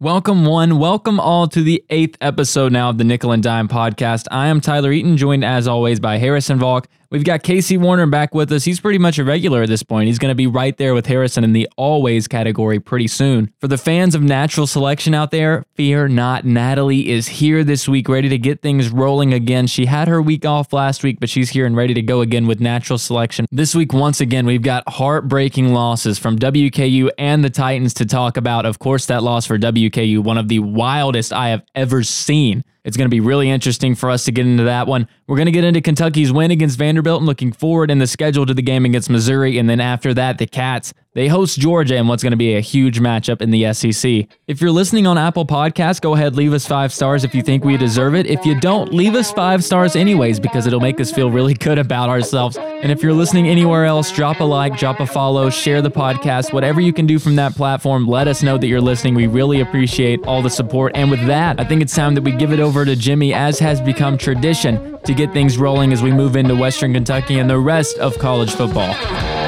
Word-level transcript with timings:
Welcome, 0.00 0.44
one. 0.44 0.80
Welcome 0.80 1.20
all 1.20 1.46
to 1.46 1.62
the 1.62 1.84
eighth 1.88 2.18
episode 2.20 2.72
now 2.72 2.90
of 2.90 2.98
the 2.98 3.04
Nickel 3.04 3.30
and 3.30 3.40
Dime 3.40 3.68
podcast. 3.68 4.26
I 4.28 4.48
am 4.48 4.60
Tyler 4.60 4.90
Eaton, 4.90 5.16
joined 5.16 5.44
as 5.44 5.68
always 5.68 6.00
by 6.00 6.18
Harrison 6.18 6.58
Valk. 6.58 6.88
We've 7.10 7.24
got 7.24 7.42
Casey 7.42 7.76
Warner 7.76 8.06
back 8.06 8.34
with 8.34 8.50
us. 8.52 8.64
He's 8.64 8.80
pretty 8.80 8.98
much 8.98 9.18
a 9.18 9.24
regular 9.24 9.62
at 9.62 9.68
this 9.68 9.82
point. 9.82 10.06
He's 10.06 10.18
going 10.18 10.30
to 10.30 10.34
be 10.34 10.46
right 10.46 10.76
there 10.76 10.94
with 10.94 11.06
Harrison 11.06 11.44
in 11.44 11.52
the 11.52 11.68
always 11.76 12.26
category 12.26 12.80
pretty 12.80 13.08
soon. 13.08 13.52
For 13.60 13.68
the 13.68 13.78
fans 13.78 14.14
of 14.14 14.22
natural 14.22 14.66
selection 14.66 15.14
out 15.14 15.30
there, 15.30 15.64
fear 15.74 16.08
not. 16.08 16.44
Natalie 16.44 17.10
is 17.10 17.28
here 17.28 17.64
this 17.64 17.88
week, 17.88 18.08
ready 18.08 18.28
to 18.28 18.38
get 18.38 18.62
things 18.62 18.90
rolling 18.90 19.32
again. 19.32 19.66
She 19.66 19.86
had 19.86 20.08
her 20.08 20.20
week 20.20 20.44
off 20.44 20.72
last 20.72 21.02
week, 21.02 21.20
but 21.20 21.28
she's 21.28 21.50
here 21.50 21.66
and 21.66 21.76
ready 21.76 21.94
to 21.94 22.02
go 22.02 22.20
again 22.20 22.46
with 22.46 22.60
natural 22.60 22.98
selection. 22.98 23.46
This 23.50 23.74
week, 23.74 23.92
once 23.92 24.20
again, 24.20 24.46
we've 24.46 24.62
got 24.62 24.88
heartbreaking 24.88 25.72
losses 25.72 26.18
from 26.18 26.38
WKU 26.38 27.10
and 27.18 27.44
the 27.44 27.50
Titans 27.50 27.94
to 27.94 28.06
talk 28.06 28.36
about. 28.36 28.66
Of 28.66 28.78
course, 28.78 29.06
that 29.06 29.22
loss 29.22 29.46
for 29.46 29.58
WKU, 29.58 30.18
one 30.20 30.38
of 30.38 30.48
the 30.48 30.60
wildest 30.60 31.32
I 31.32 31.50
have 31.50 31.62
ever 31.74 32.02
seen. 32.02 32.64
It's 32.84 32.96
going 32.96 33.06
to 33.06 33.10
be 33.10 33.20
really 33.20 33.48
interesting 33.48 33.94
for 33.94 34.10
us 34.10 34.24
to 34.24 34.32
get 34.32 34.46
into 34.46 34.64
that 34.64 34.86
one. 34.86 35.08
We're 35.26 35.36
going 35.36 35.46
to 35.46 35.52
get 35.52 35.64
into 35.64 35.80
Kentucky's 35.80 36.32
win 36.32 36.50
against 36.50 36.78
Vanderbilt 36.78 37.20
and 37.20 37.26
looking 37.26 37.52
forward 37.52 37.90
in 37.90 37.98
the 37.98 38.06
schedule 38.06 38.44
to 38.44 38.52
the 38.52 38.62
game 38.62 38.84
against 38.84 39.08
Missouri. 39.08 39.58
And 39.58 39.68
then 39.68 39.80
after 39.80 40.12
that, 40.14 40.38
the 40.38 40.46
Cats 40.46 40.92
they 41.14 41.28
host 41.28 41.60
Georgia 41.60 41.94
in 41.94 42.08
what's 42.08 42.24
going 42.24 42.32
to 42.32 42.36
be 42.36 42.56
a 42.56 42.60
huge 42.60 42.98
matchup 42.98 43.40
in 43.40 43.50
the 43.52 43.72
SEC. 43.72 44.26
If 44.48 44.60
you're 44.60 44.72
listening 44.72 45.06
on 45.06 45.16
Apple 45.16 45.46
Podcasts, 45.46 46.00
go 46.00 46.14
ahead, 46.14 46.34
leave 46.34 46.52
us 46.52 46.66
five 46.66 46.92
stars 46.92 47.22
if 47.22 47.36
you 47.36 47.42
think 47.42 47.64
we 47.64 47.76
deserve 47.76 48.16
it. 48.16 48.26
If 48.26 48.44
you 48.44 48.58
don't, 48.58 48.92
leave 48.92 49.14
us 49.14 49.30
five 49.30 49.62
stars 49.62 49.94
anyways 49.94 50.40
because 50.40 50.66
it'll 50.66 50.80
make 50.80 51.00
us 51.00 51.12
feel 51.12 51.30
really 51.30 51.54
good 51.54 51.78
about 51.78 52.08
ourselves. 52.08 52.56
And 52.56 52.90
if 52.90 53.00
you're 53.00 53.12
listening 53.12 53.46
anywhere 53.46 53.84
else, 53.84 54.10
drop 54.10 54.40
a 54.40 54.44
like, 54.44 54.76
drop 54.76 54.98
a 54.98 55.06
follow, 55.06 55.50
share 55.50 55.80
the 55.80 55.90
podcast, 55.90 56.52
whatever 56.52 56.80
you 56.80 56.92
can 56.92 57.06
do 57.06 57.20
from 57.20 57.36
that 57.36 57.54
platform. 57.54 58.08
Let 58.08 58.26
us 58.26 58.42
know 58.42 58.58
that 58.58 58.66
you're 58.66 58.80
listening. 58.80 59.14
We 59.14 59.28
really 59.28 59.60
appreciate 59.60 60.24
all 60.26 60.42
the 60.42 60.50
support. 60.50 60.92
And 60.96 61.12
with 61.12 61.24
that, 61.28 61.60
I 61.60 61.64
think 61.64 61.80
it's 61.80 61.94
time 61.94 62.14
that 62.16 62.22
we 62.22 62.32
give 62.32 62.52
it 62.52 62.58
over 62.58 62.84
to 62.84 62.96
Jimmy, 62.96 63.32
as 63.32 63.60
has 63.60 63.80
become 63.80 64.18
tradition, 64.18 64.98
to 65.04 65.14
get 65.14 65.32
things 65.32 65.58
rolling 65.58 65.92
as 65.92 66.02
we 66.02 66.10
move 66.10 66.34
into 66.34 66.56
Western 66.56 66.92
Kentucky 66.92 67.38
and 67.38 67.48
the 67.48 67.58
rest 67.58 67.98
of 67.98 68.18
college 68.18 68.52
football. 68.52 69.43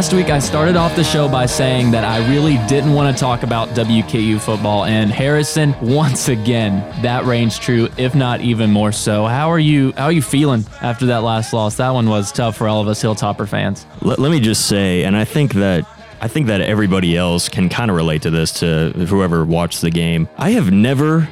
Last 0.00 0.14
week, 0.14 0.30
I 0.30 0.38
started 0.38 0.76
off 0.76 0.96
the 0.96 1.04
show 1.04 1.28
by 1.28 1.44
saying 1.44 1.90
that 1.90 2.04
I 2.04 2.26
really 2.30 2.56
didn't 2.66 2.94
want 2.94 3.14
to 3.14 3.20
talk 3.20 3.42
about 3.42 3.68
WKU 3.76 4.40
football, 4.40 4.86
and 4.86 5.10
Harrison, 5.10 5.76
once 5.82 6.28
again, 6.28 6.78
that 7.02 7.26
reigns 7.26 7.58
true, 7.58 7.86
if 7.98 8.14
not 8.14 8.40
even 8.40 8.70
more 8.70 8.92
so. 8.92 9.26
How 9.26 9.50
are 9.50 9.58
you? 9.58 9.92
How 9.98 10.06
are 10.06 10.12
you 10.12 10.22
feeling 10.22 10.64
after 10.80 11.04
that 11.04 11.18
last 11.18 11.52
loss? 11.52 11.76
That 11.76 11.90
one 11.90 12.08
was 12.08 12.32
tough 12.32 12.56
for 12.56 12.66
all 12.66 12.80
of 12.80 12.88
us 12.88 13.02
Hilltopper 13.02 13.46
fans. 13.46 13.84
Let, 14.00 14.18
let 14.18 14.30
me 14.30 14.40
just 14.40 14.68
say, 14.68 15.04
and 15.04 15.14
I 15.14 15.26
think 15.26 15.52
that 15.52 15.86
I 16.22 16.28
think 16.28 16.46
that 16.46 16.62
everybody 16.62 17.14
else 17.14 17.50
can 17.50 17.68
kind 17.68 17.90
of 17.90 17.96
relate 17.98 18.22
to 18.22 18.30
this. 18.30 18.52
To 18.60 18.92
whoever 18.92 19.44
watched 19.44 19.82
the 19.82 19.90
game, 19.90 20.30
I 20.38 20.52
have 20.52 20.72
never, 20.72 21.28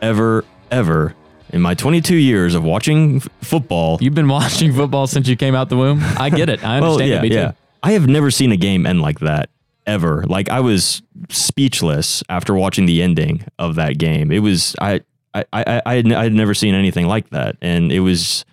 ever, 0.00 0.44
ever 0.70 1.16
in 1.50 1.60
my 1.60 1.74
22 1.74 2.14
years 2.14 2.54
of 2.54 2.62
watching 2.62 3.16
f- 3.16 3.28
football. 3.40 3.98
You've 4.00 4.14
been 4.14 4.28
watching 4.28 4.72
football 4.72 5.08
since 5.08 5.26
you 5.26 5.34
came 5.34 5.56
out 5.56 5.68
the 5.68 5.76
womb. 5.76 6.00
I 6.16 6.30
get 6.30 6.48
it. 6.48 6.64
I 6.64 6.76
understand 6.76 6.80
well, 6.80 7.00
yeah, 7.00 7.22
it. 7.24 7.32
yeah. 7.32 7.52
I 7.84 7.92
have 7.92 8.08
never 8.08 8.30
seen 8.30 8.50
a 8.50 8.56
game 8.56 8.86
end 8.86 9.02
like 9.02 9.20
that 9.20 9.50
ever. 9.86 10.24
Like 10.26 10.48
I 10.48 10.60
was 10.60 11.02
speechless 11.28 12.22
after 12.30 12.54
watching 12.54 12.86
the 12.86 13.02
ending 13.02 13.44
of 13.58 13.74
that 13.74 13.98
game. 13.98 14.32
It 14.32 14.38
was 14.38 14.74
I 14.80 15.02
I 15.34 15.44
I 15.52 15.82
I 15.84 15.94
had, 15.96 16.10
I 16.10 16.22
had 16.24 16.32
never 16.32 16.54
seen 16.54 16.74
anything 16.74 17.06
like 17.06 17.28
that, 17.30 17.56
and 17.60 17.92
it 17.92 18.00
was 18.00 18.46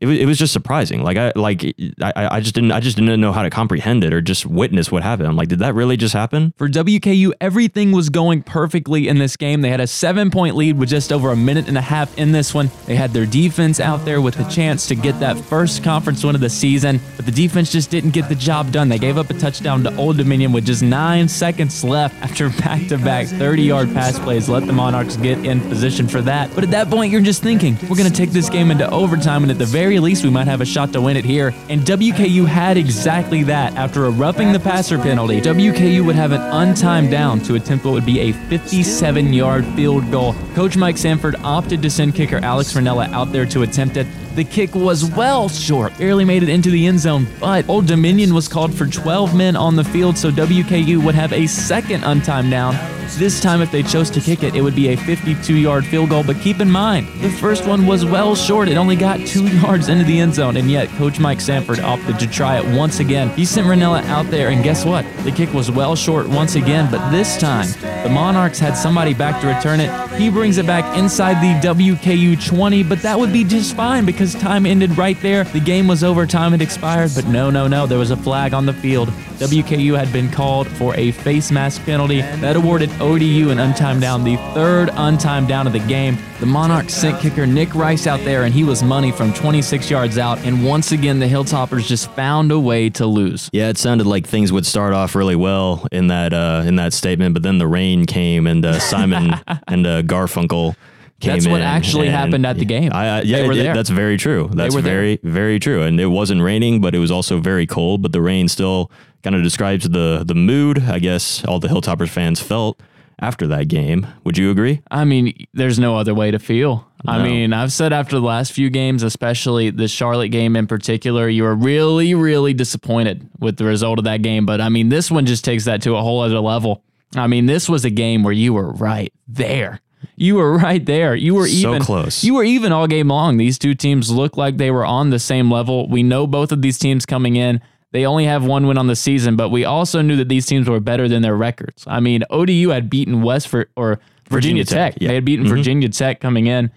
it 0.00 0.06
was, 0.06 0.18
it 0.18 0.26
was 0.26 0.38
just 0.38 0.52
surprising. 0.52 1.02
Like 1.02 1.16
I 1.16 1.32
like 1.36 1.64
I, 2.02 2.36
I 2.36 2.40
just 2.40 2.54
didn't 2.54 2.72
I 2.72 2.80
just 2.80 2.96
didn't 2.96 3.20
know 3.20 3.32
how 3.32 3.42
to 3.42 3.50
comprehend 3.50 4.02
it 4.02 4.12
or 4.12 4.20
just 4.20 4.44
witness 4.44 4.90
what 4.90 5.02
happened. 5.02 5.28
I'm 5.28 5.36
like, 5.36 5.48
did 5.48 5.60
that 5.60 5.74
really 5.74 5.96
just 5.96 6.12
happen? 6.12 6.52
For 6.56 6.68
WKU, 6.68 7.32
everything 7.40 7.92
was 7.92 8.08
going 8.08 8.42
perfectly 8.42 9.06
in 9.06 9.18
this 9.18 9.36
game. 9.36 9.60
They 9.60 9.70
had 9.70 9.80
a 9.80 9.86
seven 9.86 10.30
point 10.30 10.56
lead 10.56 10.76
with 10.76 10.88
just 10.88 11.12
over 11.12 11.30
a 11.30 11.36
minute 11.36 11.68
and 11.68 11.78
a 11.78 11.82
half 11.82 12.16
in 12.18 12.32
this 12.32 12.52
one. 12.52 12.70
They 12.86 12.96
had 12.96 13.12
their 13.12 13.26
defense 13.26 13.78
out 13.78 14.04
there 14.04 14.20
with 14.20 14.38
a 14.40 14.50
chance 14.50 14.88
to 14.88 14.96
get 14.96 15.20
that 15.20 15.38
first 15.38 15.84
conference 15.84 16.24
win 16.24 16.34
of 16.34 16.40
the 16.40 16.50
season, 16.50 17.00
but 17.16 17.24
the 17.24 17.32
defense 17.32 17.70
just 17.70 17.90
didn't 17.90 18.10
get 18.10 18.28
the 18.28 18.34
job 18.34 18.72
done. 18.72 18.88
They 18.88 18.98
gave 18.98 19.18
up 19.18 19.30
a 19.30 19.34
touchdown 19.34 19.84
to 19.84 19.96
Old 19.96 20.16
Dominion 20.16 20.52
with 20.52 20.66
just 20.66 20.82
nine 20.82 21.28
seconds 21.28 21.84
left 21.84 22.20
after 22.22 22.48
back 22.60 22.88
to 22.88 22.98
back 22.98 23.26
30 23.26 23.62
yard 23.62 23.92
pass 23.92 24.18
plays. 24.18 24.48
Let 24.48 24.66
the 24.66 24.72
Monarchs 24.72 25.16
get 25.16 25.44
in 25.46 25.60
position 25.60 26.08
for 26.08 26.22
that. 26.22 26.52
But 26.54 26.64
at 26.64 26.70
that 26.72 26.90
point, 26.90 27.12
you're 27.12 27.20
just 27.20 27.42
thinking, 27.42 27.76
we're 27.82 27.96
going 27.96 28.10
to 28.10 28.16
take 28.16 28.30
this 28.30 28.50
game 28.50 28.70
into 28.72 28.90
overtime 28.90 29.42
and 29.42 29.50
at 29.52 29.58
the 29.58 29.75
very 29.76 29.98
least, 29.98 30.24
we 30.24 30.30
might 30.30 30.46
have 30.46 30.62
a 30.62 30.64
shot 30.64 30.90
to 30.94 31.02
win 31.02 31.18
it 31.18 31.24
here. 31.26 31.52
And 31.68 31.82
WKU 31.82 32.46
had 32.46 32.78
exactly 32.78 33.42
that. 33.42 33.74
After 33.74 34.06
a 34.06 34.10
roughing 34.10 34.52
the 34.52 34.58
passer 34.58 34.96
penalty, 34.96 35.38
WKU 35.38 36.02
would 36.06 36.16
have 36.16 36.32
an 36.32 36.40
untimed 36.40 37.10
down 37.10 37.40
to 37.40 37.56
attempt 37.56 37.84
what 37.84 37.92
would 37.92 38.06
be 38.06 38.20
a 38.20 38.32
57 38.32 39.34
yard 39.34 39.66
field 39.76 40.10
goal. 40.10 40.34
Coach 40.54 40.78
Mike 40.78 40.96
Sanford 40.96 41.36
opted 41.44 41.82
to 41.82 41.90
send 41.90 42.14
kicker 42.14 42.38
Alex 42.38 42.72
Ranella 42.72 43.12
out 43.12 43.32
there 43.32 43.44
to 43.44 43.64
attempt 43.64 43.98
it. 43.98 44.06
The 44.36 44.44
kick 44.44 44.74
was 44.74 45.02
well 45.02 45.48
short, 45.48 45.96
barely 45.96 46.26
made 46.26 46.42
it 46.42 46.50
into 46.50 46.68
the 46.68 46.86
end 46.86 47.00
zone, 47.00 47.26
but 47.40 47.66
Old 47.70 47.86
Dominion 47.86 48.34
was 48.34 48.48
called 48.48 48.74
for 48.74 48.86
12 48.86 49.34
men 49.34 49.56
on 49.56 49.76
the 49.76 49.84
field, 49.84 50.18
so 50.18 50.30
WKU 50.30 51.02
would 51.02 51.14
have 51.14 51.32
a 51.32 51.46
second 51.46 52.02
untimed 52.02 52.50
down. 52.50 52.76
This 53.14 53.40
time, 53.40 53.62
if 53.62 53.70
they 53.70 53.82
chose 53.82 54.10
to 54.10 54.20
kick 54.20 54.42
it, 54.42 54.54
it 54.54 54.60
would 54.60 54.74
be 54.74 54.88
a 54.88 54.96
52 54.96 55.54
yard 55.54 55.86
field 55.86 56.10
goal. 56.10 56.22
But 56.22 56.38
keep 56.40 56.60
in 56.60 56.70
mind, 56.70 57.06
the 57.22 57.30
first 57.30 57.66
one 57.66 57.86
was 57.86 58.04
well 58.04 58.34
short. 58.34 58.68
It 58.68 58.76
only 58.76 58.96
got 58.96 59.20
two 59.26 59.46
yards 59.60 59.88
into 59.88 60.04
the 60.04 60.18
end 60.18 60.34
zone, 60.34 60.56
and 60.58 60.70
yet 60.70 60.88
Coach 60.90 61.18
Mike 61.18 61.40
Sanford 61.40 61.80
opted 61.80 62.18
to 62.18 62.26
try 62.26 62.58
it 62.58 62.76
once 62.76 63.00
again. 63.00 63.30
He 63.30 63.46
sent 63.46 63.66
Ranella 63.66 64.02
out 64.06 64.26
there, 64.26 64.50
and 64.50 64.62
guess 64.62 64.84
what? 64.84 65.06
The 65.24 65.32
kick 65.32 65.54
was 65.54 65.70
well 65.70 65.96
short 65.96 66.28
once 66.28 66.56
again, 66.56 66.90
but 66.90 67.10
this 67.10 67.38
time, 67.38 67.68
the 68.02 68.10
Monarchs 68.10 68.58
had 68.58 68.74
somebody 68.76 69.14
back 69.14 69.40
to 69.40 69.46
return 69.46 69.80
it. 69.80 70.20
He 70.20 70.28
brings 70.28 70.58
it 70.58 70.66
back 70.66 70.98
inside 70.98 71.40
the 71.40 71.66
WKU 71.66 72.44
20, 72.44 72.82
but 72.82 73.00
that 73.02 73.18
would 73.18 73.32
be 73.32 73.44
just 73.44 73.76
fine 73.76 74.04
because 74.04 74.25
time 74.34 74.66
ended 74.66 74.96
right 74.98 75.20
there. 75.20 75.44
The 75.44 75.60
game 75.60 75.86
was 75.86 76.02
over, 76.02 76.26
time 76.26 76.52
had 76.52 76.62
expired, 76.62 77.12
but 77.14 77.26
no, 77.26 77.50
no, 77.50 77.66
no, 77.66 77.86
there 77.86 77.98
was 77.98 78.10
a 78.10 78.16
flag 78.16 78.54
on 78.54 78.66
the 78.66 78.72
field. 78.72 79.08
WKU 79.38 79.96
had 79.96 80.12
been 80.12 80.30
called 80.30 80.66
for 80.66 80.94
a 80.96 81.10
face 81.10 81.50
mask 81.50 81.84
penalty 81.84 82.20
that 82.20 82.56
awarded 82.56 82.90
ODU 83.00 83.50
an 83.50 83.58
untimed 83.58 84.00
down, 84.00 84.24
the 84.24 84.36
third 84.54 84.88
untimed 84.90 85.48
down 85.48 85.66
of 85.66 85.72
the 85.72 85.78
game. 85.80 86.18
The 86.40 86.46
Monarchs 86.46 86.94
sent 86.94 87.20
kicker 87.20 87.46
Nick 87.46 87.74
Rice 87.74 88.06
out 88.06 88.20
there, 88.20 88.44
and 88.44 88.52
he 88.52 88.64
was 88.64 88.82
money 88.82 89.12
from 89.12 89.32
26 89.32 89.90
yards 89.90 90.18
out. 90.18 90.38
And 90.38 90.64
once 90.64 90.92
again, 90.92 91.18
the 91.18 91.26
Hilltoppers 91.26 91.86
just 91.86 92.10
found 92.12 92.52
a 92.52 92.58
way 92.60 92.90
to 92.90 93.06
lose. 93.06 93.48
Yeah, 93.52 93.68
it 93.68 93.78
sounded 93.78 94.06
like 94.06 94.26
things 94.26 94.52
would 94.52 94.66
start 94.66 94.92
off 94.92 95.14
really 95.14 95.36
well 95.36 95.86
in 95.92 96.08
that 96.08 96.32
uh, 96.32 96.62
in 96.66 96.76
that 96.76 96.92
statement, 96.92 97.34
but 97.34 97.42
then 97.42 97.58
the 97.58 97.66
rain 97.66 98.06
came, 98.06 98.46
and 98.46 98.64
uh, 98.64 98.78
Simon 98.78 99.34
and 99.68 99.86
uh, 99.86 100.02
Garfunkel 100.02 100.76
That's 101.20 101.46
what 101.46 101.62
actually 101.62 102.08
happened 102.08 102.44
at 102.46 102.58
the 102.58 102.64
game. 102.64 102.92
I, 102.92 103.18
I, 103.18 103.20
yeah, 103.22 103.38
it- 103.50 103.74
that's 103.74 103.90
very 103.90 104.16
true. 104.16 104.50
That's 104.52 104.74
were 104.74 104.82
there. 104.82 104.94
very 104.94 105.20
very 105.22 105.58
true. 105.58 105.82
And 105.82 105.98
it 106.00 106.06
wasn't 106.06 106.42
raining, 106.42 106.80
but 106.80 106.94
it 106.94 106.98
was 106.98 107.10
also 107.10 107.40
very 107.40 107.66
cold. 107.66 108.02
But 108.02 108.12
the 108.12 108.20
rain 108.20 108.48
still 108.48 108.90
kind 109.22 109.34
of 109.34 109.42
describes 109.42 109.88
the 109.88 110.24
the 110.26 110.34
mood. 110.34 110.80
I 110.80 110.98
guess 110.98 111.44
all 111.46 111.58
the 111.58 111.68
Hilltoppers 111.68 112.10
fans 112.10 112.40
felt 112.40 112.80
after 113.18 113.46
that 113.46 113.68
game. 113.68 114.06
Would 114.24 114.36
you 114.36 114.50
agree? 114.50 114.82
I 114.90 115.04
mean, 115.04 115.46
there's 115.54 115.78
no 115.78 115.96
other 115.96 116.14
way 116.14 116.30
to 116.30 116.38
feel. 116.38 116.86
I 117.08 117.22
mean, 117.22 117.52
I've 117.52 117.72
said 117.72 117.92
after 117.92 118.16
the 118.16 118.26
last 118.26 118.52
few 118.52 118.68
games, 118.68 119.02
especially 119.04 119.70
the 119.70 119.86
Charlotte 119.86 120.30
game 120.30 120.56
in 120.56 120.66
particular, 120.66 121.28
you 121.28 121.44
were 121.44 121.54
really, 121.54 122.14
really 122.14 122.52
disappointed 122.52 123.28
with 123.38 123.58
the 123.58 123.64
result 123.64 123.98
of 123.98 124.04
that 124.06 124.22
game. 124.22 124.44
But 124.44 124.60
I 124.60 124.68
mean, 124.70 124.88
this 124.88 125.08
one 125.10 125.24
just 125.24 125.44
takes 125.44 125.64
that 125.66 125.82
to 125.82 125.94
a 125.94 126.02
whole 126.02 126.20
other 126.20 126.40
level. 126.40 126.82
I 127.14 127.28
mean, 127.28 127.46
this 127.46 127.68
was 127.68 127.84
a 127.84 127.90
game 127.90 128.22
where 128.24 128.32
you 128.34 128.52
were 128.52 128.70
right 128.72 129.12
there. 129.28 129.80
You 130.16 130.36
were 130.36 130.56
right 130.56 130.84
there. 130.84 131.14
You 131.14 131.34
were 131.34 131.46
So 131.46 131.70
even 131.70 131.82
close. 131.82 132.24
You 132.24 132.34
were 132.34 132.44
even 132.44 132.72
all 132.72 132.86
game 132.86 133.08
long. 133.08 133.36
These 133.36 133.58
two 133.58 133.74
teams 133.74 134.10
looked 134.10 134.36
like 134.36 134.56
they 134.56 134.70
were 134.70 134.84
on 134.84 135.10
the 135.10 135.18
same 135.18 135.50
level. 135.50 135.88
We 135.88 136.02
know 136.02 136.26
both 136.26 136.52
of 136.52 136.62
these 136.62 136.78
teams 136.78 137.06
coming 137.06 137.36
in. 137.36 137.60
They 137.92 138.04
only 138.04 138.26
have 138.26 138.44
one 138.44 138.66
win 138.66 138.78
on 138.78 138.88
the 138.88 138.96
season, 138.96 139.36
but 139.36 139.48
we 139.48 139.64
also 139.64 140.02
knew 140.02 140.16
that 140.16 140.28
these 140.28 140.44
teams 140.44 140.68
were 140.68 140.80
better 140.80 141.08
than 141.08 141.22
their 141.22 141.36
records. 141.36 141.84
I 141.86 142.00
mean, 142.00 142.24
ODU 142.30 142.70
had 142.70 142.90
beaten 142.90 143.22
West 143.22 143.48
for, 143.48 143.68
or 143.76 144.00
Virginia, 144.28 144.62
Virginia 144.62 144.64
Tech. 144.64 144.94
Tech, 144.94 145.02
yeah. 145.02 145.08
They 145.08 145.14
had 145.14 145.24
beaten 145.24 145.46
mm-hmm. 145.46 145.54
Virginia 145.54 145.88
Tech 145.88 146.20
coming 146.20 146.46
in. 146.46 146.70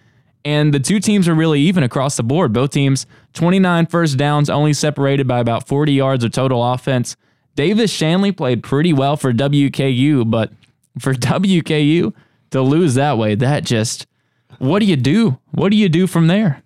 And 0.46 0.74
the 0.74 0.80
two 0.80 1.00
teams 1.00 1.28
are 1.28 1.34
really 1.34 1.60
even 1.62 1.84
across 1.84 2.16
the 2.16 2.24
board. 2.24 2.54
Both 2.54 2.72
teams, 2.72 3.06
29 3.34 3.88
first 3.88 4.18
downs, 4.18 4.50
only 4.50 4.74
separated 4.74 5.28
by 5.28 5.40
about 5.40 5.68
40 5.68 5.92
yards 5.92 6.24
of 6.24 6.32
total 6.32 6.64
offense. 6.64 7.18
Davis 7.56 7.92
Shanley 7.92 8.32
played 8.32 8.64
pretty 8.64 8.94
well 8.94 9.18
for 9.18 9.34
WKU, 9.34 10.30
but 10.30 10.52
for 11.00 11.14
WKU 11.14 12.14
to 12.52 12.62
lose 12.62 12.96
that 12.96 13.18
way, 13.18 13.36
that 13.36 13.64
just, 13.64 14.08
what 14.58 14.80
do 14.80 14.86
you 14.86 14.96
do? 14.96 15.40
What 15.52 15.70
do 15.70 15.78
you 15.78 15.90
do 15.90 16.08
from 16.08 16.28
there? 16.28 16.64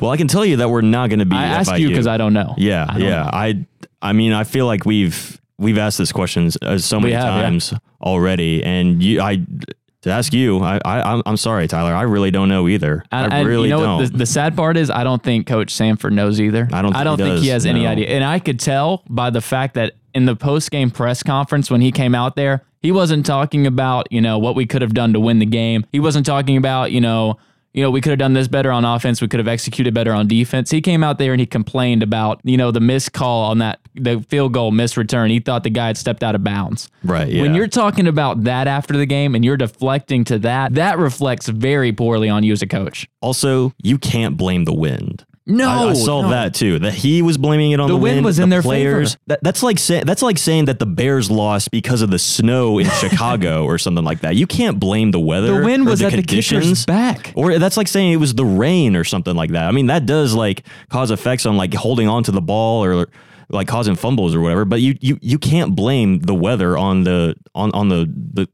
Well, 0.00 0.10
I 0.10 0.16
can 0.16 0.28
tell 0.28 0.44
you 0.44 0.56
that 0.56 0.70
we're 0.70 0.80
not 0.80 1.10
going 1.10 1.18
to 1.18 1.26
be. 1.26 1.36
I 1.36 1.44
ask 1.44 1.70
FIU. 1.70 1.80
you 1.80 1.88
because 1.88 2.06
I 2.06 2.16
don't 2.16 2.32
know. 2.32 2.54
Yeah, 2.56 2.86
I 2.88 2.92
don't 2.98 3.08
yeah. 3.08 3.30
I 3.32 3.66
I 4.00 4.12
mean, 4.12 4.32
I 4.32 4.44
feel 4.44 4.66
like 4.66 4.86
we've 4.86 5.40
we've 5.58 5.78
asked 5.78 5.98
this 5.98 6.12
questions 6.12 6.56
uh, 6.62 6.78
so 6.78 7.00
many 7.00 7.12
have, 7.12 7.24
yeah. 7.24 7.42
times 7.42 7.74
already, 8.00 8.62
and 8.62 9.02
you, 9.02 9.20
I 9.20 9.44
to 10.02 10.10
ask 10.10 10.32
you, 10.32 10.58
I, 10.60 10.78
I 10.84 11.00
I'm- 11.00 11.22
I'm 11.26 11.36
sorry, 11.36 11.66
Tyler. 11.68 11.94
I 11.94 12.02
really 12.02 12.30
don't 12.30 12.48
know 12.48 12.68
either. 12.68 13.04
I 13.10 13.24
and 13.26 13.48
really 13.48 13.68
you 13.68 13.74
know 13.74 13.80
don't. 13.80 13.96
what 14.02 14.12
the, 14.12 14.18
the 14.18 14.26
sad 14.26 14.56
part 14.56 14.76
is? 14.76 14.90
I 14.90 15.04
don't 15.04 15.22
think 15.22 15.46
Coach 15.46 15.70
Sanford 15.72 16.12
knows 16.12 16.40
either. 16.40 16.68
I 16.72 16.82
don't 16.82 16.94
I 16.94 16.98
think 16.98 17.04
don't 17.04 17.18
he 17.18 17.24
think 17.24 17.42
he 17.42 17.46
does, 17.48 17.64
has 17.64 17.66
any 17.66 17.86
idea. 17.86 18.08
And 18.08 18.22
I 18.24 18.38
could 18.38 18.60
tell 18.60 19.02
by 19.08 19.30
the 19.30 19.40
fact 19.40 19.74
that 19.74 19.94
in 20.14 20.24
the 20.26 20.36
post 20.36 20.70
game 20.70 20.90
press 20.90 21.22
conference 21.22 21.70
when 21.70 21.80
he 21.80 21.90
came 21.92 22.14
out 22.14 22.36
there, 22.36 22.62
he 22.80 22.92
wasn't 22.92 23.26
talking 23.26 23.66
about 23.66 24.10
you 24.12 24.20
know 24.20 24.38
what 24.38 24.54
we 24.54 24.64
could 24.66 24.82
have 24.82 24.94
done 24.94 25.12
to 25.14 25.20
win 25.20 25.38
the 25.40 25.46
game. 25.46 25.84
He 25.92 25.98
wasn't 26.00 26.24
talking 26.26 26.56
about 26.56 26.92
you 26.92 27.00
know 27.00 27.38
you 27.76 27.82
know 27.82 27.90
we 27.90 28.00
could 28.00 28.10
have 28.10 28.18
done 28.18 28.32
this 28.32 28.48
better 28.48 28.72
on 28.72 28.84
offense. 28.84 29.20
We 29.20 29.28
could 29.28 29.38
have 29.38 29.46
executed 29.46 29.94
better 29.94 30.12
on 30.12 30.26
defense. 30.26 30.70
He 30.70 30.80
came 30.80 31.04
out 31.04 31.18
there 31.18 31.32
and 31.32 31.38
he 31.38 31.46
complained 31.46 32.02
about 32.02 32.40
you 32.42 32.56
know 32.56 32.70
the 32.72 32.80
missed 32.80 33.12
call 33.12 33.44
on 33.44 33.58
that 33.58 33.78
the 33.94 34.24
field 34.28 34.54
goal 34.54 34.72
missed 34.72 34.96
return. 34.96 35.30
He 35.30 35.38
thought 35.38 35.62
the 35.62 35.70
guy 35.70 35.88
had 35.88 35.98
stepped 35.98 36.22
out 36.22 36.34
of 36.34 36.42
bounds. 36.42 36.88
right. 37.04 37.28
Yeah. 37.28 37.42
When 37.42 37.54
you're 37.54 37.68
talking 37.68 38.06
about 38.06 38.44
that 38.44 38.66
after 38.66 38.96
the 38.96 39.06
game 39.06 39.34
and 39.34 39.44
you're 39.44 39.56
deflecting 39.56 40.24
to 40.24 40.38
that, 40.40 40.74
that 40.74 40.98
reflects 40.98 41.48
very 41.48 41.92
poorly 41.92 42.28
on 42.28 42.42
you 42.42 42.52
as 42.52 42.62
a 42.62 42.66
coach. 42.66 43.08
also, 43.20 43.72
you 43.82 43.98
can't 43.98 44.36
blame 44.36 44.64
the 44.64 44.74
wind. 44.74 45.26
No, 45.48 45.68
I, 45.68 45.90
I 45.90 45.92
saw 45.92 46.22
no. 46.22 46.30
that 46.30 46.54
too. 46.54 46.80
That 46.80 46.92
he 46.92 47.22
was 47.22 47.38
blaming 47.38 47.70
it 47.70 47.78
on 47.78 47.88
The 47.88 47.94
wind 47.96 48.02
the, 48.02 48.14
wind 48.16 48.24
was 48.24 48.38
in 48.40 48.48
the 48.48 48.56
their 48.56 48.62
players. 48.62 49.12
favor. 49.14 49.22
That, 49.28 49.38
that's 49.42 49.62
like 49.62 49.78
say, 49.78 50.02
that's 50.02 50.22
like 50.22 50.38
saying 50.38 50.64
that 50.64 50.80
the 50.80 50.86
Bears 50.86 51.30
lost 51.30 51.70
because 51.70 52.02
of 52.02 52.10
the 52.10 52.18
snow 52.18 52.78
in 52.78 52.86
Chicago 53.00 53.64
or 53.64 53.78
something 53.78 54.04
like 54.04 54.20
that. 54.22 54.34
You 54.34 54.48
can't 54.48 54.80
blame 54.80 55.12
the 55.12 55.20
weather. 55.20 55.60
The 55.60 55.64
wind 55.64 55.86
was 55.86 56.00
the 56.00 56.06
at 56.06 56.12
the 56.12 56.22
kicker's 56.22 56.84
back. 56.84 57.32
Or 57.36 57.58
that's 57.60 57.76
like 57.76 57.86
saying 57.86 58.12
it 58.12 58.16
was 58.16 58.34
the 58.34 58.44
rain 58.44 58.96
or 58.96 59.04
something 59.04 59.36
like 59.36 59.52
that. 59.52 59.68
I 59.68 59.70
mean, 59.70 59.86
that 59.86 60.04
does 60.04 60.34
like 60.34 60.64
cause 60.88 61.12
effects 61.12 61.46
on 61.46 61.56
like 61.56 61.72
holding 61.74 62.08
on 62.08 62.24
to 62.24 62.32
the 62.32 62.42
ball 62.42 62.84
or 62.84 63.06
like 63.48 63.68
causing 63.68 63.94
fumbles 63.94 64.34
or 64.34 64.40
whatever. 64.40 64.64
But 64.64 64.80
you 64.80 64.96
you 65.00 65.18
you 65.22 65.38
can't 65.38 65.76
blame 65.76 66.18
the 66.20 66.34
weather 66.34 66.76
on 66.76 67.04
the 67.04 67.36
on 67.54 67.70
on 67.72 67.88
the 67.88 68.12
the 68.32 68.48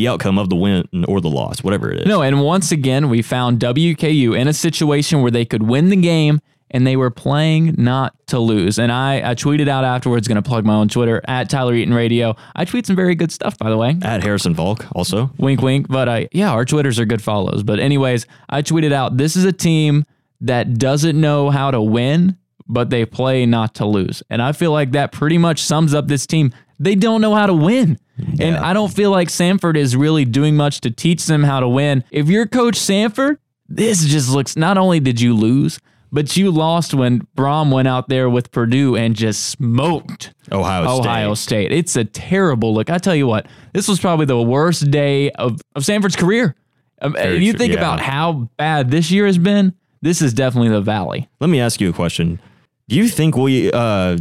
the 0.00 0.08
outcome 0.08 0.38
of 0.38 0.48
the 0.48 0.56
win 0.56 0.88
or 1.08 1.20
the 1.20 1.28
loss, 1.28 1.62
whatever 1.62 1.92
it 1.92 2.00
is. 2.00 2.06
No, 2.06 2.22
and 2.22 2.40
once 2.40 2.72
again, 2.72 3.10
we 3.10 3.20
found 3.20 3.60
WKU 3.60 4.38
in 4.38 4.48
a 4.48 4.52
situation 4.54 5.20
where 5.20 5.30
they 5.30 5.44
could 5.44 5.62
win 5.62 5.90
the 5.90 5.96
game 5.96 6.40
and 6.70 6.86
they 6.86 6.96
were 6.96 7.10
playing 7.10 7.74
not 7.76 8.14
to 8.28 8.38
lose. 8.38 8.78
And 8.78 8.90
I, 8.90 9.30
I 9.30 9.34
tweeted 9.34 9.68
out 9.68 9.84
afterwards, 9.84 10.26
going 10.26 10.42
to 10.42 10.48
plug 10.48 10.64
my 10.64 10.74
own 10.74 10.88
Twitter 10.88 11.20
at 11.28 11.50
Tyler 11.50 11.74
Eaton 11.74 11.92
Radio. 11.92 12.34
I 12.56 12.64
tweet 12.64 12.86
some 12.86 12.96
very 12.96 13.14
good 13.14 13.30
stuff, 13.30 13.58
by 13.58 13.68
the 13.68 13.76
way. 13.76 13.96
At 14.02 14.22
Harrison 14.22 14.54
Volk 14.54 14.86
also. 14.96 15.30
Wink, 15.36 15.60
wink. 15.60 15.88
But 15.88 16.08
I, 16.08 16.28
yeah, 16.32 16.50
our 16.52 16.64
Twitters 16.64 16.98
are 16.98 17.04
good 17.04 17.22
follows. 17.22 17.62
But, 17.62 17.78
anyways, 17.78 18.26
I 18.48 18.62
tweeted 18.62 18.92
out 18.92 19.18
this 19.18 19.36
is 19.36 19.44
a 19.44 19.52
team 19.52 20.06
that 20.40 20.78
doesn't 20.78 21.20
know 21.20 21.50
how 21.50 21.70
to 21.72 21.82
win, 21.82 22.38
but 22.66 22.88
they 22.88 23.04
play 23.04 23.44
not 23.44 23.74
to 23.74 23.84
lose. 23.84 24.22
And 24.30 24.40
I 24.40 24.52
feel 24.52 24.72
like 24.72 24.92
that 24.92 25.12
pretty 25.12 25.36
much 25.36 25.60
sums 25.60 25.92
up 25.92 26.08
this 26.08 26.26
team. 26.26 26.54
They 26.80 26.94
don't 26.94 27.20
know 27.20 27.34
how 27.34 27.46
to 27.46 27.54
win. 27.54 27.98
And 28.40 28.56
I 28.56 28.72
don't 28.72 28.92
feel 28.92 29.10
like 29.10 29.30
Sanford 29.30 29.76
is 29.76 29.94
really 29.94 30.24
doing 30.24 30.56
much 30.56 30.80
to 30.80 30.90
teach 30.90 31.26
them 31.26 31.42
how 31.42 31.60
to 31.60 31.68
win. 31.68 32.04
If 32.10 32.28
you're 32.28 32.46
Coach 32.46 32.76
Sanford, 32.76 33.38
this 33.68 34.04
just 34.04 34.30
looks 34.30 34.56
not 34.56 34.78
only 34.78 34.98
did 34.98 35.20
you 35.20 35.34
lose, 35.34 35.78
but 36.12 36.36
you 36.36 36.50
lost 36.50 36.92
when 36.92 37.20
Brohm 37.36 37.72
went 37.72 37.86
out 37.86 38.08
there 38.08 38.28
with 38.28 38.50
Purdue 38.50 38.96
and 38.96 39.14
just 39.14 39.46
smoked 39.46 40.34
Ohio 40.50 40.84
State. 40.84 41.00
Ohio 41.00 41.34
State. 41.34 41.72
It's 41.72 41.96
a 41.96 42.04
terrible 42.04 42.74
look. 42.74 42.90
I 42.90 42.98
tell 42.98 43.14
you 43.14 43.26
what, 43.26 43.46
this 43.72 43.86
was 43.86 44.00
probably 44.00 44.26
the 44.26 44.40
worst 44.42 44.90
day 44.90 45.30
of, 45.32 45.60
of 45.76 45.84
Sanford's 45.84 46.16
career. 46.16 46.56
Um, 47.00 47.12
Very 47.12 47.44
you 47.44 47.52
think 47.52 47.72
yeah. 47.72 47.78
about 47.78 48.00
how 48.00 48.50
bad 48.56 48.90
this 48.90 49.10
year 49.10 49.26
has 49.26 49.38
been. 49.38 49.74
This 50.02 50.20
is 50.20 50.32
definitely 50.32 50.70
the 50.70 50.80
valley. 50.80 51.28
Let 51.40 51.48
me 51.50 51.60
ask 51.60 51.80
you 51.80 51.90
a 51.90 51.92
question. 51.92 52.40
Do 52.88 52.96
you 52.96 53.08
think 53.08 53.36
we 53.36 53.70
uh 53.70 54.18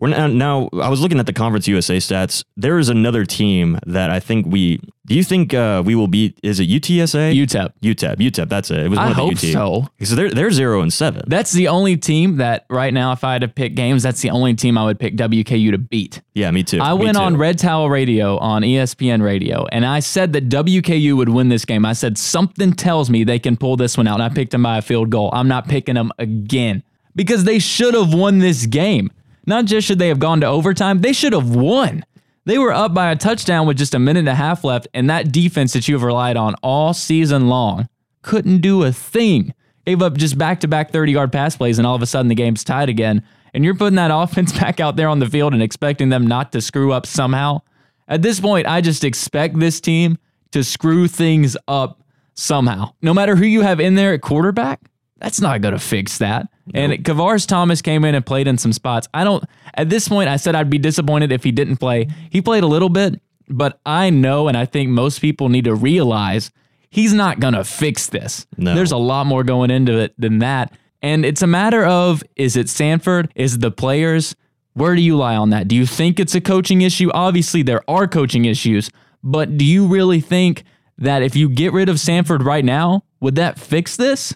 we're 0.00 0.08
now, 0.08 0.26
now 0.26 0.68
I 0.80 0.88
was 0.88 1.00
looking 1.00 1.18
at 1.20 1.26
the 1.26 1.32
Conference 1.32 1.68
USA 1.68 1.98
stats. 1.98 2.42
There 2.56 2.78
is 2.78 2.88
another 2.88 3.24
team 3.24 3.78
that 3.86 4.10
I 4.10 4.18
think 4.20 4.46
we 4.46 4.80
do 5.06 5.14
you 5.16 5.24
think 5.24 5.52
uh 5.54 5.82
we 5.84 5.94
will 5.94 6.06
beat 6.08 6.38
is 6.42 6.60
it 6.60 6.68
UTSA? 6.68 7.34
UTEP. 7.34 7.72
UTEP. 7.82 8.16
UTEP, 8.16 8.48
that's 8.48 8.70
it. 8.70 8.78
It 8.80 8.88
was 8.88 8.98
one 8.98 9.06
I 9.08 9.10
of 9.10 9.16
the 9.16 9.22
hope 9.22 9.32
UT. 9.32 9.38
so. 9.38 9.88
So 10.04 10.14
they're 10.14 10.30
they're 10.30 10.50
zero 10.50 10.80
and 10.82 10.92
seven. 10.92 11.22
That's 11.26 11.52
the 11.52 11.68
only 11.68 11.96
team 11.96 12.36
that 12.36 12.64
right 12.70 12.94
now, 12.94 13.12
if 13.12 13.24
I 13.24 13.32
had 13.32 13.42
to 13.42 13.48
pick 13.48 13.74
games, 13.74 14.02
that's 14.02 14.20
the 14.22 14.30
only 14.30 14.54
team 14.54 14.78
I 14.78 14.84
would 14.84 14.98
pick 14.98 15.16
WKU 15.16 15.72
to 15.72 15.78
beat. 15.78 16.20
yeah, 16.34 16.50
me 16.50 16.62
too. 16.62 16.80
I 16.80 16.94
Me 16.94 17.04
went 17.04 17.16
too. 17.16 17.22
on 17.22 17.36
Red 17.36 17.58
Towel 17.58 17.90
Radio 17.90 18.38
on 18.38 18.62
ESPN 18.62 19.22
Radio, 19.22 19.66
and 19.72 19.84
I 19.84 20.00
said 20.00 20.32
that 20.34 20.48
WKU 20.48 21.16
would 21.16 21.28
win 21.28 21.48
this 21.48 21.64
game. 21.64 21.84
I 21.84 21.92
said 21.92 22.16
something 22.16 22.72
tells 22.72 23.10
me 23.10 23.24
they 23.24 23.38
can 23.38 23.56
pull 23.56 23.76
this 23.76 23.96
one 23.96 24.06
out, 24.06 24.14
and 24.14 24.22
I 24.22 24.28
picked 24.28 24.52
them 24.52 24.62
by 24.62 24.78
a 24.78 24.82
field 24.82 25.10
goal. 25.10 25.30
I'm 25.32 25.48
not 25.48 25.68
picking 25.68 25.96
them 25.96 26.10
again 26.18 26.82
because 27.16 27.44
they 27.44 27.58
should 27.58 27.94
have 27.94 28.14
won 28.14 28.38
this 28.38 28.66
game. 28.66 29.10
Not 29.46 29.64
just 29.64 29.86
should 29.86 29.98
they 29.98 30.08
have 30.08 30.18
gone 30.18 30.40
to 30.40 30.46
overtime, 30.46 31.00
they 31.00 31.12
should 31.12 31.32
have 31.32 31.54
won. 31.54 32.04
They 32.46 32.58
were 32.58 32.72
up 32.72 32.94
by 32.94 33.10
a 33.10 33.16
touchdown 33.16 33.66
with 33.66 33.78
just 33.78 33.94
a 33.94 33.98
minute 33.98 34.20
and 34.20 34.28
a 34.28 34.34
half 34.34 34.64
left, 34.64 34.88
and 34.94 35.08
that 35.10 35.30
defense 35.30 35.72
that 35.74 35.88
you've 35.88 36.02
relied 36.02 36.36
on 36.36 36.54
all 36.62 36.94
season 36.94 37.48
long 37.48 37.88
couldn't 38.22 38.58
do 38.58 38.82
a 38.82 38.92
thing. 38.92 39.54
Gave 39.86 40.02
up 40.02 40.16
just 40.16 40.38
back 40.38 40.60
to 40.60 40.68
back 40.68 40.90
30 40.90 41.12
yard 41.12 41.32
pass 41.32 41.56
plays, 41.56 41.78
and 41.78 41.86
all 41.86 41.94
of 41.94 42.02
a 42.02 42.06
sudden 42.06 42.28
the 42.28 42.34
game's 42.34 42.64
tied 42.64 42.88
again. 42.88 43.22
And 43.52 43.64
you're 43.64 43.74
putting 43.74 43.96
that 43.96 44.10
offense 44.14 44.52
back 44.58 44.80
out 44.80 44.96
there 44.96 45.08
on 45.08 45.18
the 45.18 45.28
field 45.28 45.52
and 45.52 45.62
expecting 45.62 46.08
them 46.08 46.26
not 46.26 46.52
to 46.52 46.60
screw 46.60 46.92
up 46.92 47.06
somehow. 47.06 47.60
At 48.08 48.22
this 48.22 48.40
point, 48.40 48.66
I 48.66 48.80
just 48.80 49.04
expect 49.04 49.58
this 49.58 49.80
team 49.80 50.18
to 50.50 50.64
screw 50.64 51.06
things 51.06 51.56
up 51.68 52.02
somehow. 52.34 52.94
No 53.02 53.14
matter 53.14 53.36
who 53.36 53.44
you 53.44 53.60
have 53.60 53.80
in 53.80 53.94
there 53.94 54.14
at 54.14 54.22
quarterback, 54.22 54.80
that's 55.20 55.40
not 55.40 55.60
going 55.60 55.74
to 55.74 55.80
fix 55.80 56.18
that. 56.18 56.48
And 56.72 56.92
Kavars 57.04 57.46
Thomas 57.46 57.82
came 57.82 58.04
in 58.04 58.14
and 58.14 58.24
played 58.24 58.46
in 58.46 58.56
some 58.58 58.72
spots. 58.72 59.06
I 59.12 59.24
don't, 59.24 59.44
at 59.74 59.90
this 59.90 60.08
point, 60.08 60.28
I 60.28 60.36
said 60.36 60.54
I'd 60.54 60.70
be 60.70 60.78
disappointed 60.78 61.30
if 61.30 61.44
he 61.44 61.52
didn't 61.52 61.76
play. 61.76 62.08
He 62.30 62.40
played 62.40 62.62
a 62.62 62.66
little 62.66 62.88
bit, 62.88 63.20
but 63.48 63.80
I 63.84 64.10
know, 64.10 64.48
and 64.48 64.56
I 64.56 64.64
think 64.64 64.88
most 64.88 65.20
people 65.20 65.48
need 65.48 65.64
to 65.64 65.74
realize 65.74 66.50
he's 66.88 67.12
not 67.12 67.38
going 67.38 67.54
to 67.54 67.64
fix 67.64 68.06
this. 68.06 68.46
No. 68.56 68.74
There's 68.74 68.92
a 68.92 68.96
lot 68.96 69.26
more 69.26 69.44
going 69.44 69.70
into 69.70 69.98
it 69.98 70.14
than 70.18 70.38
that. 70.38 70.76
And 71.02 71.24
it's 71.24 71.42
a 71.42 71.46
matter 71.46 71.84
of 71.84 72.22
is 72.36 72.56
it 72.56 72.68
Sanford? 72.68 73.32
Is 73.34 73.54
it 73.54 73.60
the 73.60 73.70
players? 73.70 74.34
Where 74.74 74.94
do 74.94 75.02
you 75.02 75.16
lie 75.16 75.36
on 75.36 75.50
that? 75.50 75.68
Do 75.68 75.74
you 75.76 75.86
think 75.86 76.20
it's 76.20 76.34
a 76.34 76.40
coaching 76.40 76.82
issue? 76.82 77.10
Obviously, 77.12 77.62
there 77.62 77.82
are 77.88 78.06
coaching 78.06 78.44
issues, 78.44 78.90
but 79.22 79.56
do 79.56 79.64
you 79.64 79.86
really 79.86 80.20
think 80.20 80.64
that 80.98 81.22
if 81.22 81.34
you 81.34 81.48
get 81.48 81.72
rid 81.72 81.88
of 81.88 81.98
Sanford 81.98 82.42
right 82.42 82.64
now, 82.64 83.04
would 83.20 83.34
that 83.34 83.58
fix 83.58 83.96
this? 83.96 84.34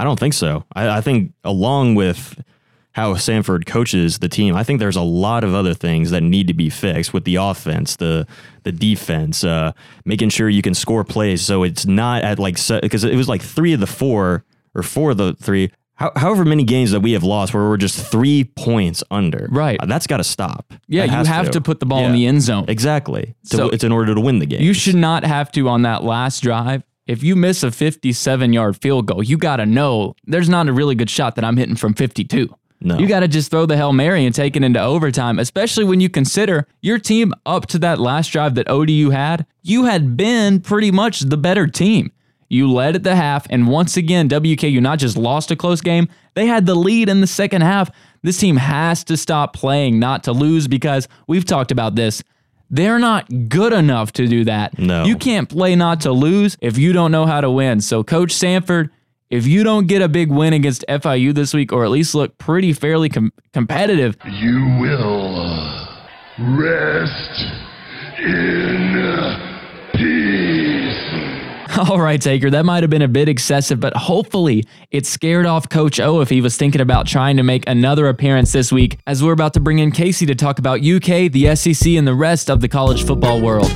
I 0.00 0.04
don't 0.04 0.18
think 0.18 0.34
so. 0.34 0.64
I, 0.74 0.88
I 0.98 1.00
think 1.00 1.32
along 1.44 1.94
with 1.94 2.42
how 2.92 3.14
Sanford 3.14 3.66
coaches 3.66 4.18
the 4.18 4.28
team, 4.28 4.56
I 4.56 4.64
think 4.64 4.80
there's 4.80 4.96
a 4.96 5.02
lot 5.02 5.44
of 5.44 5.54
other 5.54 5.74
things 5.74 6.10
that 6.10 6.22
need 6.22 6.48
to 6.48 6.54
be 6.54 6.68
fixed 6.70 7.12
with 7.14 7.24
the 7.24 7.36
offense, 7.36 7.96
the 7.96 8.26
the 8.64 8.72
defense, 8.72 9.44
uh, 9.44 9.72
making 10.04 10.30
sure 10.30 10.48
you 10.48 10.62
can 10.62 10.74
score 10.74 11.04
plays 11.04 11.40
so 11.44 11.62
it's 11.62 11.86
not 11.86 12.22
at 12.24 12.38
like 12.38 12.56
because 12.82 13.04
it 13.04 13.14
was 13.16 13.28
like 13.28 13.42
three 13.42 13.72
of 13.72 13.80
the 13.80 13.86
four 13.86 14.44
or 14.74 14.82
four 14.82 15.10
of 15.12 15.18
the 15.18 15.34
three. 15.34 15.70
How, 15.94 16.10
however 16.16 16.46
many 16.46 16.64
games 16.64 16.92
that 16.92 17.00
we 17.00 17.12
have 17.12 17.22
lost 17.22 17.52
where 17.52 17.68
we're 17.68 17.76
just 17.76 17.98
three 18.10 18.44
points 18.44 19.04
under, 19.10 19.48
Right. 19.50 19.78
Uh, 19.78 19.84
that's 19.84 20.06
got 20.06 20.16
to 20.16 20.24
stop. 20.24 20.72
Yeah, 20.88 21.04
you 21.04 21.10
have 21.10 21.50
to. 21.50 21.60
put 21.60 21.78
the 21.78 21.84
ball 21.84 22.06
in 22.06 22.12
the 22.12 22.26
end 22.26 22.40
zone. 22.40 22.64
Exactly. 22.68 23.34
To- 23.50 23.56
So- 23.56 23.68
it's 23.68 23.84
in 23.84 23.92
order 23.92 24.14
to 24.14 24.20
win 24.20 24.38
the 24.38 24.46
game. 24.46 24.62
You 24.62 24.72
should 24.72 24.94
not 24.94 25.24
have 25.24 25.52
to 25.52 25.68
on 25.68 25.82
that 25.82 26.02
last 26.02 26.42
drive. 26.42 26.82
If 27.10 27.24
you 27.24 27.34
miss 27.34 27.64
a 27.64 27.72
57 27.72 28.52
yard 28.52 28.76
field 28.80 29.06
goal, 29.06 29.20
you 29.20 29.36
got 29.36 29.56
to 29.56 29.66
know 29.66 30.14
there's 30.26 30.48
not 30.48 30.68
a 30.68 30.72
really 30.72 30.94
good 30.94 31.10
shot 31.10 31.34
that 31.34 31.44
I'm 31.44 31.56
hitting 31.56 31.74
from 31.74 31.92
52. 31.92 32.54
No. 32.82 32.98
You 33.00 33.08
got 33.08 33.20
to 33.20 33.28
just 33.28 33.50
throw 33.50 33.66
the 33.66 33.76
Hail 33.76 33.92
Mary 33.92 34.24
and 34.24 34.32
take 34.32 34.54
it 34.54 34.62
into 34.62 34.80
overtime, 34.80 35.40
especially 35.40 35.82
when 35.82 36.00
you 36.00 36.08
consider 36.08 36.68
your 36.82 37.00
team 37.00 37.34
up 37.44 37.66
to 37.66 37.80
that 37.80 37.98
last 37.98 38.28
drive 38.28 38.54
that 38.54 38.70
ODU 38.70 39.10
had. 39.10 39.44
You 39.62 39.86
had 39.86 40.16
been 40.16 40.60
pretty 40.60 40.92
much 40.92 41.18
the 41.18 41.36
better 41.36 41.66
team. 41.66 42.12
You 42.48 42.70
led 42.70 42.94
at 42.94 43.02
the 43.02 43.16
half, 43.16 43.44
and 43.50 43.66
once 43.66 43.96
again, 43.96 44.28
WKU 44.28 44.80
not 44.80 45.00
just 45.00 45.16
lost 45.16 45.50
a 45.50 45.56
close 45.56 45.80
game, 45.80 46.08
they 46.34 46.46
had 46.46 46.64
the 46.64 46.76
lead 46.76 47.08
in 47.08 47.20
the 47.20 47.26
second 47.26 47.62
half. 47.62 47.90
This 48.22 48.38
team 48.38 48.56
has 48.56 49.02
to 49.04 49.16
stop 49.16 49.52
playing 49.52 49.98
not 49.98 50.22
to 50.24 50.32
lose 50.32 50.68
because 50.68 51.08
we've 51.26 51.44
talked 51.44 51.72
about 51.72 51.96
this. 51.96 52.22
They're 52.70 52.98
not 53.00 53.48
good 53.48 53.72
enough 53.72 54.12
to 54.12 54.26
do 54.28 54.44
that. 54.44 54.78
No. 54.78 55.04
You 55.04 55.16
can't 55.16 55.48
play 55.48 55.74
not 55.74 56.00
to 56.02 56.12
lose 56.12 56.56
if 56.60 56.78
you 56.78 56.92
don't 56.92 57.10
know 57.10 57.26
how 57.26 57.40
to 57.40 57.50
win. 57.50 57.80
So, 57.80 58.04
Coach 58.04 58.32
Sanford, 58.32 58.90
if 59.28 59.46
you 59.46 59.64
don't 59.64 59.86
get 59.88 60.02
a 60.02 60.08
big 60.08 60.30
win 60.30 60.52
against 60.52 60.84
FIU 60.88 61.34
this 61.34 61.52
week, 61.52 61.72
or 61.72 61.84
at 61.84 61.90
least 61.90 62.14
look 62.14 62.38
pretty 62.38 62.72
fairly 62.72 63.08
com- 63.08 63.32
competitive, 63.52 64.16
You 64.24 64.78
will 64.80 65.40
uh, 65.40 65.86
rest 66.38 67.44
in 68.18 69.36
peace. 69.94 70.59
All 71.88 71.98
right, 71.98 72.20
Taker, 72.20 72.50
that 72.50 72.66
might 72.66 72.82
have 72.82 72.90
been 72.90 73.00
a 73.00 73.08
bit 73.08 73.26
excessive, 73.26 73.80
but 73.80 73.96
hopefully 73.96 74.64
it 74.90 75.06
scared 75.06 75.46
off 75.46 75.66
Coach 75.70 75.98
O 75.98 76.20
if 76.20 76.28
he 76.28 76.42
was 76.42 76.54
thinking 76.58 76.82
about 76.82 77.06
trying 77.06 77.38
to 77.38 77.42
make 77.42 77.66
another 77.66 78.08
appearance 78.08 78.52
this 78.52 78.70
week, 78.70 78.98
as 79.06 79.22
we're 79.22 79.32
about 79.32 79.54
to 79.54 79.60
bring 79.60 79.78
in 79.78 79.90
Casey 79.90 80.26
to 80.26 80.34
talk 80.34 80.58
about 80.58 80.84
UK, 80.84 81.32
the 81.32 81.56
SEC, 81.56 81.92
and 81.92 82.06
the 82.06 82.14
rest 82.14 82.50
of 82.50 82.60
the 82.60 82.68
college 82.68 83.06
football 83.06 83.40
world. 83.40 83.72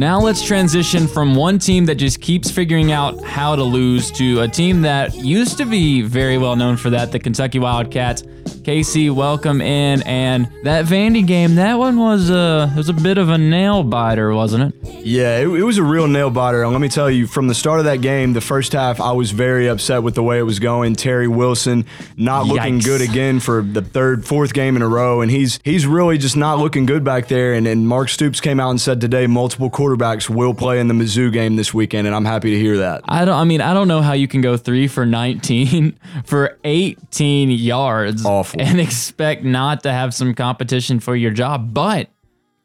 Now 0.00 0.18
let's 0.18 0.42
transition 0.42 1.06
from 1.06 1.34
one 1.34 1.58
team 1.58 1.84
that 1.84 1.96
just 1.96 2.22
keeps 2.22 2.50
figuring 2.50 2.90
out 2.90 3.22
how 3.22 3.54
to 3.54 3.62
lose 3.62 4.10
to 4.12 4.40
a 4.40 4.48
team 4.48 4.80
that 4.80 5.14
used 5.14 5.58
to 5.58 5.66
be 5.66 6.00
very 6.00 6.38
well 6.38 6.56
known 6.56 6.78
for 6.78 6.88
that, 6.88 7.12
the 7.12 7.18
Kentucky 7.18 7.58
Wildcats. 7.58 8.22
Casey, 8.70 9.10
welcome 9.10 9.60
in. 9.60 10.00
And 10.02 10.48
that 10.62 10.84
Vandy 10.84 11.26
game, 11.26 11.56
that 11.56 11.76
one 11.76 11.98
was 11.98 12.30
uh, 12.30 12.70
a, 12.72 12.76
was 12.76 12.88
a 12.88 12.92
bit 12.92 13.18
of 13.18 13.28
a 13.28 13.36
nail 13.36 13.82
biter, 13.82 14.32
wasn't 14.32 14.72
it? 14.72 14.88
Yeah, 15.04 15.38
it, 15.38 15.48
it 15.48 15.64
was 15.64 15.76
a 15.76 15.82
real 15.82 16.06
nail 16.06 16.30
biter. 16.30 16.62
And 16.62 16.70
let 16.70 16.80
me 16.80 16.88
tell 16.88 17.10
you, 17.10 17.26
from 17.26 17.48
the 17.48 17.54
start 17.54 17.80
of 17.80 17.86
that 17.86 18.00
game, 18.00 18.32
the 18.32 18.40
first 18.40 18.72
half, 18.72 19.00
I 19.00 19.10
was 19.10 19.32
very 19.32 19.66
upset 19.66 20.04
with 20.04 20.14
the 20.14 20.22
way 20.22 20.38
it 20.38 20.44
was 20.44 20.60
going. 20.60 20.94
Terry 20.94 21.26
Wilson 21.26 21.84
not 22.16 22.46
looking 22.46 22.78
good 22.78 23.00
again 23.00 23.40
for 23.40 23.60
the 23.60 23.82
third, 23.82 24.24
fourth 24.24 24.54
game 24.54 24.76
in 24.76 24.82
a 24.82 24.88
row, 24.88 25.20
and 25.20 25.32
he's 25.32 25.58
he's 25.64 25.84
really 25.84 26.16
just 26.16 26.36
not 26.36 26.60
looking 26.60 26.86
good 26.86 27.02
back 27.02 27.26
there. 27.26 27.54
And, 27.54 27.66
and 27.66 27.88
Mark 27.88 28.08
Stoops 28.08 28.40
came 28.40 28.60
out 28.60 28.70
and 28.70 28.80
said 28.80 29.00
today 29.00 29.26
multiple 29.26 29.68
quarterbacks 29.68 30.30
will 30.30 30.54
play 30.54 30.78
in 30.78 30.86
the 30.86 30.94
Mizzou 30.94 31.32
game 31.32 31.56
this 31.56 31.74
weekend, 31.74 32.06
and 32.06 32.14
I'm 32.14 32.24
happy 32.24 32.52
to 32.52 32.56
hear 32.56 32.76
that. 32.76 33.00
I 33.06 33.24
don't. 33.24 33.36
I 33.36 33.42
mean, 33.42 33.62
I 33.62 33.74
don't 33.74 33.88
know 33.88 34.00
how 34.00 34.12
you 34.12 34.28
can 34.28 34.42
go 34.42 34.56
three 34.56 34.86
for 34.86 35.04
19 35.04 35.98
for 36.24 36.56
18 36.62 37.50
yards 37.50 38.24
Awful. 38.24 38.59
And 38.60 38.78
expect 38.78 39.42
not 39.42 39.82
to 39.84 39.92
have 39.92 40.12
some 40.12 40.34
competition 40.34 41.00
for 41.00 41.16
your 41.16 41.30
job. 41.30 41.72
But 41.72 42.10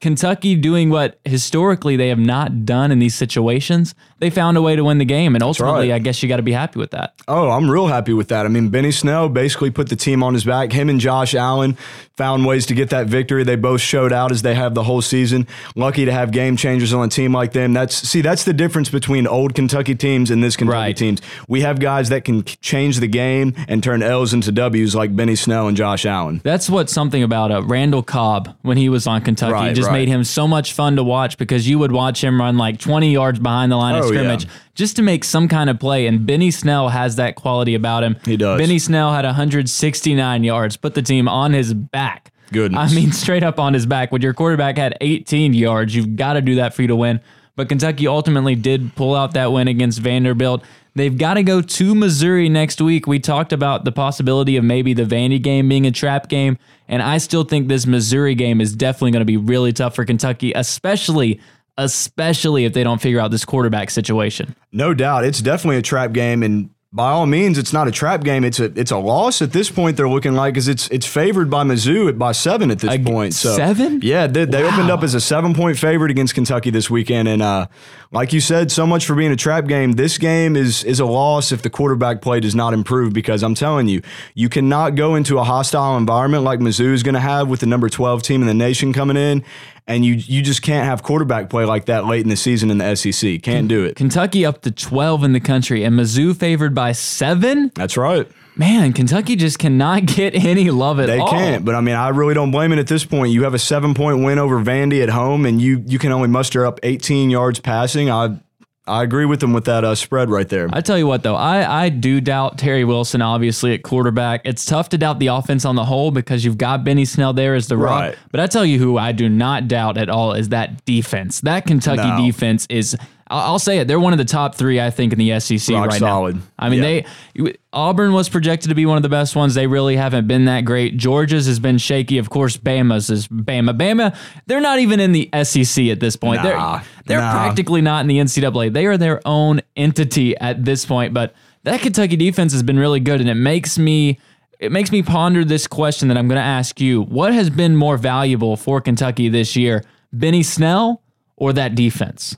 Kentucky 0.01 0.55
doing 0.55 0.89
what 0.89 1.19
historically 1.25 1.95
they 1.95 2.09
have 2.09 2.19
not 2.19 2.65
done 2.65 2.91
in 2.91 2.99
these 2.99 3.15
situations, 3.15 3.95
they 4.19 4.29
found 4.29 4.57
a 4.57 4.61
way 4.61 4.75
to 4.75 4.83
win 4.83 4.97
the 4.97 5.05
game, 5.05 5.35
and 5.35 5.43
ultimately, 5.43 5.89
right. 5.89 5.95
I 5.95 5.99
guess 5.99 6.21
you 6.21 6.29
got 6.29 6.37
to 6.37 6.43
be 6.43 6.51
happy 6.51 6.79
with 6.79 6.91
that. 6.91 7.13
Oh, 7.27 7.49
I'm 7.49 7.69
real 7.69 7.87
happy 7.87 8.13
with 8.13 8.27
that. 8.29 8.45
I 8.45 8.49
mean, 8.49 8.69
Benny 8.69 8.91
Snell 8.91 9.29
basically 9.29 9.71
put 9.71 9.89
the 9.89 9.95
team 9.95 10.21
on 10.23 10.33
his 10.33 10.43
back. 10.43 10.71
Him 10.71 10.89
and 10.89 10.99
Josh 10.99 11.33
Allen 11.33 11.77
found 12.17 12.45
ways 12.45 12.65
to 12.67 12.73
get 12.73 12.89
that 12.91 13.07
victory. 13.07 13.43
They 13.43 13.55
both 13.55 13.81
showed 13.81 14.13
out 14.13 14.31
as 14.31 14.41
they 14.41 14.55
have 14.55 14.73
the 14.75 14.83
whole 14.83 15.01
season. 15.01 15.47
Lucky 15.75 16.05
to 16.05 16.11
have 16.11 16.31
game 16.31 16.55
changers 16.55 16.93
on 16.93 17.05
a 17.05 17.09
team 17.09 17.33
like 17.33 17.51
them. 17.53 17.73
That's 17.73 17.95
see, 17.95 18.21
that's 18.21 18.43
the 18.43 18.53
difference 18.53 18.89
between 18.89 19.27
old 19.27 19.55
Kentucky 19.55 19.95
teams 19.95 20.31
and 20.31 20.43
this 20.43 20.55
Kentucky 20.55 20.75
Right. 20.77 20.97
teams. 20.97 21.21
We 21.47 21.61
have 21.61 21.79
guys 21.79 22.09
that 22.09 22.23
can 22.23 22.43
change 22.43 22.99
the 22.99 23.07
game 23.07 23.53
and 23.67 23.83
turn 23.83 24.01
L's 24.01 24.33
into 24.33 24.51
W's 24.51 24.95
like 24.95 25.15
Benny 25.15 25.35
Snell 25.35 25.67
and 25.67 25.75
Josh 25.75 26.05
Allen. 26.05 26.41
That's 26.43 26.69
what 26.69 26.89
something 26.89 27.23
about 27.23 27.51
uh, 27.51 27.63
Randall 27.63 28.03
Cobb 28.03 28.55
when 28.61 28.77
he 28.77 28.87
was 28.89 29.07
on 29.07 29.21
Kentucky 29.21 29.51
Right, 29.53 29.75
just 29.85 29.91
right. 29.91 29.99
made 29.99 30.07
him 30.07 30.23
so 30.23 30.47
much 30.47 30.73
fun 30.73 30.95
to 30.95 31.03
watch 31.03 31.37
because 31.37 31.67
you 31.67 31.79
would 31.79 31.91
watch 31.91 32.23
him 32.23 32.39
run 32.39 32.57
like 32.57 32.79
20 32.79 33.11
yards 33.11 33.39
behind 33.39 33.71
the 33.71 33.77
line 33.77 33.95
of 33.95 34.05
Oh, 34.05 34.11
yeah. 34.11 34.19
scrimmage 34.19 34.47
just 34.73 34.95
to 34.97 35.01
make 35.01 35.23
some 35.23 35.47
kind 35.47 35.69
of 35.69 35.79
play. 35.79 36.07
And 36.07 36.25
Benny 36.25 36.51
Snell 36.51 36.89
has 36.89 37.15
that 37.15 37.35
quality 37.35 37.75
about 37.75 38.03
him. 38.03 38.17
He 38.25 38.37
does. 38.37 38.59
Benny 38.59 38.79
Snell 38.79 39.13
had 39.13 39.25
169 39.25 40.43
yards, 40.43 40.77
put 40.77 40.93
the 40.93 41.01
team 41.01 41.27
on 41.27 41.53
his 41.53 41.73
back. 41.73 42.31
Goodness. 42.51 42.91
I 42.91 42.95
mean, 42.95 43.11
straight 43.11 43.43
up 43.43 43.59
on 43.59 43.73
his 43.73 43.85
back. 43.85 44.11
When 44.11 44.21
your 44.21 44.33
quarterback 44.33 44.77
had 44.77 44.95
18 45.01 45.53
yards, 45.53 45.95
you've 45.95 46.15
got 46.15 46.33
to 46.33 46.41
do 46.41 46.55
that 46.55 46.73
for 46.73 46.81
you 46.83 46.87
to 46.89 46.95
win. 46.95 47.19
But 47.55 47.69
Kentucky 47.69 48.07
ultimately 48.07 48.55
did 48.55 48.95
pull 48.95 49.15
out 49.15 49.33
that 49.33 49.51
win 49.51 49.67
against 49.67 49.99
Vanderbilt. 49.99 50.63
They've 50.93 51.17
got 51.17 51.33
to 51.35 51.43
go 51.43 51.61
to 51.61 51.95
Missouri 51.95 52.47
next 52.49 52.81
week. 52.81 53.07
We 53.07 53.19
talked 53.19 53.51
about 53.51 53.83
the 53.83 53.91
possibility 53.91 54.55
of 54.57 54.63
maybe 54.63 54.93
the 54.93 55.03
Vandy 55.03 55.41
game 55.41 55.67
being 55.67 55.85
a 55.85 55.91
trap 55.91 56.29
game, 56.29 56.57
and 56.87 57.01
I 57.01 57.17
still 57.17 57.43
think 57.43 57.67
this 57.67 57.85
Missouri 57.85 58.35
game 58.35 58.61
is 58.61 58.75
definitely 58.75 59.11
going 59.11 59.21
to 59.21 59.25
be 59.25 59.37
really 59.37 59.73
tough 59.73 59.95
for 59.95 60.05
Kentucky, 60.05 60.53
especially 60.53 61.39
especially 61.77 62.65
if 62.65 62.73
they 62.73 62.83
don't 62.83 63.01
figure 63.01 63.19
out 63.19 63.31
this 63.31 63.43
quarterback 63.43 63.89
situation. 63.89 64.55
No 64.71 64.93
doubt, 64.93 65.25
it's 65.25 65.41
definitely 65.41 65.77
a 65.77 65.81
trap 65.81 66.13
game, 66.13 66.41
and 66.41 66.69
by 66.95 67.09
all 67.09 67.25
means, 67.25 67.57
it's 67.57 67.73
not 67.73 67.89
a 67.89 67.91
trap 67.91 68.23
game. 68.23 68.45
It's 68.45 68.59
a 68.61 68.65
it's 68.79 68.91
a 68.91 68.97
loss 68.97 69.41
at 69.41 69.51
this 69.51 69.69
point. 69.69 69.97
They're 69.97 70.07
looking 70.07 70.33
like 70.33 70.53
because 70.53 70.69
it's 70.69 70.87
it's 70.87 71.05
favored 71.05 71.49
by 71.49 71.65
Mizzou 71.65 72.07
at 72.07 72.17
by 72.17 72.31
seven 72.31 72.71
at 72.71 72.79
this 72.79 72.91
Ag- 72.91 73.05
point. 73.05 73.33
So 73.33 73.53
seven? 73.57 73.99
Yeah, 74.01 74.27
they, 74.27 74.45
they 74.45 74.63
opened 74.63 74.89
up 74.89 75.03
as 75.03 75.13
a 75.13 75.19
seven 75.19 75.53
point 75.53 75.77
favorite 75.77 76.09
against 76.09 76.35
Kentucky 76.35 76.69
this 76.69 76.89
weekend, 76.89 77.27
and 77.27 77.41
uh, 77.41 77.67
like 78.11 78.33
you 78.33 78.39
said, 78.39 78.71
so 78.71 78.85
much 78.85 79.05
for 79.05 79.15
being 79.15 79.31
a 79.31 79.35
trap 79.35 79.67
game. 79.67 79.93
This 79.93 80.17
game 80.17 80.55
is 80.55 80.83
is 80.83 80.99
a 80.99 81.05
loss 81.05 81.51
if 81.51 81.61
the 81.61 81.69
quarterback 81.69 82.21
play 82.21 82.39
does 82.39 82.55
not 82.55 82.73
improve. 82.73 83.13
Because 83.13 83.43
I'm 83.43 83.55
telling 83.55 83.87
you, 83.87 84.01
you 84.33 84.49
cannot 84.49 84.95
go 84.95 85.15
into 85.15 85.37
a 85.37 85.43
hostile 85.43 85.97
environment 85.97 86.43
like 86.43 86.59
Mizzou 86.59 86.93
is 86.93 87.03
going 87.03 87.15
to 87.15 87.21
have 87.21 87.47
with 87.47 87.59
the 87.59 87.65
number 87.65 87.89
twelve 87.89 88.23
team 88.23 88.41
in 88.41 88.47
the 88.47 88.53
nation 88.53 88.93
coming 88.93 89.17
in. 89.17 89.43
And 89.87 90.03
you 90.03 90.13
you 90.13 90.41
just 90.41 90.61
can't 90.61 90.85
have 90.85 91.03
quarterback 91.03 91.49
play 91.49 91.65
like 91.65 91.85
that 91.85 92.05
late 92.05 92.23
in 92.23 92.29
the 92.29 92.35
season 92.35 92.71
in 92.71 92.79
the 92.79 92.95
SEC. 92.95 93.41
Can't 93.43 93.67
do 93.67 93.83
it. 93.83 93.95
Kentucky 93.95 94.45
up 94.45 94.61
to 94.63 94.71
12 94.71 95.23
in 95.23 95.33
the 95.33 95.39
country, 95.39 95.83
and 95.83 95.97
Mizzou 95.99 96.35
favored 96.35 96.73
by 96.73 96.91
seven. 96.91 97.71
That's 97.75 97.95
right. 97.95 98.27
Man, 98.57 98.93
Kentucky 98.93 99.35
just 99.35 99.59
cannot 99.59 100.05
get 100.05 100.33
any 100.35 100.71
love 100.71 100.99
at 100.99 101.07
They 101.07 101.19
all. 101.19 101.29
They 101.31 101.37
can't, 101.37 101.65
but 101.65 101.75
I 101.75 101.81
mean, 101.81 101.95
I 101.95 102.09
really 102.09 102.33
don't 102.33 102.51
blame 102.51 102.71
it 102.71 102.79
at 102.79 102.87
this 102.87 103.03
point. 103.03 103.31
You 103.31 103.43
have 103.43 103.53
a 103.53 103.59
seven 103.59 103.93
point 103.93 104.23
win 104.23 104.39
over 104.39 104.63
Vandy 104.63 105.03
at 105.03 105.09
home, 105.09 105.45
and 105.45 105.61
you 105.61 105.83
you 105.85 105.99
can 105.99 106.11
only 106.11 106.27
muster 106.29 106.65
up 106.65 106.79
18 106.83 107.29
yards 107.29 107.59
passing. 107.59 108.09
I 108.09 108.39
I 108.87 109.01
agree 109.01 109.25
with 109.25 109.39
them 109.39 109.51
with 109.51 109.65
that 109.65 109.83
uh, 109.83 109.95
spread 109.95 110.29
right 110.29 110.47
there. 110.47 110.69
I 110.71 110.79
tell 110.81 110.95
you 110.97 111.07
what, 111.07 111.23
though, 111.23 111.35
I, 111.35 111.85
I 111.85 111.89
do 111.89 112.21
doubt 112.21 112.59
Terry 112.59 112.85
Wilson, 112.85 113.19
obviously, 113.19 113.73
at 113.73 113.81
quarterback. 113.81 114.41
It's 114.45 114.63
tough 114.63 114.89
to 114.89 114.97
doubt 114.99 115.17
the 115.17 115.27
offense 115.27 115.65
on 115.65 115.75
the 115.75 115.85
whole 115.85 116.11
because 116.11 116.45
you've 116.45 116.59
got 116.59 116.83
Benny 116.83 117.03
Snell 117.03 117.33
there 117.33 117.55
as 117.55 117.67
the 117.67 117.77
rock. 117.77 117.99
Right. 117.99 118.17
But 118.31 118.41
I 118.41 118.47
tell 118.47 118.63
you 118.63 118.77
who 118.77 118.95
I 118.95 119.11
do 119.11 119.27
not 119.27 119.67
doubt 119.67 119.97
at 119.97 120.07
all 120.07 120.33
is 120.33 120.49
that 120.49 120.85
defense. 120.85 121.41
That 121.41 121.65
Kentucky 121.65 122.07
No. 122.07 122.23
defense 122.27 122.67
is, 122.69 122.95
I'll 123.27 123.53
I'll 123.53 123.59
say 123.59 123.79
it, 123.79 123.87
they're 123.87 123.99
one 123.99 124.13
of 124.13 124.17
the 124.19 124.25
top 124.25 124.55
three, 124.55 124.79
I 124.79 124.91
think, 124.91 125.11
in 125.13 125.19
the 125.19 125.39
SEC 125.39 125.73
Rock 125.73 125.87
right 125.87 125.99
solid. 125.99 126.35
now. 126.35 126.41
I 126.59 126.69
mean, 126.69 126.83
Yeah. 126.83 127.03
they 127.43 127.55
Auburn 127.73 128.13
was 128.13 128.29
projected 128.29 128.69
to 128.69 128.75
be 128.75 128.85
one 128.85 128.97
of 128.97 129.03
the 129.03 129.09
best 129.09 129.35
ones. 129.35 129.53
They 129.55 129.67
really 129.67 129.95
haven't 129.95 130.27
been 130.27 130.45
that 130.45 130.61
great. 130.61 130.97
Georgia's 130.97 131.47
has 131.47 131.59
been 131.59 131.77
shaky. 131.77 132.17
Of 132.17 132.29
course, 132.29 132.55
Bama's 132.55 133.09
is 133.09 133.27
Bama. 133.27 133.77
Bama, 133.77 134.15
they're 134.45 134.61
not 134.61 134.79
even 134.79 134.99
in 134.99 135.11
the 135.11 135.29
SEC 135.43 135.87
at 135.87 135.99
this 135.99 136.15
point. 136.15 136.43
Nah, 136.43 136.77
they're 136.77 136.83
they're 137.05 137.19
nah. 137.19 137.31
practically 137.31 137.81
not 137.81 138.01
in 138.01 138.07
the 138.07 138.19
NCAA. 138.19 138.71
They 138.71 138.85
are 138.85 138.97
their 138.97 139.21
own 139.25 139.61
entity 139.75 140.37
at 140.37 140.63
this 140.63 140.85
point. 140.85 141.13
But 141.13 141.33
that 141.63 141.81
Kentucky 141.81 142.15
defense 142.15 142.53
has 142.53 142.63
been 142.63 142.77
really 142.77 142.99
good, 142.99 143.21
and 143.21 143.29
it 143.29 143.35
makes 143.35 143.77
me 143.79 144.19
it 144.59 144.71
makes 144.71 144.91
me 144.91 145.01
ponder 145.01 145.43
this 145.43 145.67
question 145.67 146.07
that 146.09 146.17
I'm 146.17 146.27
going 146.27 146.37
to 146.37 146.41
ask 146.41 146.79
you: 146.79 147.01
What 147.01 147.33
has 147.33 147.49
been 147.49 147.75
more 147.75 147.97
valuable 147.97 148.55
for 148.55 148.79
Kentucky 148.81 149.29
this 149.29 149.55
year, 149.55 149.83
Benny 150.13 150.43
Snell 150.43 151.01
or 151.35 151.51
that 151.53 151.73
defense? 151.75 152.37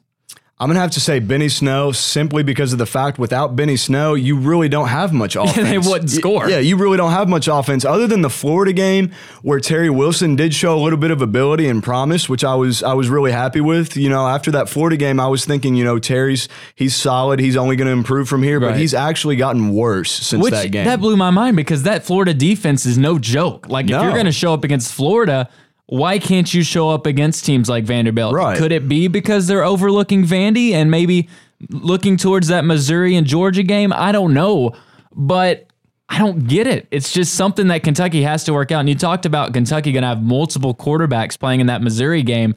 I'm 0.60 0.68
gonna 0.70 0.80
have 0.80 0.90
to 0.92 1.00
say 1.00 1.20
Benny 1.20 1.50
Snell 1.50 1.94
simply 1.94 2.42
because 2.42 2.74
of 2.74 2.80
the 2.80 2.88
fact 2.88 3.20
without 3.20 3.56
Benny 3.56 3.78
Snell, 3.78 4.18
you 4.18 4.36
really 4.36 4.68
don't 4.68 4.88
have 4.88 5.14
much 5.14 5.36
offense. 5.40 5.70
they 5.70 5.78
wouldn't 5.78 6.10
score. 6.10 6.50
Yeah, 6.50 6.58
you 6.58 6.78
really 6.78 6.98
don't 6.98 7.12
have 7.12 7.30
much 7.30 7.48
offense 7.48 7.86
other 7.86 8.08
than 8.08 8.24
the 8.24 8.30
Florida 8.32 8.74
game 8.74 9.12
where 9.44 9.60
Terry 9.60 9.92
Wilson 9.92 10.36
did 10.36 10.56
show 10.56 10.76
a 10.76 10.82
little 10.82 10.98
bit 10.98 11.12
of 11.12 11.22
ability 11.22 11.68
and 11.68 11.84
promise, 11.84 12.28
which 12.28 12.44
I 12.44 12.56
was 12.56 12.82
I 12.82 12.94
was 12.94 13.08
really 13.08 13.32
happy 13.32 13.62
with. 13.62 13.96
You 13.96 14.10
know, 14.10 14.26
after 14.28 14.50
that 14.50 14.68
Florida 14.68 14.98
game, 14.98 15.20
I 15.20 15.28
was 15.28 15.46
thinking, 15.46 15.76
you 15.76 15.84
know, 15.84 16.00
Terry's 16.00 16.50
he's 16.74 16.96
solid, 16.96 17.40
he's 17.40 17.56
only 17.56 17.76
gonna 17.76 17.92
improve 17.92 18.28
from 18.28 18.42
here, 18.42 18.60
Right. 18.60 18.72
but 18.72 18.80
he's 18.80 18.96
actually 18.96 19.36
gotten 19.36 19.74
worse 19.76 20.12
since 20.12 20.42
Which 20.44 20.54
that 20.56 20.72
game. 20.72 20.86
That 20.86 21.00
blew 21.00 21.16
my 21.18 21.30
mind 21.30 21.56
because 21.56 21.84
that 21.84 22.04
Florida 22.04 22.34
defense 22.34 22.88
is 22.88 22.98
no 22.98 23.20
joke. 23.20 23.70
Like 23.70 23.86
if 23.86 23.92
you're 23.92 24.12
going 24.14 24.26
to 24.26 24.32
show 24.32 24.54
up 24.56 24.64
against 24.64 24.92
Florida, 24.92 25.50
why 25.88 26.20
can't 26.20 26.54
you 26.54 26.64
show 26.64 26.90
up 26.90 27.06
against 27.06 27.46
teams 27.46 27.70
like 27.70 27.86
Vanderbilt? 27.86 28.34
Right. 28.34 28.58
Could 28.58 28.72
it 28.72 28.88
be 28.88 29.08
because 29.08 29.48
they're 29.48 29.64
overlooking 29.64 30.26
Vandy 30.26 30.72
and 30.72 30.92
maybe 30.92 31.30
looking 31.70 32.18
towards 32.18 32.50
that 32.50 32.66
Missouri 32.66 33.16
and 33.16 33.26
Georgia 33.26 33.64
game? 33.64 33.94
I 33.94 34.12
don't 34.12 34.34
know, 34.34 34.74
but 35.14 35.68
I 36.10 36.20
don't 36.20 36.48
get 36.48 36.68
it. 36.68 36.88
It's 36.92 37.12
just 37.12 37.36
something 37.36 37.70
that 37.70 37.84
Kentucky 37.84 38.22
has 38.24 38.44
to 38.46 38.54
work 38.54 38.72
out. 38.72 38.82
And 38.82 38.90
you 38.90 38.96
talked 38.96 39.26
about 39.26 39.54
Kentucky 39.54 39.92
going 39.92 40.04
to 40.04 40.10
have 40.10 40.22
multiple 40.22 40.76
quarterbacks 40.76 41.40
playing 41.40 41.62
in 41.62 41.68
that 41.68 41.82
Missouri 41.82 42.22
game 42.22 42.56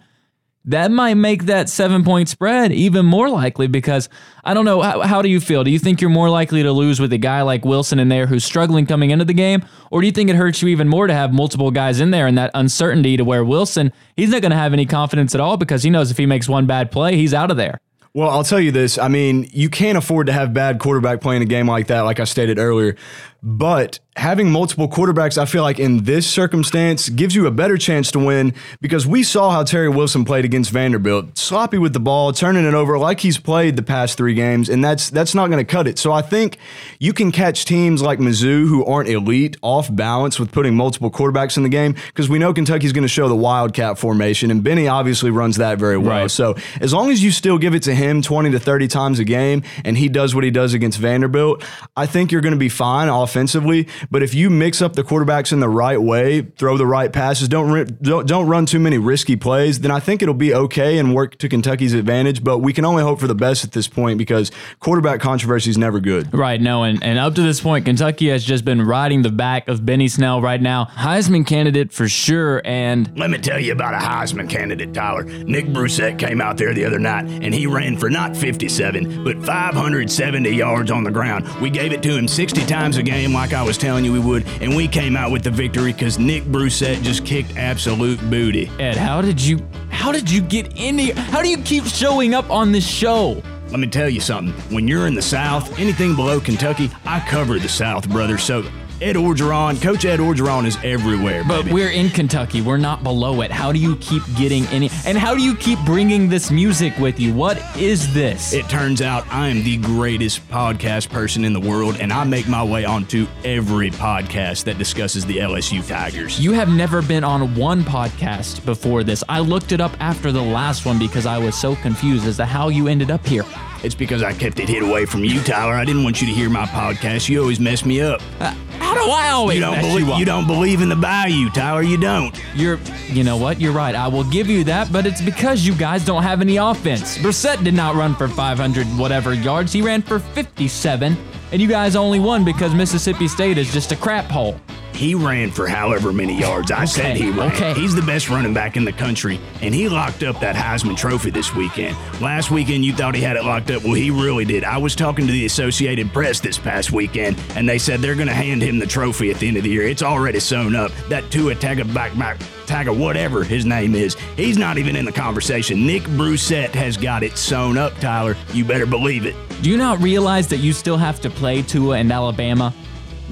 that 0.70 0.90
might 0.90 1.14
make 1.14 1.44
that 1.44 1.68
seven 1.68 2.04
point 2.04 2.28
spread 2.28 2.72
even 2.72 3.06
more 3.06 3.28
likely 3.28 3.66
because 3.66 4.08
I 4.44 4.54
don't 4.54 4.64
know. 4.64 4.80
How, 4.80 5.00
how 5.02 5.22
do 5.22 5.28
you 5.28 5.40
feel? 5.40 5.64
Do 5.64 5.70
you 5.70 5.78
think 5.78 6.00
you're 6.00 6.10
more 6.10 6.30
likely 6.30 6.62
to 6.62 6.72
lose 6.72 7.00
with 7.00 7.12
a 7.12 7.18
guy 7.18 7.42
like 7.42 7.64
Wilson 7.64 7.98
in 7.98 8.08
there 8.08 8.26
who's 8.26 8.44
struggling 8.44 8.86
coming 8.86 9.10
into 9.10 9.24
the 9.24 9.34
game? 9.34 9.64
Or 9.90 10.00
do 10.00 10.06
you 10.06 10.12
think 10.12 10.30
it 10.30 10.36
hurts 10.36 10.62
you 10.62 10.68
even 10.68 10.88
more 10.88 11.06
to 11.06 11.14
have 11.14 11.32
multiple 11.32 11.70
guys 11.70 12.00
in 12.00 12.10
there 12.10 12.26
and 12.26 12.38
that 12.38 12.50
uncertainty 12.54 13.16
to 13.16 13.24
where 13.24 13.44
Wilson, 13.44 13.92
he's 14.16 14.30
not 14.30 14.42
going 14.42 14.52
to 14.52 14.56
have 14.56 14.72
any 14.72 14.86
confidence 14.86 15.34
at 15.34 15.40
all 15.40 15.56
because 15.56 15.82
he 15.82 15.90
knows 15.90 16.10
if 16.10 16.16
he 16.16 16.26
makes 16.26 16.48
one 16.48 16.66
bad 16.66 16.90
play, 16.90 17.16
he's 17.16 17.34
out 17.34 17.50
of 17.50 17.56
there. 17.56 17.80
Well, 18.12 18.28
I'll 18.28 18.42
tell 18.42 18.58
you 18.58 18.72
this. 18.72 18.98
I 18.98 19.06
mean, 19.06 19.48
you 19.52 19.70
can't 19.70 19.96
afford 19.96 20.26
to 20.26 20.32
have 20.32 20.52
bad 20.52 20.80
quarterback 20.80 21.20
playing 21.20 21.42
a 21.42 21.46
game 21.46 21.68
like 21.68 21.86
that, 21.88 22.00
like 22.00 22.18
I 22.18 22.24
stated 22.24 22.58
earlier. 22.58 22.96
But 23.42 24.00
having 24.16 24.50
multiple 24.50 24.88
quarterbacks, 24.88 25.38
I 25.38 25.47
feel 25.47 25.62
like 25.62 25.78
in 25.78 26.04
this 26.04 26.26
circumstance 26.26 27.09
gives 27.09 27.35
you 27.35 27.47
a 27.47 27.50
better 27.50 27.78
chance 27.78 28.11
to 28.11 28.18
win 28.18 28.54
because 28.80 29.06
we 29.06 29.23
saw 29.23 29.50
how 29.50 29.62
Terry 29.62 29.88
Wilson 29.88 30.25
played 30.25 30.44
against 30.44 30.70
Vanderbilt. 30.70 31.38
Sloppy 31.38 31.78
with 31.78 31.94
the 31.94 32.00
ball, 32.00 32.32
turning 32.32 32.66
it 32.66 32.75
over 32.75 32.99
like 32.99 33.20
he's 33.20 33.38
played 33.38 33.76
the 33.76 33.82
past 33.82 34.18
three 34.18 34.35
games, 34.35 34.68
and 34.68 34.85
that's 34.85 35.09
that's 35.11 35.35
not 35.35 35.47
going 35.47 35.64
to 35.64 35.70
cut 35.70 35.87
it. 35.87 35.99
So 35.99 36.12
I 36.12 36.23
think 36.23 36.59
you 36.99 37.12
can 37.12 37.32
catch 37.32 37.64
teams 37.64 38.02
like 38.02 38.18
Mizzou 38.18 38.68
who 38.68 38.85
aren't 38.85 39.09
elite 39.09 39.56
off 39.62 39.94
balance 39.94 40.38
with 40.38 40.52
putting 40.52 40.75
multiple 40.75 41.11
quarterbacks 41.11 41.56
in 41.56 41.62
the 41.62 41.68
game 41.68 41.94
because 42.09 42.28
we 42.28 42.38
know 42.38 42.52
Kentucky's 42.52 42.92
going 42.92 43.02
to 43.02 43.09
show 43.09 43.28
the 43.28 43.37
Wildcat 43.37 43.99
formation, 43.99 44.50
and 44.50 44.62
Benny 44.62 44.87
obviously 44.87 45.30
runs 45.30 45.56
that 45.56 45.78
very 45.78 45.97
well. 45.97 46.23
Right. 46.23 46.30
So 46.30 46.56
as 46.80 46.92
long 46.92 47.11
as 47.11 47.23
you 47.23 47.30
still 47.30 47.59
give 47.59 47.75
it 47.75 47.85
to 47.85 47.94
him 47.94 48.20
20 48.23 48.50
to 48.50 48.61
30 48.61 48.88
times 48.88 49.18
a 49.18 49.25
game 49.25 49.62
and 49.85 49.97
he 49.97 50.09
does 50.09 50.35
what 50.35 50.44
he 50.44 50.50
does 50.50 50.75
against 50.75 50.99
Vanderbilt, 50.99 51.64
I 51.97 52.06
think 52.06 52.32
you're 52.32 52.42
going 52.42 52.52
to 52.52 52.59
be 52.59 52.68
fine 52.68 53.09
offensively. 53.30 53.87
But 54.10 54.22
if 54.22 54.34
you 54.34 54.50
mix 54.50 54.82
up 54.82 54.94
the 54.94 55.04
quarterbacks 55.04 55.52
in 55.52 55.60
the 55.60 55.68
right 55.68 56.00
way, 56.00 56.42
throw 56.42 56.76
the 56.76 56.87
right 56.87 57.12
passes, 57.12 57.49
don't 57.49 57.70
don't, 58.02 58.26
don't 58.26 58.46
run 58.46 58.66
too 58.66 58.78
many 58.78 58.99
risky 58.99 59.37
plays, 59.37 59.80
then 59.80 59.90
I 59.90 60.00
think 60.00 60.22
it'll 60.22 60.34
be 60.34 60.52
okay 60.52 60.99
and 60.99 61.14
work 61.14 61.38
to 61.38 61.49
Kentucky's 61.49 61.94
advantage. 61.94 62.42
But 62.42 62.58
we 62.58 62.72
can 62.72 62.84
only 62.84 63.02
hope 63.02 63.20
for 63.20 63.26
the 63.26 63.34
best 63.34 63.64
at 63.64 63.72
this 63.72 63.88
point 63.88 64.18
because 64.18 64.50
quarterback 64.80 65.20
controversy 65.20 65.70
is 65.70 65.78
never 65.78 66.00
good. 66.00 66.32
Right, 66.34 66.60
no, 66.60 66.82
and, 66.82 67.02
and 67.02 67.18
up 67.18 67.34
to 67.37 67.42
this 67.42 67.60
point, 67.60 67.84
Kentucky 67.84 68.28
has 68.28 68.44
just 68.44 68.64
been 68.64 68.82
riding 68.82 69.22
the 69.22 69.30
back 69.30 69.68
of 69.68 69.84
Benny 69.84 70.08
Snell 70.08 70.40
right 70.40 70.60
now. 70.60 70.87
Heisman 70.87 71.46
candidate 71.46 71.92
for 71.92 72.08
sure, 72.08 72.62
and 72.64 73.16
Let 73.16 73.30
me 73.30 73.38
tell 73.38 73.60
you 73.60 73.72
about 73.72 73.94
a 73.94 73.99
Heisman 73.99 74.49
candidate, 74.49 74.92
Tyler. 74.92 75.25
Nick 75.25 75.66
Brossette 75.66 76.18
came 76.18 76.40
out 76.40 76.56
there 76.56 76.75
the 76.75 76.84
other 76.84 76.99
night 76.99 77.26
and 77.26 77.54
he 77.54 77.66
ran 77.66 77.96
for 77.96 78.10
not 78.10 78.37
57, 78.37 79.25
but 79.25 79.44
570 79.44 80.50
yards 80.50 80.90
on 80.90 81.04
the 81.04 81.10
ground. 81.10 81.46
We 81.60 81.70
gave 81.70 81.92
it 81.92 82.02
to 82.02 82.16
him 82.16 82.26
60 82.26 82.64
times 82.66 82.96
a 82.96 83.02
game, 83.02 83.19
like 83.28 83.52
I 83.52 83.62
was 83.62 83.78
telling 83.78 84.04
you 84.04 84.12
we 84.12 84.18
would, 84.18 84.46
and 84.60 84.74
we 84.74 84.88
came 84.88 85.16
out 85.16 85.30
with 85.30 85.44
the 85.44 85.50
victory 85.50 85.92
because 85.92 86.18
Nick 86.18 86.44
Brossette 86.44 87.02
just 87.02 87.24
kicked 87.24 87.56
absolute 87.56 88.18
booty. 88.30 88.70
Ed, 88.78 88.96
how 88.96 89.20
did 89.20 89.40
you 89.40 89.60
how 89.90 90.12
did 90.12 90.30
you 90.30 90.40
get 90.40 90.78
in 90.78 90.98
here? 90.98 91.14
How 91.14 91.42
do 91.42 91.48
you 91.48 91.58
keep 91.58 91.84
showing 91.84 92.34
up 92.34 92.50
on 92.50 92.72
this 92.72 92.86
show? 92.86 93.42
Let 93.70 93.78
me 93.78 93.86
tell 93.86 94.08
you 94.08 94.20
something. 94.20 94.52
When 94.74 94.88
you're 94.88 95.06
in 95.06 95.14
the 95.14 95.22
South, 95.22 95.78
anything 95.78 96.16
below 96.16 96.40
Kentucky, 96.40 96.90
I 97.04 97.20
cover 97.20 97.58
the 97.58 97.68
South, 97.68 98.08
brother. 98.08 98.38
So 98.38 98.64
Ed 99.00 99.16
Orgeron, 99.16 99.80
Coach 99.80 100.04
Ed 100.04 100.21
Orgeron 100.21 100.66
is 100.66 100.76
everywhere. 100.85 101.42
But 101.49 101.62
baby. 101.62 101.73
we're 101.73 101.90
in 101.90 102.11
Kentucky. 102.11 102.61
We're 102.61 102.76
not 102.76 103.02
below 103.02 103.40
it. 103.40 103.50
How 103.50 103.73
do 103.73 103.78
you 103.78 103.97
keep 103.97 104.23
getting 104.37 104.66
any? 104.66 104.90
And 105.07 105.16
how 105.16 105.35
do 105.35 105.42
you 105.42 105.57
keep 105.57 105.78
bringing 105.87 106.28
this 106.28 106.50
music 106.50 106.97
with 106.99 107.19
you? 107.19 107.33
What 107.33 107.57
is 107.78 108.12
this? 108.12 108.52
It 108.52 108.69
turns 108.69 109.00
out 109.00 109.26
I 109.30 109.49
am 109.49 109.64
the 109.64 109.78
greatest 109.78 110.47
podcast 110.50 111.09
person 111.09 111.47
in 111.47 111.54
the 111.54 111.61
world, 111.61 111.97
and 111.99 112.12
I 112.12 112.25
make 112.25 112.47
my 112.47 112.62
way 112.62 112.85
onto 112.85 113.26
every 113.42 113.90
podcast 113.90 114.64
that 114.64 114.76
discusses 114.76 115.25
the 115.25 115.38
LSU 115.38 115.87
Tigers. 115.88 116.38
you 116.38 116.52
have 116.52 116.69
never 116.69 117.00
been 117.00 117.25
on 117.25 117.54
one 117.54 117.83
podcast 117.83 118.64
before 118.66 119.02
this. 119.02 119.25
I 119.30 119.40
looked 119.40 119.73
it 119.73 119.80
up 119.80 119.92
after 120.00 120.30
the 120.30 120.42
last 120.42 120.85
one 120.85 120.99
because 120.99 121.25
I 121.25 121.38
was 121.38 121.59
so 121.59 121.75
confused 121.76 122.26
as 122.26 122.37
to 122.37 122.45
how 122.45 122.69
you 122.69 122.87
ended 122.87 123.11
up 123.11 123.26
here. 123.26 123.45
It's 123.82 123.94
because 123.94 124.22
I 124.22 124.32
kept 124.34 124.60
it 124.60 124.68
hid 124.68 124.82
away 124.82 125.06
from 125.06 125.25
you, 125.25 125.40
Tyler. 125.42 125.72
I 125.72 125.84
didn't 125.87 126.04
want 126.04 126.20
you 126.20 126.26
to 126.26 126.32
hear 126.34 126.50
my 126.50 126.66
podcast. 126.66 127.28
You 127.28 127.40
always 127.40 127.58
mess 127.58 127.84
me 127.84 128.00
up. 128.02 128.20
Uh, 128.38 128.54
how 128.78 128.94
do 128.94 129.10
I 129.10 129.30
always 129.30 129.54
You 129.56 129.62
don't 129.62 129.76
mess 129.76 129.87
believe 129.87 130.06
you 130.06 130.12
up? 130.12 130.18
you 130.18 130.25
don't 130.26 130.46
believe 130.46 130.82
in 130.82 130.88
the 130.90 130.96
bayou, 130.96 131.49
Tyler. 131.50 131.80
You 131.82 131.96
don't. 131.96 132.38
You're, 132.54 132.78
you 133.06 133.25
know 133.25 133.37
what? 133.38 133.58
You're 133.60 133.72
right. 133.72 133.94
I 133.94 134.06
will 134.08 134.25
give 134.25 134.49
you 134.49 134.64
that, 134.64 134.92
but 134.92 135.06
it's 135.06 135.22
because 135.22 135.66
you 135.66 135.75
guys 135.75 136.04
don't 136.04 136.22
have 136.22 136.40
any 136.42 136.56
offense. 136.58 137.16
Brossette 137.18 137.64
did 137.64 137.75
not 137.75 137.94
run 137.94 138.14
for 138.14 138.28
500 138.28 138.87
whatever 138.99 139.32
yards. 139.32 139.72
He 139.72 139.80
ran 139.80 140.02
for 140.02 140.18
57, 140.18 141.16
and 141.52 141.62
you 141.62 141.68
guys 141.68 141.96
only 141.96 142.20
won 142.20 142.44
because 142.44 142.75
Mississippi 142.75 143.28
State 143.28 143.56
is 143.56 143.72
just 143.72 143.92
a 143.92 143.96
crap 143.96 144.26
hole. 144.26 144.60
He 144.94 145.14
ran 145.14 145.50
for 145.50 145.66
however 145.66 146.12
many 146.12 146.38
yards. 146.38 146.70
I 146.70 146.85
said 146.85 147.16
he 147.16 147.30
ran. 147.30 147.52
okay. 147.52 147.75
He's 147.75 147.94
the 147.94 148.02
best 148.02 148.28
running 148.28 148.52
back 148.52 148.76
in 148.76 148.85
the 148.85 148.92
country, 148.92 149.40
and 149.62 149.75
he 149.75 149.88
locked 149.88 150.23
up 150.23 150.40
that 150.40 150.54
Heisman 150.56 150.97
Trophy 150.97 151.30
this 151.30 151.54
weekend. 151.54 151.97
Last 152.20 152.50
weekend, 152.50 152.85
you 152.85 152.92
thought 152.92 153.14
he 153.14 153.23
had 153.23 153.37
it 153.37 153.44
locked 153.44 153.70
up. 153.70 153.82
Well, 153.82 153.94
he 153.94 154.11
really 154.11 154.44
did. 154.44 154.64
I 154.64 154.76
was 154.78 154.94
talking 154.94 155.26
to 155.26 155.32
the 155.32 155.47
Associated 155.47 156.12
Press 156.12 156.40
this 156.40 156.59
past 156.59 156.92
weekend, 156.92 157.40
and 157.54 157.68
they 157.68 157.78
said 157.78 158.00
they're 158.00 158.14
going 158.14 158.28
to 158.28 158.35
hand 158.35 158.62
him 158.62 158.78
the 158.78 158.87
trophy 158.87 159.30
at 159.30 159.38
the 159.38 159.49
end 159.49 159.56
of 159.56 159.62
the 159.62 159.70
year. 159.70 159.87
It's 159.87 160.02
already 160.02 160.40
sewn 160.40 160.76
up. 160.76 160.92
That 161.09 161.30
Tua 161.30 161.54
Tagovailoa, 161.54 162.37
Taga, 162.66 162.97
whatever 162.97 163.42
his 163.42 163.64
name 163.64 163.94
is, 163.94 164.14
he's 164.37 164.59
not 164.59 164.76
even 164.78 164.97
in 164.97 165.04
the 165.04 165.12
conversation. 165.12 165.87
Nick 165.87 166.02
Brossette 166.02 166.70
has 166.75 166.97
got 166.97 167.23
it 167.23 167.37
sewn 167.38 167.78
up, 167.78 167.94
Tyler. 168.00 168.37
You 168.52 168.64
better 168.64 168.87
believe 168.87 169.25
it. 169.26 169.35
Do 169.62 169.70
you 169.70 169.76
not 169.76 170.00
realize 170.00 170.47
that 170.49 170.59
you 170.59 170.73
still 170.73 170.97
have 170.97 171.20
to 171.23 171.30
play 171.30 171.62
Tua 171.62 171.99
and 171.99 172.12
Alabama? 172.12 172.75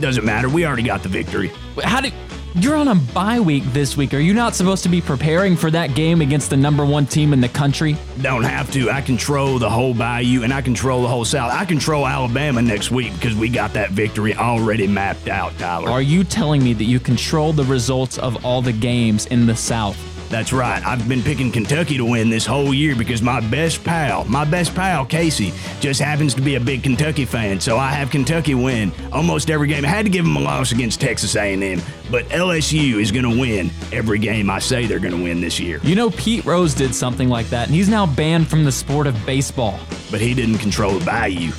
Doesn't 0.00 0.24
matter. 0.24 0.48
We 0.48 0.64
already 0.64 0.82
got 0.82 1.02
the 1.02 1.08
victory. 1.08 1.50
How 1.82 2.00
do 2.00 2.10
you're 2.54 2.76
on 2.76 2.88
a 2.88 2.94
bye 2.94 3.38
week 3.40 3.62
this 3.72 3.96
week? 3.96 4.14
Are 4.14 4.18
you 4.18 4.34
not 4.34 4.54
supposed 4.54 4.82
to 4.82 4.88
be 4.88 5.00
preparing 5.00 5.56
for 5.56 5.70
that 5.70 5.94
game 5.94 6.20
against 6.20 6.50
the 6.50 6.56
number 6.56 6.84
one 6.84 7.06
team 7.06 7.32
in 7.32 7.40
the 7.40 7.48
country? 7.48 7.96
Don't 8.20 8.42
have 8.42 8.70
to. 8.72 8.90
I 8.90 9.00
control 9.00 9.58
the 9.58 9.70
whole 9.70 9.94
Bayou 9.94 10.42
and 10.42 10.52
I 10.52 10.62
control 10.62 11.02
the 11.02 11.08
whole 11.08 11.24
South. 11.24 11.52
I 11.52 11.64
control 11.64 12.06
Alabama 12.06 12.62
next 12.62 12.90
week 12.90 13.12
because 13.14 13.34
we 13.34 13.48
got 13.48 13.72
that 13.74 13.90
victory 13.90 14.34
already 14.34 14.86
mapped 14.86 15.28
out, 15.28 15.56
Tyler. 15.58 15.90
Are 15.90 16.02
you 16.02 16.24
telling 16.24 16.64
me 16.64 16.72
that 16.72 16.84
you 16.84 16.98
control 16.98 17.52
the 17.52 17.64
results 17.64 18.18
of 18.18 18.44
all 18.44 18.62
the 18.62 18.72
games 18.72 19.26
in 19.26 19.46
the 19.46 19.56
South? 19.56 19.96
That's 20.28 20.52
right. 20.52 20.84
I've 20.84 21.08
been 21.08 21.22
picking 21.22 21.50
Kentucky 21.50 21.96
to 21.96 22.04
win 22.04 22.28
this 22.28 22.44
whole 22.44 22.74
year 22.74 22.94
because 22.94 23.22
my 23.22 23.40
best 23.40 23.82
pal, 23.82 24.24
my 24.24 24.44
best 24.44 24.74
pal 24.74 25.06
Casey, 25.06 25.52
just 25.80 26.00
happens 26.00 26.34
to 26.34 26.42
be 26.42 26.56
a 26.56 26.60
big 26.60 26.82
Kentucky 26.82 27.24
fan. 27.24 27.60
So 27.60 27.78
I 27.78 27.90
have 27.90 28.10
Kentucky 28.10 28.54
win 28.54 28.92
almost 29.10 29.50
every 29.50 29.68
game. 29.68 29.84
I 29.84 29.88
had 29.88 30.04
to 30.04 30.10
give 30.10 30.24
them 30.24 30.36
a 30.36 30.40
loss 30.40 30.72
against 30.72 31.00
Texas 31.00 31.34
A&M, 31.34 31.80
but 32.10 32.26
LSU 32.26 33.00
is 33.00 33.10
going 33.10 33.24
to 33.24 33.40
win 33.40 33.70
every 33.92 34.18
game 34.18 34.50
I 34.50 34.58
say 34.58 34.86
they're 34.86 34.98
going 34.98 35.16
to 35.16 35.22
win 35.22 35.40
this 35.40 35.58
year. 35.58 35.80
You 35.82 35.94
know, 35.94 36.10
Pete 36.10 36.44
Rose 36.44 36.74
did 36.74 36.94
something 36.94 37.28
like 37.28 37.48
that, 37.48 37.68
and 37.68 37.74
he's 37.74 37.88
now 37.88 38.06
banned 38.06 38.48
from 38.48 38.64
the 38.64 38.72
sport 38.72 39.06
of 39.06 39.24
baseball. 39.24 39.80
But 40.10 40.20
he 40.20 40.34
didn't 40.34 40.58
control 40.58 40.98
the 40.98 41.04
Bayou. 41.04 41.52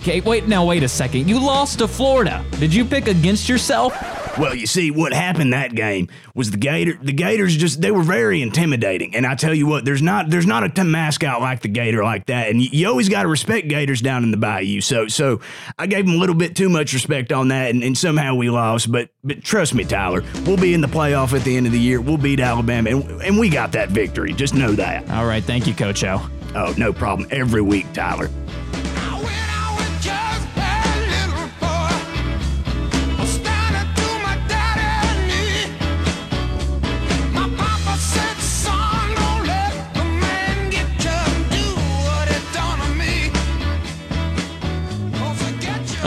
Okay, 0.00 0.20
wait, 0.20 0.46
now 0.46 0.64
wait 0.64 0.82
a 0.82 0.88
second. 0.88 1.28
You 1.28 1.40
lost 1.40 1.78
to 1.78 1.88
Florida. 1.88 2.44
Did 2.58 2.74
you 2.74 2.84
pick 2.84 3.08
against 3.08 3.48
yourself? 3.48 3.94
Well, 4.36 4.54
you 4.54 4.66
see, 4.66 4.90
what 4.90 5.12
happened 5.12 5.52
that 5.52 5.74
game 5.74 6.08
was 6.34 6.50
the 6.50 6.56
Gator. 6.56 6.98
The 7.00 7.12
Gators 7.12 7.56
just 7.56 7.80
they 7.80 7.90
were 7.90 8.02
very 8.02 8.42
intimidating, 8.42 9.14
and 9.16 9.26
I 9.26 9.34
tell 9.34 9.54
you 9.54 9.66
what, 9.66 9.84
there's 9.84 10.02
not 10.02 10.30
there's 10.30 10.46
not 10.46 10.64
a 10.64 10.68
t- 10.68 10.82
mascot 10.82 11.40
like 11.40 11.60
the 11.60 11.68
Gator 11.68 12.04
like 12.04 12.26
that, 12.26 12.48
and 12.48 12.62
you, 12.62 12.68
you 12.72 12.88
always 12.88 13.08
got 13.08 13.22
to 13.22 13.28
respect 13.28 13.68
Gators 13.68 14.00
down 14.00 14.24
in 14.24 14.30
the 14.30 14.36
Bayou. 14.36 14.80
So 14.80 15.08
so 15.08 15.40
I 15.78 15.86
gave 15.86 16.06
them 16.06 16.14
a 16.14 16.18
little 16.18 16.34
bit 16.34 16.54
too 16.54 16.68
much 16.68 16.92
respect 16.92 17.32
on 17.32 17.48
that, 17.48 17.70
and, 17.70 17.82
and 17.82 17.96
somehow 17.96 18.34
we 18.34 18.50
lost. 18.50 18.90
But 18.92 19.10
but 19.24 19.42
trust 19.42 19.74
me, 19.74 19.84
Tyler, 19.84 20.22
we'll 20.44 20.56
be 20.56 20.74
in 20.74 20.80
the 20.80 20.88
playoff 20.88 21.32
at 21.32 21.44
the 21.44 21.56
end 21.56 21.66
of 21.66 21.72
the 21.72 21.80
year. 21.80 22.00
We'll 22.00 22.18
beat 22.18 22.40
Alabama, 22.40 22.90
and, 22.90 23.22
and 23.22 23.38
we 23.38 23.48
got 23.48 23.72
that 23.72 23.88
victory. 23.90 24.32
Just 24.32 24.54
know 24.54 24.72
that. 24.72 25.08
All 25.10 25.26
right, 25.26 25.42
thank 25.42 25.66
you, 25.66 25.74
Coach 25.74 26.04
O. 26.04 26.28
Oh, 26.54 26.74
no 26.78 26.92
problem. 26.92 27.28
Every 27.30 27.60
week, 27.60 27.92
Tyler. 27.92 28.30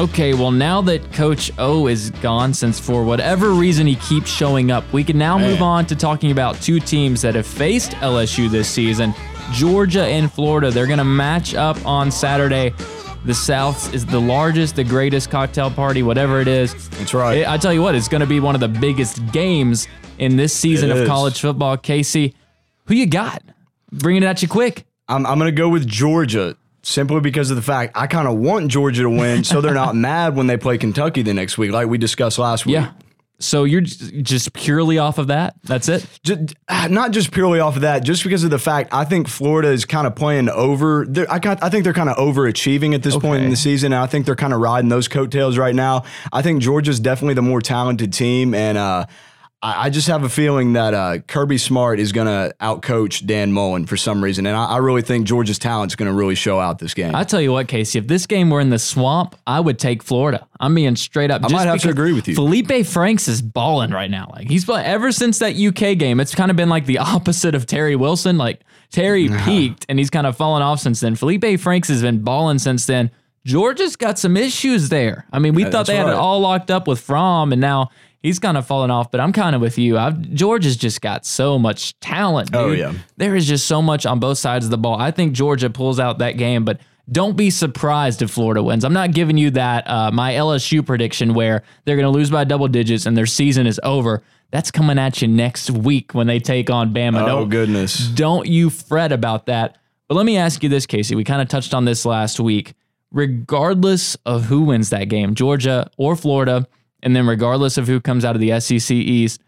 Okay, 0.01 0.33
well, 0.33 0.49
now 0.49 0.81
that 0.81 1.13
Coach 1.13 1.51
O 1.59 1.85
is 1.85 2.09
gone, 2.23 2.55
since 2.55 2.79
for 2.79 3.03
whatever 3.03 3.51
reason 3.51 3.85
he 3.85 3.93
keeps 3.97 4.31
showing 4.31 4.71
up, 4.71 4.83
we 4.91 5.03
can 5.03 5.15
now 5.15 5.37
move 5.37 5.61
on 5.61 5.85
to 5.85 5.95
talking 5.95 6.31
about 6.31 6.59
two 6.59 6.79
teams 6.79 7.21
that 7.21 7.35
have 7.35 7.45
faced 7.45 7.91
LSU 7.91 8.49
this 8.49 8.67
season 8.67 9.13
Georgia 9.53 10.03
and 10.05 10.33
Florida. 10.33 10.71
They're 10.71 10.87
going 10.87 10.97
to 10.97 11.03
match 11.03 11.53
up 11.53 11.77
on 11.85 12.09
Saturday. 12.09 12.73
The 13.25 13.33
South 13.35 13.93
is 13.93 14.03
the 14.03 14.19
largest, 14.19 14.75
the 14.75 14.83
greatest 14.83 15.29
cocktail 15.29 15.69
party, 15.69 16.01
whatever 16.01 16.41
it 16.41 16.47
is. 16.47 16.89
That's 16.89 17.13
right. 17.13 17.37
It- 17.39 17.47
I 17.47 17.57
tell 17.59 17.71
you 17.73 17.83
what, 17.83 17.93
it's 17.93 18.07
going 18.07 18.21
to 18.21 18.27
be 18.27 18.39
one 18.39 18.55
of 18.55 18.61
the 18.61 18.69
biggest 18.69 19.23
games 19.31 19.87
in 20.17 20.35
this 20.35 20.51
season 20.51 20.89
It 20.89 20.93
of 20.93 21.03
is. 21.03 21.07
college 21.07 21.39
football. 21.39 21.77
Casey, 21.77 22.33
who 22.85 22.95
you 22.95 23.05
got? 23.05 23.43
Bringing 23.91 24.23
it 24.23 24.25
at 24.25 24.41
you 24.41 24.47
quick. 24.47 24.85
I'm, 25.07 25.27
I'm 25.27 25.37
going 25.37 25.51
to 25.53 25.55
go 25.55 25.69
with 25.69 25.85
Georgia 25.85 26.57
simply 26.83 27.19
because 27.19 27.49
of 27.49 27.55
the 27.55 27.61
fact 27.61 27.93
I 27.95 28.07
kind 28.07 28.27
of 28.27 28.37
want 28.37 28.69
Georgia 28.69 29.03
to 29.03 29.09
win 29.09 29.43
so 29.43 29.61
they're 29.61 29.73
not 29.73 29.95
mad 29.95 30.35
when 30.35 30.47
they 30.47 30.57
play 30.57 30.77
Kentucky 30.77 31.21
the 31.21 31.33
next 31.33 31.57
week, 31.57 31.71
like 31.71 31.87
we 31.87 31.97
discussed 31.97 32.39
last 32.39 32.65
week. 32.65 32.75
Yeah. 32.75 32.91
So 33.41 33.63
you're 33.63 33.81
just 33.81 34.53
purely 34.53 34.97
off 34.99 35.17
of 35.17 35.27
that? 35.27 35.55
That's 35.63 35.89
it? 35.89 36.05
Just, 36.23 36.53
not 36.89 37.11
just 37.11 37.31
purely 37.31 37.59
off 37.59 37.75
of 37.75 37.81
that, 37.81 38.03
just 38.03 38.23
because 38.23 38.43
of 38.43 38.51
the 38.51 38.59
fact 38.59 38.93
I 38.93 39.03
think 39.03 39.27
Florida 39.27 39.69
is 39.69 39.83
kind 39.83 40.05
of 40.05 40.15
playing 40.15 40.47
over. 40.47 41.07
I 41.29 41.39
got, 41.39 41.63
I 41.63 41.69
think 41.69 41.83
they're 41.83 41.93
kind 41.93 42.09
of 42.09 42.17
overachieving 42.17 42.93
at 42.93 43.01
this 43.01 43.17
point 43.17 43.43
in 43.43 43.49
the 43.49 43.55
season. 43.55 43.93
And 43.93 44.01
I 44.01 44.05
think 44.05 44.27
they're 44.27 44.35
kind 44.35 44.53
of 44.53 44.59
riding 44.59 44.89
those 44.89 45.07
coattails 45.07 45.57
right 45.57 45.73
now. 45.73 46.03
I 46.31 46.41
think 46.43 46.61
Georgia's 46.61 46.99
definitely 46.99 47.33
the 47.33 47.41
more 47.41 47.61
talented 47.61 48.13
team, 48.13 48.53
and 48.53 48.77
uh, 48.77 49.07
I, 49.63 49.85
I 49.85 49.89
just 49.89 50.07
have 50.07 50.23
a 50.23 50.29
feeling 50.29 50.73
that 50.73 50.93
uh, 50.93 51.19
Kirby 51.19 51.57
Smart 51.57 51.99
is 51.99 52.11
going 52.11 52.27
to 52.27 52.55
outcoach 52.59 53.25
Dan 53.25 53.51
Mullen 53.53 53.85
for 53.85 53.97
some 53.97 54.23
reason, 54.23 54.45
and 54.45 54.55
I, 54.55 54.65
I 54.65 54.77
really 54.77 55.01
think 55.01 55.27
Georgia's 55.27 55.59
talent 55.59 55.91
is 55.91 55.95
going 55.95 56.09
to 56.09 56.13
really 56.13 56.35
show 56.35 56.59
out 56.59 56.79
this 56.79 56.93
game. 56.93 57.15
I 57.15 57.23
tell 57.23 57.41
you 57.41 57.51
what, 57.51 57.67
Casey, 57.67 57.99
if 57.99 58.07
this 58.07 58.25
game 58.25 58.49
were 58.49 58.59
in 58.59 58.69
the 58.69 58.79
swamp, 58.79 59.35
I 59.45 59.59
would 59.59 59.77
take 59.77 60.03
Florida. 60.03 60.47
I'm 60.59 60.73
being 60.73 60.95
straight 60.95 61.31
up. 61.31 61.43
I 61.43 61.49
might 61.49 61.67
have 61.67 61.81
to 61.81 61.89
agree 61.89 62.13
with 62.13 62.27
you. 62.27 62.35
Felipe 62.35 62.85
Franks 62.85 63.27
is 63.27 63.41
balling 63.41 63.91
right 63.91 64.09
now. 64.09 64.31
Like 64.33 64.47
he's 64.47 64.67
ever 64.69 65.11
since 65.11 65.39
that 65.39 65.55
UK 65.55 65.97
game, 65.97 66.19
it's 66.19 66.35
kind 66.35 66.49
of 66.49 66.57
been 66.57 66.69
like 66.69 66.85
the 66.85 66.97
opposite 66.99 67.55
of 67.55 67.65
Terry 67.65 67.95
Wilson. 67.95 68.37
Like 68.37 68.61
Terry 68.91 69.29
peaked 69.45 69.85
and 69.89 69.97
he's 69.99 70.09
kind 70.09 70.27
of 70.27 70.35
fallen 70.35 70.61
off 70.61 70.79
since 70.79 70.99
then. 70.99 71.15
Felipe 71.15 71.59
Franks 71.59 71.87
has 71.87 72.01
been 72.01 72.21
balling 72.23 72.59
since 72.59 72.85
then. 72.85 73.11
Georgia's 73.43 73.95
got 73.95 74.19
some 74.19 74.37
issues 74.37 74.89
there. 74.89 75.25
I 75.33 75.39
mean, 75.39 75.55
we 75.55 75.63
thought 75.63 75.71
that's 75.71 75.89
they 75.89 75.95
had 75.95 76.07
it 76.07 76.13
all 76.13 76.39
locked 76.41 76.69
up 76.69 76.87
with 76.87 76.99
Fromm, 76.99 77.51
and 77.51 77.59
now 77.59 77.89
he's 78.21 78.39
kind 78.39 78.57
of 78.57 78.65
fallen 78.67 78.91
off. 78.91 79.11
But 79.11 79.19
I'm 79.21 79.33
kind 79.33 79.55
of 79.55 79.61
with 79.61 79.77
you. 79.77 79.97
I've, 79.97 80.19
Georgia's 80.33 80.77
just 80.77 81.01
got 81.01 81.25
so 81.25 81.57
much 81.59 81.99
talent. 81.99 82.51
Dude. 82.51 82.61
Oh, 82.61 82.71
yeah. 82.71 82.93
there 83.17 83.35
is 83.35 83.47
just 83.47 83.67
so 83.67 83.81
much 83.81 84.05
on 84.05 84.19
both 84.19 84.37
sides 84.37 84.65
of 84.65 84.71
the 84.71 84.77
ball. 84.77 84.99
I 84.99 85.11
think 85.11 85.33
Georgia 85.33 85.69
pulls 85.69 85.99
out 85.99 86.19
that 86.19 86.37
game, 86.37 86.63
but 86.65 86.79
Don't 87.11 87.35
be 87.35 87.49
surprised 87.49 88.21
if 88.21 88.29
Florida 88.31 88.61
wins. 88.63 88.85
I'm 88.85 88.93
not 88.93 89.11
giving 89.11 89.37
you 89.37 89.49
that 89.51 89.89
uh, 89.89 90.11
my 90.11 90.33
LSU 90.33 90.85
prediction 90.85 91.33
where 91.33 91.63
they're 91.83 91.97
going 91.97 92.05
to 92.11 92.17
lose 92.17 92.29
by 92.29 92.43
double 92.45 92.67
digits 92.67 93.05
and 93.05 93.17
their 93.17 93.25
season 93.25 93.65
is 93.67 93.79
over. 93.83 94.21
That's 94.51 94.69
coming 94.71 94.99
at 94.99 95.21
you 95.21 95.27
next 95.27 95.71
week 95.71 96.13
when 96.13 96.27
they 96.27 96.39
take 96.39 96.69
on 96.69 96.93
Bama. 96.93 97.23
Oh, 97.23 97.25
Don't- 97.27 97.49
goodness. 97.49 98.07
don't 98.09 98.45
you 98.47 98.69
fret 98.69 99.11
about 99.11 99.47
that. 99.47 99.77
But 100.07 100.15
let 100.15 100.25
me 100.25 100.37
ask 100.37 100.61
you 100.61 100.69
this, 100.69 100.85
Casey. 100.85 101.15
We 101.15 101.23
kind 101.23 101.41
of 101.41 101.47
touched 101.47 101.73
on 101.73 101.85
this 101.85 102.05
last 102.05 102.39
week. 102.39 102.73
Regardless 103.13 104.15
of 104.25 104.45
who 104.45 104.61
wins 104.63 104.89
that 104.89 105.05
game, 105.05 105.35
Georgia 105.35 105.89
or 105.97 106.15
Florida, 106.15 106.67
and 107.03 107.15
then 107.15 107.27
regardless 107.27 107.77
of 107.77 107.87
who 107.87 107.99
comes 107.99 108.25
out 108.25 108.35
of 108.35 108.41
the 108.41 108.59
SEC 108.59 108.91
East, 108.91 109.41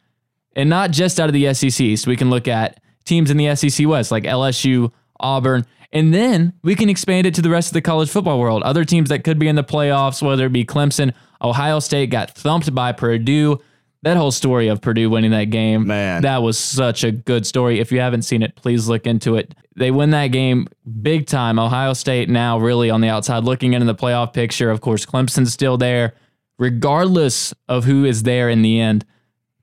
and 0.56 0.70
not 0.70 0.92
just 0.92 1.20
out 1.20 1.30
of 1.30 1.34
the 1.34 1.54
SEC 1.54 1.80
East, 1.82 2.08
we 2.08 2.16
can 2.16 2.30
look 2.30 2.48
at 2.48 2.80
teams 3.06 3.30
in 3.32 3.38
the 3.38 3.56
SEC 3.56 3.88
West 3.88 4.12
like 4.12 4.24
LSU, 4.24 4.92
Auburn, 5.20 5.66
and 5.92 6.13
then 6.13 6.54
we 6.63 6.76
can 6.76 6.89
expand 6.89 7.28
it 7.28 7.36
to 7.36 7.42
the 7.42 7.50
rest 7.50 7.70
of 7.70 7.74
the 7.74 7.82
college 7.82 8.10
football 8.10 8.39
world. 8.39 8.63
Other 8.63 8.84
teams 8.84 9.10
that 9.10 9.24
could 9.24 9.38
be 9.39 9.48
in 9.48 9.56
the 9.56 9.63
playoffs, 9.63 10.22
whether 10.22 10.46
it 10.48 10.54
be 10.54 10.66
Clemson, 10.66 11.13
Ohio 11.42 11.80
State 11.80 12.10
got 12.10 12.32
thumped 12.32 12.74
by 12.74 12.92
Purdue. 12.92 13.60
That 14.02 14.18
whole 14.18 14.32
story 14.32 14.68
of 14.68 14.82
Purdue 14.82 15.10
winning 15.10 15.32
that 15.32 15.46
game, 15.46 15.88
Man. 15.88 16.24
that 16.24 16.42
was 16.42 16.58
such 16.58 17.06
a 17.06 17.12
good 17.12 17.46
story. 17.46 17.80
If 17.80 17.92
you 17.92 18.02
haven't 18.02 18.24
seen 18.24 18.42
it, 18.42 18.56
please 18.56 18.89
look 18.89 19.08
into 19.08 19.36
it. 19.38 19.56
They 19.76 19.92
win 19.92 20.10
that 20.10 20.28
game 20.28 20.68
big 21.02 21.26
time. 21.26 21.58
Ohio 21.58 21.94
State 21.94 22.28
now 22.30 22.60
really 22.60 22.89
on 22.89 23.00
the 23.00 23.08
outside 23.08 23.44
looking 23.46 23.74
into 23.74 23.86
the 23.86 23.96
playoff 23.96 24.34
picture. 24.34 24.70
Of 24.70 24.82
course, 24.82 25.06
Clemson's 25.06 25.54
still 25.54 25.78
there. 25.78 26.16
Regardless 26.60 27.54
of 27.68 27.86
who 27.86 28.06
is 28.06 28.24
there 28.24 28.50
in 28.50 28.62
the 28.62 28.80
end, 28.80 29.06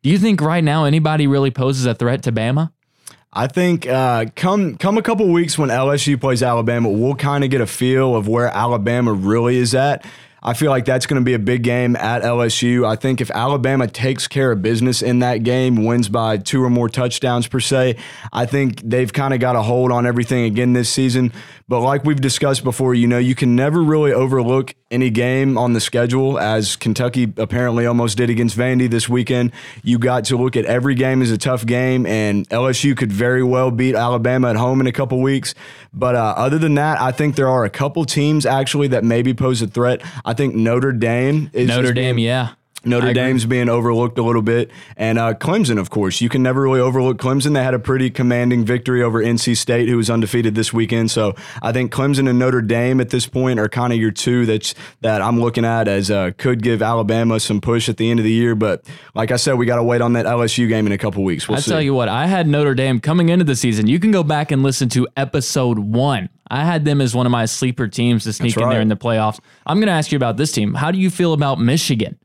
do 0.03 0.11
you 0.11 0.19
think 0.19 0.41
right 0.41 0.65
now 0.65 0.85
anybody 0.85 1.27
really 1.27 1.51
poses 1.51 1.87
a 1.87 1.95
threat 1.95 2.23
to 2.25 2.33
Bama? 2.33 2.73
I 3.33 3.47
think 3.47 3.87
uh, 3.87 4.27
come 4.35 4.77
come 4.77 4.99
a 4.99 5.03
couple 5.03 5.29
weeks 5.33 5.57
when 5.57 5.69
LSU 5.69 6.21
plays 6.21 6.43
Alabama, 6.43 6.89
we'll 6.89 7.15
kind 7.15 7.45
of 7.45 7.51
get 7.51 7.61
a 7.61 7.67
feel 7.67 8.17
of 8.17 8.27
where 8.27 8.49
Alabama 8.49 9.13
really 9.13 9.57
is 9.57 9.75
at. 9.75 10.05
I 10.43 10.55
feel 10.55 10.71
like 10.71 10.85
that's 10.85 11.07
going 11.07 11.21
to 11.21 11.25
be 11.25 11.35
a 11.35 11.39
big 11.39 11.63
game 11.63 11.97
at 11.97 12.23
LSU. 12.23 12.87
I 12.87 12.97
think 12.97 13.21
if 13.21 13.31
Alabama 13.31 13.87
takes 13.87 14.27
care 14.27 14.53
of 14.53 14.63
business 14.63 15.03
in 15.03 15.19
that 15.19 15.39
game, 15.39 15.85
wins 15.85 16.09
by 16.09 16.39
two 16.39 16.63
or 16.63 16.71
more 16.71 16.89
touchdowns 16.89 17.47
per 17.47 17.61
se, 17.61 17.97
I 18.33 18.47
think 18.47 18.81
they've 18.83 19.13
kind 19.13 19.35
of 19.35 19.41
got 19.41 19.57
a 19.57 19.63
hold 19.63 19.93
on 19.93 20.07
everything 20.07 20.45
again 20.45 20.73
this 20.73 20.89
season. 20.89 21.33
But 21.69 21.81
like 21.81 22.05
we've 22.05 22.21
discussed 22.21 22.65
before, 22.65 22.95
you 22.95 23.07
know, 23.07 23.19
you 23.19 23.35
can 23.35 23.55
never 23.55 23.83
really 23.83 24.13
overlook 24.13 24.75
any 24.91 25.09
game 25.09 25.57
on 25.57 25.73
the 25.73 25.81
schedule, 25.81 26.39
as 26.39 26.75
Kentucky 26.75 27.33
apparently 27.37 27.87
almost 27.87 28.17
did 28.17 28.29
against 28.29 28.59
Vandy 28.59 28.91
this 28.91 29.09
weekend. 29.09 29.53
You 29.85 29.99
got 29.99 30.25
to 30.25 30.37
look 30.37 30.57
at 30.57 30.65
every 30.65 30.97
game 30.97 31.23
as 31.23 31.31
a 31.31 31.39
tough 31.39 31.65
game, 31.65 32.07
and 32.07 32.49
LSU 32.49 32.97
could 32.97 33.13
very 33.13 33.45
well 33.45 33.71
beat 33.71 33.95
Alabama 33.95 34.51
at 34.51 34.57
home 34.57 34.81
in 34.81 34.89
a 34.89 34.93
couple 34.93 35.21
weeks. 35.21 35.55
But 35.93 36.15
uh, 36.15 36.35
other 36.37 36.59
than 36.59 36.75
that, 36.77 37.01
I 37.01 37.11
think 37.11 37.35
there 37.37 37.49
are 37.49 37.65
a 37.65 37.71
couple 37.71 38.05
teams 38.05 38.47
actually 38.47 38.89
that 38.89 39.03
maybe 39.05 39.35
pose 39.35 39.61
a 39.61 39.67
threat. 39.67 40.03
I 40.25 40.35
think 40.35 40.55
Notre 40.55 40.93
Dame 40.93 41.51
is 41.53 41.69
Notre 41.69 41.93
Dame, 41.93 42.17
being- 42.17 42.27
yeah. 42.27 42.51
Notre 42.85 43.13
Dame's 43.13 43.45
being 43.45 43.69
overlooked 43.69 44.19
a 44.19 44.23
little 44.23 44.43
bit, 44.43 44.71
and 44.97 45.19
uh, 45.19 45.35
Clemson, 45.35 45.79
of 45.79 45.91
course, 45.91 46.21
you 46.21 46.29
can 46.29 46.43
never 46.43 46.63
really 46.63 46.81
overlook 46.81 47.19
Clemson. 47.19 47.55
They 47.55 47.63
had 47.63 47.75
a 47.75 47.79
pretty 47.79 48.11
commanding 48.11 48.65
victory 48.65 49.03
over 49.03 49.23
NC 49.23 49.57
State, 49.57 49.89
who 49.89 49.97
was 49.97 50.09
undefeated 50.09 50.55
this 50.55 50.73
weekend. 50.73 51.11
So 51.11 51.35
I 51.63 51.73
think 51.73 51.93
Clemson 51.93 52.29
and 52.29 52.39
Notre 52.39 52.63
Dame 52.63 53.01
at 53.01 53.11
this 53.11 53.27
point 53.27 53.61
are 53.61 53.69
kind 53.69 53.93
of 53.93 53.99
your 53.99 54.11
two 54.11 54.47
that's 54.47 54.75
that 55.03 55.21
I'm 55.21 55.41
looking 55.41 55.65
at 55.65 55.89
as 55.89 56.11
uh, 56.11 56.31
could 56.39 56.63
give 56.63 56.83
Alabama 56.83 57.39
some 57.41 57.61
push 57.61 57.89
at 57.89 57.97
the 57.97 58.11
end 58.11 58.21
of 58.21 58.25
the 58.25 58.33
year. 58.33 58.55
But 58.55 58.85
like 59.15 59.31
I 59.31 59.37
said, 59.37 59.55
we 59.55 59.67
got 59.67 59.77
to 59.77 59.83
wait 59.83 60.01
on 60.01 60.15
that 60.15 60.27
LSU 60.27 60.69
game 60.69 60.87
in 60.87 60.93
a 60.93 60.99
couple 60.99 61.23
weeks. 61.23 61.49
We'll 61.49 61.59
I 61.59 61.61
see. 61.61 61.71
tell 61.71 61.83
you 61.83 61.95
what, 61.95 62.09
I 62.09 62.27
had 62.27 62.47
Notre 62.47 62.75
Dame 62.75 63.01
coming 63.01 63.29
into 63.29 63.45
the 63.45 63.57
season. 63.57 63.87
You 63.87 64.01
can 64.01 64.11
go 64.11 64.23
back 64.23 64.51
and 64.51 64.63
listen 64.63 64.89
to 64.91 65.07
episode 65.17 65.79
one. 65.79 66.29
I 66.51 66.65
had 66.65 66.85
them 66.85 67.01
as 67.01 67.15
one 67.15 67.27
of 67.27 67.33
my 67.33 67.45
sleeper 67.45 67.87
teams 67.87 68.25
to 68.25 68.33
sneak 68.33 68.57
in 68.57 68.69
there 68.69 68.81
in 68.81 68.89
the 68.89 68.97
playoffs. 68.97 69.39
I'm 69.67 69.79
going 69.79 69.87
to 69.87 69.93
ask 69.93 70.11
you 70.11 70.17
about 70.17 70.37
this 70.37 70.51
team. 70.51 70.75
How 70.75 70.91
do 70.91 70.99
you 70.99 71.09
feel 71.09 71.33
about 71.33 71.61
Michigan? 71.61 72.19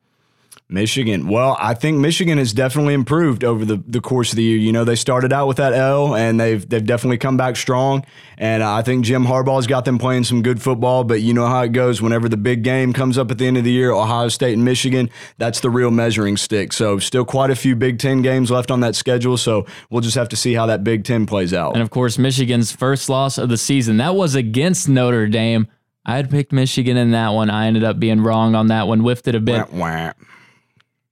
Michigan. 0.68 1.28
Well, 1.28 1.56
I 1.60 1.76
think 1.76 2.00
Michigan 2.00 2.40
has 2.40 2.52
definitely 2.52 2.96
improved 2.96 3.44
over 3.44 3.64
the, 3.66 3.84
the 3.86 4.02
course 4.02 4.32
of 4.32 4.38
the 4.38 4.44
year. 4.44 4.58
You 4.58 4.72
know, 4.72 4.84
they 4.84 4.96
started 4.96 5.32
out 5.32 5.48
with 5.48 5.58
that 5.58 5.74
L, 5.74 6.16
and 6.16 6.40
they've 6.40 6.68
they've 6.68 6.86
definitely 6.86 7.20
come 7.20 7.38
back 7.38 7.56
strong. 7.56 8.04
And 8.38 8.64
I 8.64 8.82
think 8.82 9.06
Jim 9.06 9.26
Harbaugh's 9.26 9.68
got 9.68 9.86
them 9.86 10.00
playing 10.00 10.24
some 10.24 10.42
good 10.42 10.60
football. 10.62 11.04
But 11.04 11.22
you 11.22 11.34
know 11.36 11.46
how 11.46 11.62
it 11.62 11.72
goes. 11.72 12.02
Whenever 12.02 12.28
the 12.28 12.38
big 12.38 12.64
game 12.64 12.94
comes 12.94 13.18
up 13.18 13.30
at 13.30 13.38
the 13.38 13.46
end 13.46 13.58
of 13.58 13.64
the 13.64 13.72
year, 13.72 13.92
Ohio 13.92 14.28
State 14.30 14.54
and 14.54 14.66
Michigan, 14.66 15.10
that's 15.38 15.60
the 15.60 15.70
real 15.70 15.92
measuring 15.92 16.36
stick. 16.36 16.74
So 16.74 16.98
still 16.98 17.26
quite 17.26 17.52
a 17.52 17.56
few 17.56 17.76
Big 17.76 18.00
Ten 18.00 18.24
games 18.24 18.50
left 18.50 18.72
on 18.72 18.80
that 18.80 18.96
schedule. 18.96 19.38
So 19.38 19.68
we'll 19.92 20.02
just 20.02 20.16
have 20.16 20.30
to 20.30 20.36
see 20.36 20.54
how 20.54 20.66
that 20.66 20.84
Big 20.84 21.04
Ten 21.04 21.28
plays 21.28 21.54
out. 21.54 21.74
And 21.74 21.84
of 21.84 21.92
course, 21.92 22.18
Michigan's 22.18 22.72
first 22.72 23.08
loss 23.08 23.38
of 23.38 23.50
the 23.50 23.58
season. 23.58 23.98
That 23.98 24.16
was 24.16 24.34
against 24.34 24.90
Notre 24.90 25.28
Dame. 25.28 25.68
I 26.08 26.16
had 26.16 26.30
picked 26.30 26.52
Michigan 26.52 26.98
in 26.98 27.12
that 27.12 27.30
one. 27.30 27.50
I 27.50 27.68
ended 27.68 27.84
up 27.84 28.00
being 28.00 28.22
wrong 28.22 28.56
on 28.56 28.68
that 28.68 28.88
one, 28.88 29.00
whiffed 29.00 29.28
it 29.28 29.36
a 29.36 29.40
bit. 29.40 29.72
Wah, 29.72 29.80
wah. 29.80 30.14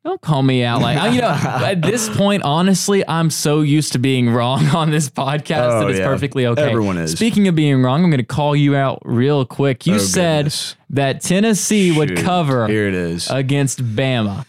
Don't 0.04 0.20
call 0.20 0.44
me 0.44 0.66
out 0.66 0.82
like 0.82 1.14
you 1.14 1.22
know. 1.22 1.30
at 1.44 1.82
this 1.82 2.10
point, 2.10 2.44
honestly, 2.44 3.08
I'm 3.08 3.30
so 3.30 3.62
used 3.62 3.94
to 3.94 4.00
being 4.00 4.30
wrong 4.30 4.66
on 4.68 4.92
this 4.92 5.10
podcast 5.10 5.48
that 5.48 5.84
Oh, 5.84 5.88
it's 5.88 6.00
yeah. 6.00 6.06
perfectly 6.06 6.46
okay. 6.48 6.62
Everyone 6.70 6.98
is. 6.98 7.14
Speaking 7.14 7.48
of 7.48 7.56
being 7.56 7.82
wrong, 7.82 8.04
I'm 8.04 8.10
going 8.10 8.18
to 8.18 8.26
call 8.26 8.54
you 8.54 8.76
out 8.76 9.02
real 9.06 9.46
quick. 9.46 9.88
You 9.88 9.96
Oh, 9.96 10.00
said 10.00 10.38
goodness. 10.46 10.76
that 10.90 11.22
Tennessee 11.22 11.98
would 11.98 12.18
cover 12.18 12.68
Here 12.68 12.90
it 12.90 12.94
is. 12.94 13.30
against 13.30 13.82
Bama. 13.96 14.46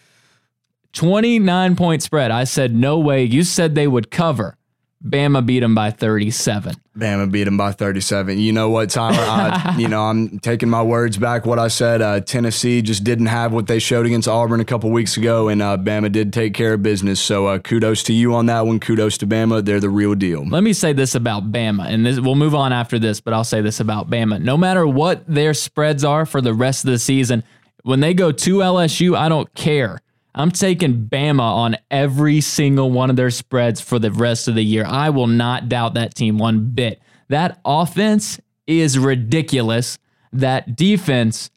29 0.92 1.76
point 1.76 2.02
spread. 2.02 2.30
I 2.32 2.44
said 2.44 2.74
no 2.74 2.98
way. 2.98 3.24
You 3.24 3.42
said 3.44 3.74
they 3.74 3.86
would 3.88 4.10
cover. 4.10 4.56
Bama 5.04 5.44
beat 5.44 5.60
them 5.60 5.74
by 5.74 5.90
37. 5.90 6.76
Bama 6.96 7.30
beat 7.30 7.44
them 7.44 7.58
by 7.58 7.72
37. 7.72 8.38
You 8.38 8.52
know 8.52 8.70
what, 8.70 8.88
Tyler? 8.88 9.18
I, 9.18 9.76
you 9.78 9.86
know, 9.86 10.02
I'm 10.02 10.38
taking 10.38 10.70
my 10.70 10.82
words 10.82 11.18
back. 11.18 11.44
What 11.44 11.58
I 11.58 11.68
said, 11.68 12.00
uh, 12.00 12.20
Tennessee 12.20 12.80
just 12.80 13.04
didn't 13.04 13.26
have 13.26 13.52
what 13.52 13.66
they 13.66 13.78
showed 13.78 14.06
against 14.06 14.28
Auburn 14.28 14.60
a 14.60 14.64
couple 14.64 14.90
weeks 14.90 15.18
ago, 15.18 15.48
and 15.48 15.60
uh, 15.60 15.76
Bama 15.76 16.10
did 16.10 16.32
take 16.32 16.54
care 16.54 16.72
of 16.72 16.82
business. 16.82 17.20
So 17.20 17.48
uh, 17.48 17.58
kudos 17.58 18.02
to 18.04 18.14
you 18.14 18.34
on 18.34 18.46
that 18.46 18.64
one. 18.66 18.80
Kudos 18.80 19.18
to 19.18 19.26
Bama. 19.26 19.62
They're 19.62 19.80
the 19.80 19.90
real 19.90 20.14
deal. 20.14 20.46
Let 20.48 20.62
me 20.62 20.72
say 20.72 20.94
this 20.94 21.14
about 21.14 21.52
Bama, 21.52 21.86
and 21.86 22.06
this, 22.06 22.18
we'll 22.18 22.34
move 22.34 22.54
on 22.54 22.72
after 22.72 22.98
this, 22.98 23.20
but 23.20 23.34
I'll 23.34 23.44
say 23.44 23.60
this 23.60 23.80
about 23.80 24.08
Bama. 24.08 24.40
No 24.40 24.56
matter 24.56 24.86
what 24.86 25.22
their 25.26 25.52
spreads 25.52 26.02
are 26.02 26.24
for 26.24 26.40
the 26.40 26.54
rest 26.54 26.84
of 26.84 26.90
the 26.90 26.98
season, 26.98 27.44
when 27.82 28.00
they 28.00 28.14
go 28.14 28.32
to 28.32 28.56
LSU, 28.56 29.14
I 29.14 29.28
don't 29.28 29.52
care. 29.54 30.00
I'm 30.34 30.50
taking 30.50 31.06
Bama 31.06 31.40
on 31.40 31.76
every 31.90 32.40
single 32.40 32.90
one 32.90 33.08
of 33.08 33.16
their 33.16 33.30
spreads 33.30 33.80
for 33.80 33.98
the 33.98 34.10
rest 34.10 34.48
of 34.48 34.56
the 34.56 34.64
year. 34.64 34.84
I 34.84 35.10
will 35.10 35.28
not 35.28 35.68
doubt 35.68 35.94
that 35.94 36.14
team 36.14 36.38
one 36.38 36.70
bit. 36.70 37.00
That 37.28 37.60
offense 37.64 38.40
is 38.66 38.98
ridiculous. 38.98 39.98
That 40.32 40.76
defense 40.76 41.50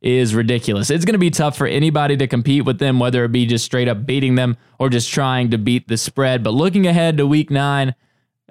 is 0.00 0.34
ridiculous. 0.34 0.90
It's 0.90 1.04
going 1.04 1.14
to 1.14 1.18
be 1.18 1.30
tough 1.30 1.56
for 1.56 1.66
anybody 1.66 2.16
to 2.16 2.26
compete 2.26 2.64
with 2.64 2.78
them, 2.78 2.98
whether 2.98 3.24
it 3.24 3.32
be 3.32 3.46
just 3.46 3.64
straight 3.64 3.88
up 3.88 4.04
beating 4.04 4.34
them 4.34 4.56
or 4.78 4.90
just 4.90 5.10
trying 5.10 5.50
to 5.50 5.58
beat 5.58 5.88
the 5.88 5.96
spread. 5.96 6.42
But 6.42 6.54
looking 6.54 6.86
ahead 6.86 7.16
to 7.16 7.26
week 7.26 7.50
nine, 7.50 7.94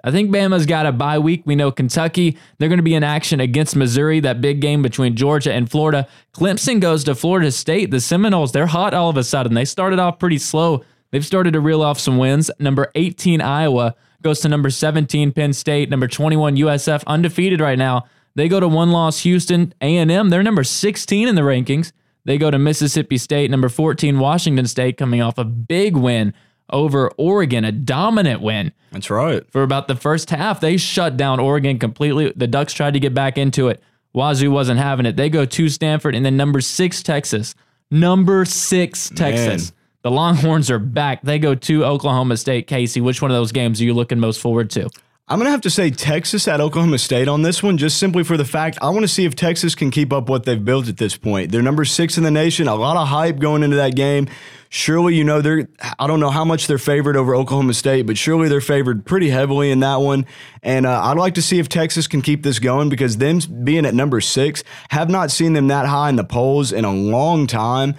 I 0.04 0.10
think 0.10 0.30
Bama's 0.30 0.66
got 0.66 0.84
a 0.84 0.92
bye 0.92 1.18
week. 1.18 1.42
We 1.46 1.56
know 1.56 1.72
Kentucky, 1.72 2.36
they're 2.58 2.68
going 2.68 2.78
to 2.78 2.82
be 2.84 2.94
in 2.94 3.02
action 3.02 3.40
against 3.40 3.74
Missouri, 3.74 4.20
that 4.20 4.42
big 4.42 4.60
game 4.60 4.82
between 4.82 5.16
Georgia 5.16 5.52
and 5.52 5.68
Florida. 5.68 6.06
Clemson 6.34 6.78
goes 6.78 7.04
to 7.04 7.14
Florida 7.14 7.50
State. 7.50 7.90
The 7.90 8.00
Seminoles, 8.00 8.52
they're 8.52 8.66
hot 8.66 8.92
all 8.92 9.08
of 9.08 9.16
a 9.16 9.24
sudden. 9.24 9.54
They 9.54 9.64
started 9.64 9.98
off 9.98 10.18
pretty 10.18 10.36
slow. 10.36 10.84
They've 11.10 11.24
started 11.24 11.54
to 11.54 11.60
reel 11.60 11.82
off 11.82 11.98
some 11.98 12.18
wins. 12.18 12.50
Number 12.58 12.92
18, 12.94 13.40
Iowa, 13.40 13.94
goes 14.22 14.40
to 14.40 14.48
number 14.48 14.68
17, 14.68 15.32
Penn 15.32 15.54
State. 15.54 15.88
Number 15.88 16.06
21, 16.06 16.56
USF, 16.56 17.02
undefeated 17.06 17.60
right 17.60 17.78
now. 17.78 18.04
They 18.34 18.48
go 18.48 18.60
to 18.60 18.68
one 18.68 18.90
loss, 18.90 19.20
Houston. 19.20 19.72
A&M, 19.80 20.28
they're 20.28 20.42
number 20.42 20.64
16 20.64 21.28
in 21.28 21.34
the 21.34 21.42
rankings. 21.42 21.92
They 22.26 22.36
go 22.36 22.50
to 22.50 22.58
Mississippi 22.58 23.16
State, 23.16 23.50
number 23.50 23.68
14, 23.68 24.18
Washington 24.18 24.66
State, 24.66 24.96
coming 24.96 25.22
off 25.22 25.38
a 25.38 25.44
big 25.44 25.96
win 25.96 26.34
over 26.70 27.10
Oregon, 27.16 27.64
a 27.64 27.72
dominant 27.72 28.40
win 28.40 28.72
That's 28.90 29.10
right. 29.10 29.42
for 29.50 29.62
about 29.62 29.88
the 29.88 29.96
first 29.96 30.30
half. 30.30 30.60
They 30.60 30.76
shut 30.76 31.16
down 31.16 31.40
Oregon 31.40 31.78
completely. 31.78 32.32
The 32.34 32.46
Ducks 32.46 32.72
tried 32.72 32.94
to 32.94 33.00
get 33.00 33.14
back 33.14 33.38
into 33.38 33.68
it. 33.68 33.82
Wazoo 34.14 34.50
wasn't 34.50 34.80
having 34.80 35.06
it. 35.06 35.16
They 35.16 35.28
go 35.28 35.44
to 35.44 35.68
Stanford 35.68 36.14
and 36.14 36.24
then 36.24 36.36
number 36.36 36.60
six, 36.60 37.02
Texas. 37.02 37.54
Number 37.90 38.44
six, 38.44 39.10
Texas. 39.10 39.72
The 40.02 40.10
Longhorns 40.10 40.70
are 40.70 40.78
back. 40.78 41.22
They 41.22 41.38
go 41.38 41.54
to 41.54 41.84
Oklahoma 41.84 42.36
State. 42.36 42.66
Casey, 42.66 43.00
which 43.00 43.22
one 43.22 43.30
of 43.30 43.36
those 43.36 43.52
games 43.52 43.80
are 43.80 43.84
you 43.84 43.94
looking 43.94 44.20
most 44.20 44.40
forward 44.40 44.70
to? 44.70 44.88
I'm 45.26 45.38
going 45.38 45.46
to 45.46 45.52
have 45.52 45.62
to 45.62 45.70
say 45.70 45.88
Texas 45.88 46.46
at 46.46 46.60
Oklahoma 46.60 46.98
State 46.98 47.28
on 47.28 47.40
this 47.40 47.62
one, 47.62 47.78
just 47.78 47.96
simply 47.96 48.24
for 48.24 48.36
the 48.36 48.44
fact 48.44 48.76
I 48.82 48.90
want 48.90 49.04
to 49.04 49.08
see 49.08 49.24
if 49.24 49.34
Texas 49.34 49.74
can 49.74 49.90
keep 49.90 50.12
up 50.12 50.28
what 50.28 50.44
they've 50.44 50.62
built 50.62 50.86
at 50.86 50.98
this 50.98 51.16
point. 51.16 51.50
They're 51.50 51.62
number 51.62 51.86
six 51.86 52.18
in 52.18 52.24
the 52.24 52.30
nation, 52.30 52.68
a 52.68 52.74
lot 52.74 52.98
of 52.98 53.08
hype 53.08 53.38
going 53.38 53.62
into 53.62 53.76
that 53.76 53.96
game. 53.96 54.28
Surely, 54.68 55.14
you 55.14 55.24
know, 55.24 55.40
they're, 55.40 55.66
I 55.98 56.06
don't 56.06 56.20
know 56.20 56.28
how 56.28 56.44
much 56.44 56.66
they're 56.66 56.76
favored 56.76 57.16
over 57.16 57.34
Oklahoma 57.34 57.72
State, 57.72 58.02
but 58.02 58.18
surely 58.18 58.50
they're 58.50 58.60
favored 58.60 59.06
pretty 59.06 59.30
heavily 59.30 59.70
in 59.70 59.80
that 59.80 59.96
one. 59.96 60.26
And 60.62 60.84
uh, 60.84 61.00
I'd 61.04 61.16
like 61.16 61.36
to 61.36 61.42
see 61.42 61.58
if 61.58 61.70
Texas 61.70 62.06
can 62.06 62.20
keep 62.20 62.42
this 62.42 62.58
going 62.58 62.90
because 62.90 63.16
them 63.16 63.38
being 63.62 63.86
at 63.86 63.94
number 63.94 64.20
six, 64.20 64.62
have 64.90 65.08
not 65.08 65.30
seen 65.30 65.54
them 65.54 65.68
that 65.68 65.86
high 65.86 66.10
in 66.10 66.16
the 66.16 66.24
polls 66.24 66.70
in 66.70 66.84
a 66.84 66.92
long 66.92 67.46
time. 67.46 67.94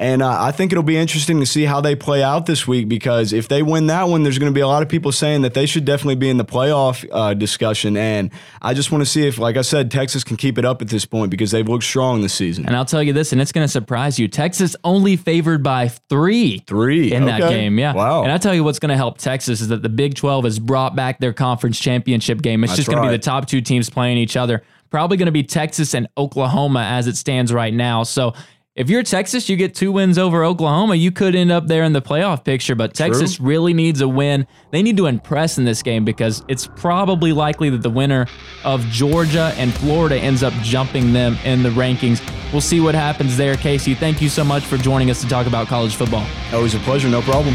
And 0.00 0.22
uh, 0.22 0.34
I 0.42 0.50
think 0.50 0.72
it'll 0.72 0.82
be 0.82 0.96
interesting 0.96 1.40
to 1.40 1.46
see 1.46 1.64
how 1.64 1.82
they 1.82 1.94
play 1.94 2.22
out 2.22 2.46
this 2.46 2.66
week 2.66 2.88
because 2.88 3.34
if 3.34 3.48
they 3.48 3.62
win 3.62 3.88
that 3.88 4.08
one, 4.08 4.22
there's 4.22 4.38
going 4.38 4.50
to 4.50 4.54
be 4.54 4.62
a 4.62 4.66
lot 4.66 4.82
of 4.82 4.88
people 4.88 5.12
saying 5.12 5.42
that 5.42 5.52
they 5.52 5.66
should 5.66 5.84
definitely 5.84 6.14
be 6.14 6.30
in 6.30 6.38
the 6.38 6.44
playoff 6.44 7.06
uh, 7.12 7.34
discussion. 7.34 7.98
And 7.98 8.30
I 8.62 8.72
just 8.72 8.90
want 8.90 9.02
to 9.02 9.06
see 9.06 9.28
if, 9.28 9.36
like 9.36 9.58
I 9.58 9.60
said, 9.60 9.90
Texas 9.90 10.24
can 10.24 10.38
keep 10.38 10.56
it 10.56 10.64
up 10.64 10.80
at 10.80 10.88
this 10.88 11.04
point 11.04 11.30
because 11.30 11.50
they've 11.50 11.68
looked 11.68 11.84
strong 11.84 12.22
this 12.22 12.32
season. 12.32 12.64
And 12.64 12.74
I'll 12.74 12.86
tell 12.86 13.02
you 13.02 13.12
this, 13.12 13.32
and 13.32 13.42
it's 13.42 13.52
going 13.52 13.64
to 13.64 13.70
surprise 13.70 14.18
you. 14.18 14.26
Texas 14.26 14.74
only 14.84 15.16
favored 15.16 15.62
by 15.62 15.88
three. 15.88 16.64
Three, 16.66 17.12
in 17.12 17.26
that 17.26 17.40
game, 17.40 17.78
yeah. 17.78 17.92
Wow. 17.92 18.22
And 18.22 18.32
I 18.32 18.38
tell 18.38 18.54
you 18.54 18.64
what's 18.64 18.78
going 18.78 18.88
to 18.88 18.96
help 18.96 19.18
Texas 19.18 19.60
is 19.60 19.68
that 19.68 19.82
the 19.82 19.90
Big 19.90 20.14
12 20.14 20.44
has 20.44 20.58
brought 20.58 20.96
back 20.96 21.20
their 21.20 21.34
conference 21.34 21.78
championship 21.78 22.40
game. 22.40 22.64
It's 22.64 22.70
That's 22.70 22.78
just 22.78 22.88
going 22.88 23.02
to 23.04 23.10
be 23.10 23.14
the 23.14 23.22
top 23.22 23.48
two 23.48 23.60
teams 23.60 23.90
playing 23.90 24.16
each 24.16 24.38
other. 24.38 24.62
Probably 24.88 25.18
going 25.18 25.26
to 25.26 25.32
be 25.32 25.42
Texas 25.42 25.92
and 25.92 26.08
Oklahoma 26.16 26.84
as 26.84 27.06
it 27.06 27.18
stands 27.18 27.52
right 27.52 27.74
now. 27.74 28.02
So 28.02 28.32
if 28.76 28.88
you're 28.88 29.02
Texas, 29.02 29.48
you 29.48 29.56
get 29.56 29.74
two 29.74 29.90
wins 29.90 30.16
over 30.16 30.44
Oklahoma, 30.44 30.94
you 30.94 31.10
could 31.10 31.34
end 31.34 31.50
up 31.50 31.66
there 31.66 31.82
in 31.82 31.92
the 31.92 32.00
playoff 32.00 32.44
picture. 32.44 32.76
But 32.76 32.94
Texas 32.94 33.40
really 33.40 33.74
needs 33.74 34.00
a 34.00 34.06
win. 34.06 34.46
They 34.70 34.82
need 34.82 34.96
to 34.98 35.06
impress 35.06 35.58
in 35.58 35.64
this 35.64 35.82
game 35.82 36.04
because 36.04 36.44
it's 36.46 36.68
probably 36.76 37.32
likely 37.32 37.68
that 37.70 37.82
the 37.82 37.90
winner 37.90 38.26
of 38.64 38.82
Georgia 38.86 39.52
and 39.56 39.72
Florida 39.74 40.16
ends 40.16 40.44
up 40.44 40.52
jumping 40.62 41.12
them 41.12 41.36
in 41.44 41.64
the 41.64 41.70
rankings. 41.70 42.22
We'll 42.52 42.60
see 42.60 42.80
what 42.80 42.94
happens 42.94 43.36
there. 43.36 43.56
Casey, 43.56 43.94
thank 43.94 44.22
you 44.22 44.28
so 44.28 44.44
much 44.44 44.64
for 44.64 44.76
joining 44.76 45.10
us 45.10 45.20
to 45.20 45.28
talk 45.28 45.48
about 45.48 45.66
college 45.66 45.96
football. 45.96 46.26
Always 46.52 46.74
a 46.74 46.78
pleasure, 46.80 47.08
no 47.08 47.22
problem. 47.22 47.54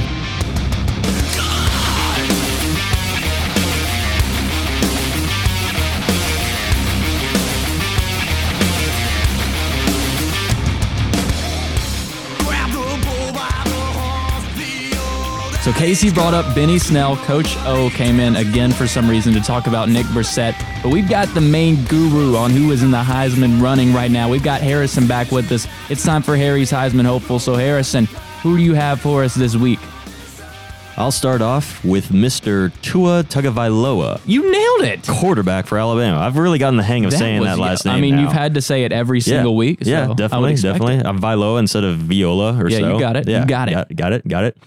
So 15.66 15.74
Casey 15.74 16.12
brought 16.12 16.36
up 16.36 16.54
Benny 16.54 16.78
Snell. 16.78 17.18
Coach 17.18 17.58
O 17.66 17.90
came 17.90 18.20
in 18.20 18.36
again 18.36 18.72
for 18.72 18.86
some 18.86 19.10
reason 19.10 19.34
to 19.34 19.42
talk 19.42 19.66
about 19.66 19.90
Nick 19.90 20.06
Brossette. 20.08 20.54
But 20.84 20.90
we've 20.92 21.10
got 21.10 21.28
the 21.30 21.42
main 21.42 21.84
guru 21.86 22.36
on 22.36 22.52
who 22.52 22.70
is 22.72 22.84
in 22.84 22.92
the 22.92 23.02
Heisman 23.02 23.60
running 23.60 23.92
right 23.92 24.12
now. 24.12 24.30
We've 24.30 24.44
got 24.44 24.62
Harrison 24.62 25.08
back 25.08 25.32
with 25.32 25.52
us. 25.52 25.68
It's 25.90 26.04
time 26.04 26.22
for 26.22 26.38
Harry's 26.38 26.70
Heisman 26.70 27.06
hopeful. 27.06 27.40
So 27.40 27.56
Harrison, 27.56 28.06
who 28.44 28.58
do 28.58 28.64
you 28.64 28.76
have 28.76 29.02
for 29.02 29.24
us 29.24 29.34
this 29.34 29.56
week? 29.56 29.80
I'll 30.98 31.12
start 31.12 31.42
off 31.42 31.84
with 31.84 32.10
Mr. 32.10 32.72
Tua 32.84 33.24
Tagovailoa, 33.24 34.22
You 34.28 34.44
nailed 34.52 34.82
it. 34.84 35.08
quarterback 35.08 35.66
for 35.66 35.80
Alabama. 35.80 36.20
I've 36.20 36.38
really 36.38 36.60
gotten 36.60 36.78
the 36.78 36.84
hang 36.84 37.06
of 37.06 37.12
saying 37.14 37.40
was- 37.40 37.50
that 37.50 37.58
last 37.58 37.86
yeah, 37.88 37.94
name. 37.94 37.98
I 37.98 38.02
mean, 38.02 38.16
now. 38.18 38.22
you've 38.22 38.34
had 38.34 38.54
to 38.54 38.62
say 38.62 38.84
it 38.84 38.92
every 38.92 39.20
single 39.20 39.56
week. 39.56 39.84
So 39.84 39.90
yeah, 39.90 40.14
definitely, 40.16 40.58
definitely. 40.58 40.98
it. 40.98 41.08
Uh, 41.08 41.14
Viola 41.14 41.58
instead 41.58 41.84
of 41.84 41.98
Viola 41.98 42.56
or 42.56 42.70
Yeah, 42.70 42.78
so. 42.82 42.94
you 42.94 43.00
got 43.00 43.16
it. 43.16 43.28
You 43.28 43.34
Yeah, 43.34 43.46
got 43.48 43.68
it. 43.70 43.72
Got, 43.74 43.96
got 43.96 44.14
it. 44.14 44.28
Got 44.28 44.44
it. 44.44 44.58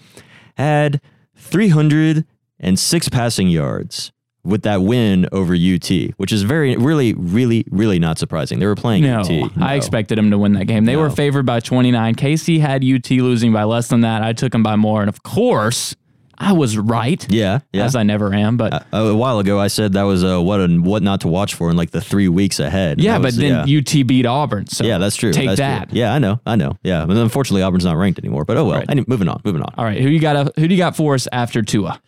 Had 0.59 1.01
306 1.35 3.09
passing 3.09 3.47
yards 3.47 4.11
with 4.43 4.63
that 4.63 4.81
win 4.81 5.27
over 5.31 5.53
UT, 5.53 5.89
which 6.17 6.31
is 6.31 6.43
very, 6.43 6.75
really, 6.75 7.13
really, 7.13 7.65
really 7.71 7.97
not 7.97 8.17
surprising. 8.17 8.59
They 8.59 8.65
were 8.65 8.75
playing 8.75 9.03
No, 9.03 9.21
UT. 9.21 9.51
I 9.57 9.75
expected 9.75 10.17
him 10.17 10.31
to 10.31 10.37
win 10.37 10.53
that 10.53 10.65
game. 10.65 10.85
They 10.85 10.95
were 10.97 11.09
favored 11.09 11.45
by 11.45 11.59
29. 11.59 12.15
Casey 12.15 12.59
had 12.59 12.83
UT 12.83 13.09
losing 13.09 13.53
by 13.53 13.63
less 13.63 13.87
than 13.87 14.01
that. 14.01 14.21
I 14.21 14.33
took 14.33 14.53
him 14.53 14.63
by 14.63 14.75
more. 14.75 15.01
And 15.01 15.09
of 15.09 15.23
course, 15.23 15.95
I 16.41 16.53
was 16.53 16.77
right. 16.77 17.25
Yeah, 17.29 17.59
yeah. 17.73 17.83
As 17.85 17.95
I 17.95 18.03
never 18.03 18.33
am. 18.33 18.55
But 18.55 18.85
a, 18.93 18.97
a 18.97 19.15
while 19.15 19.39
ago, 19.39 19.59
I 19.59 19.67
said 19.67 19.93
that 19.93 20.03
was 20.03 20.23
uh, 20.23 20.41
what 20.41 20.61
and 20.61 20.85
what 20.85 21.03
not 21.03 21.21
to 21.21 21.27
watch 21.27 21.53
for 21.53 21.69
in 21.69 21.75
like 21.75 21.91
the 21.91 21.99
three 22.01 22.29
weeks 22.29 22.59
ahead. 22.59 23.01
yeah, 23.01 23.17
That 23.17 23.21
but 23.23 23.33
then 23.35 23.67
yeah. 23.67 23.77
UT 23.79 24.07
beat 24.07 24.25
Auburn. 24.25 24.67
So 24.67 24.85
Yeah, 24.85 24.99
that's 24.99 25.15
true. 25.17 25.33
Take 25.33 25.47
That's 25.49 25.59
true. 25.59 25.65
that. 25.65 25.93
Yeah, 25.93 26.13
I 26.13 26.19
know. 26.19 26.39
I 26.45 26.55
know. 26.55 26.77
Yeah, 26.83 27.05
but 27.05 27.17
unfortunately, 27.17 27.63
Auburn's 27.63 27.83
not 27.85 27.97
ranked 27.97 28.19
anymore. 28.19 28.45
But 28.45 28.57
oh 28.57 28.65
well. 28.65 28.77
Right. 28.79 28.89
Any, 28.89 29.03
moving 29.07 29.27
on. 29.27 29.41
Moving 29.43 29.61
on. 29.61 29.73
All 29.77 29.83
right, 29.85 30.01
who 30.01 30.07
you 30.07 30.19
got? 30.19 30.57
Who 30.57 30.67
do 30.67 30.73
you 30.73 30.79
got 30.79 30.95
for 30.95 31.13
us 31.15 31.27
after 31.31 31.61
Tua? 31.61 32.01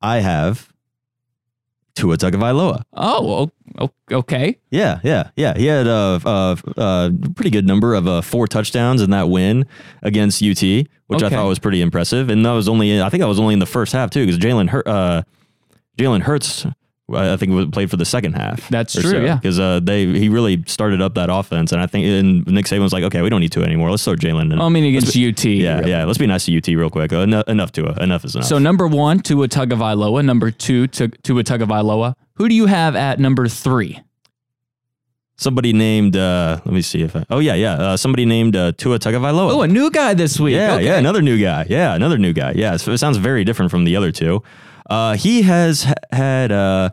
I 0.00 0.18
have 0.20 0.72
Tua 1.98 2.16
Tagovailoa. 2.16 2.82
Oh, 3.78 3.88
okay. 4.10 4.58
Yeah, 4.70 5.00
yeah, 5.02 5.30
yeah. 5.36 5.56
He 5.56 5.66
had 5.66 5.86
a, 5.86 6.20
a, 6.24 6.58
a 6.76 7.12
pretty 7.34 7.50
good 7.50 7.66
number 7.66 7.94
of 7.94 8.06
uh, 8.06 8.20
four 8.22 8.46
touchdowns 8.46 9.02
in 9.02 9.10
that 9.10 9.28
win 9.28 9.66
against 10.02 10.42
UT, 10.42 10.62
which 10.62 10.88
I 11.22 11.28
thought 11.36 11.48
was 11.48 11.58
pretty 11.58 11.80
impressive. 11.82 12.30
And 12.30 12.44
that 12.46 12.52
was 12.52 12.68
only, 12.68 13.00
I 13.02 13.08
think, 13.08 13.22
I 13.22 13.26
was 13.26 13.38
only 13.40 13.54
in 13.54 13.58
the 13.60 13.66
first 13.66 13.92
half 13.92 14.10
too, 14.10 14.24
because 14.24 14.38
Jalen 14.38 14.68
Hur- 14.70 14.82
uh, 14.86 15.22
Jalen 15.98 16.22
Hurts, 16.22 16.64
I 17.14 17.36
think, 17.36 17.52
was- 17.52 17.66
played 17.72 17.90
for 17.90 17.96
the 17.96 18.04
second 18.04 18.34
half. 18.34 18.68
That's 18.68 18.92
true, 18.92 19.24
yeah. 19.24 19.36
because 19.36 19.58
uh, 19.58 19.80
they 19.82 20.06
he 20.06 20.28
really 20.28 20.62
started 20.66 21.00
up 21.00 21.14
that 21.14 21.30
offense, 21.30 21.72
and 21.72 21.80
I 21.80 21.86
think 21.86 22.04
and 22.06 22.46
Nick 22.46 22.66
Saban 22.66 22.80
was 22.82 22.92
like, 22.92 23.04
okay, 23.04 23.22
we 23.22 23.30
don't 23.30 23.40
need 23.40 23.52
to 23.52 23.62
anymore. 23.62 23.90
Let's 23.90 24.04
throw 24.04 24.14
Jalen. 24.14 24.52
in. 24.52 24.60
I 24.60 24.68
mean 24.68 24.84
against 24.84 25.16
UT. 25.16 25.44
yeah, 25.44 25.78
really. 25.78 25.90
yeah. 25.90 26.04
Let's 26.04 26.18
be 26.18 26.26
nice 26.26 26.44
to 26.46 26.56
UT 26.56 26.66
real 26.68 26.90
quick. 26.90 27.12
Uh, 27.12 27.20
enough, 27.20 27.48
enough 27.48 27.72
to 27.72 27.86
enough 28.02 28.24
is 28.24 28.34
enough. 28.34 28.46
So 28.46 28.58
number 28.58 28.86
one, 28.86 29.20
Tua 29.20 29.48
Tagovailoa. 29.48 30.24
Number 30.24 30.50
two, 30.50 30.86
to 30.88 31.08
Tua 31.08 31.44
Tagovailoa. 31.44 32.14
Who 32.34 32.48
do 32.48 32.54
you 32.54 32.66
have 32.66 32.94
at 32.94 33.18
number 33.18 33.48
three? 33.48 34.00
somebody 35.40 35.72
named, 35.72 36.16
uh, 36.16 36.60
let 36.64 36.74
me 36.74 36.82
see 36.82 37.00
if 37.02 37.14
I, 37.14 37.24
oh 37.30 37.38
yeah, 37.38 37.54
yeah, 37.54 37.74
uh, 37.74 37.96
somebody 37.96 38.24
named 38.26 38.56
uh, 38.56 38.72
Tua 38.72 38.98
Tagovailoa. 38.98 39.52
Oh, 39.52 39.62
a 39.62 39.68
new 39.68 39.88
guy 39.90 40.12
this 40.14 40.38
week. 40.40 40.56
Yeah, 40.56 40.74
Okay. 40.74 40.84
yeah, 40.86 40.98
another 40.98 41.22
new 41.22 41.40
guy. 41.40 41.64
Yeah, 41.68 41.94
another 41.94 42.18
new 42.18 42.32
guy. 42.32 42.52
Yeah, 42.56 42.76
so 42.76 42.90
it 42.90 42.98
sounds 42.98 43.18
very 43.18 43.44
different 43.44 43.70
from 43.70 43.84
the 43.84 43.94
other 43.96 44.10
two. 44.10 44.42
Uh, 44.88 45.16
he 45.16 45.42
has 45.42 45.86
h- 45.86 45.94
had 46.12 46.52
uh, 46.52 46.90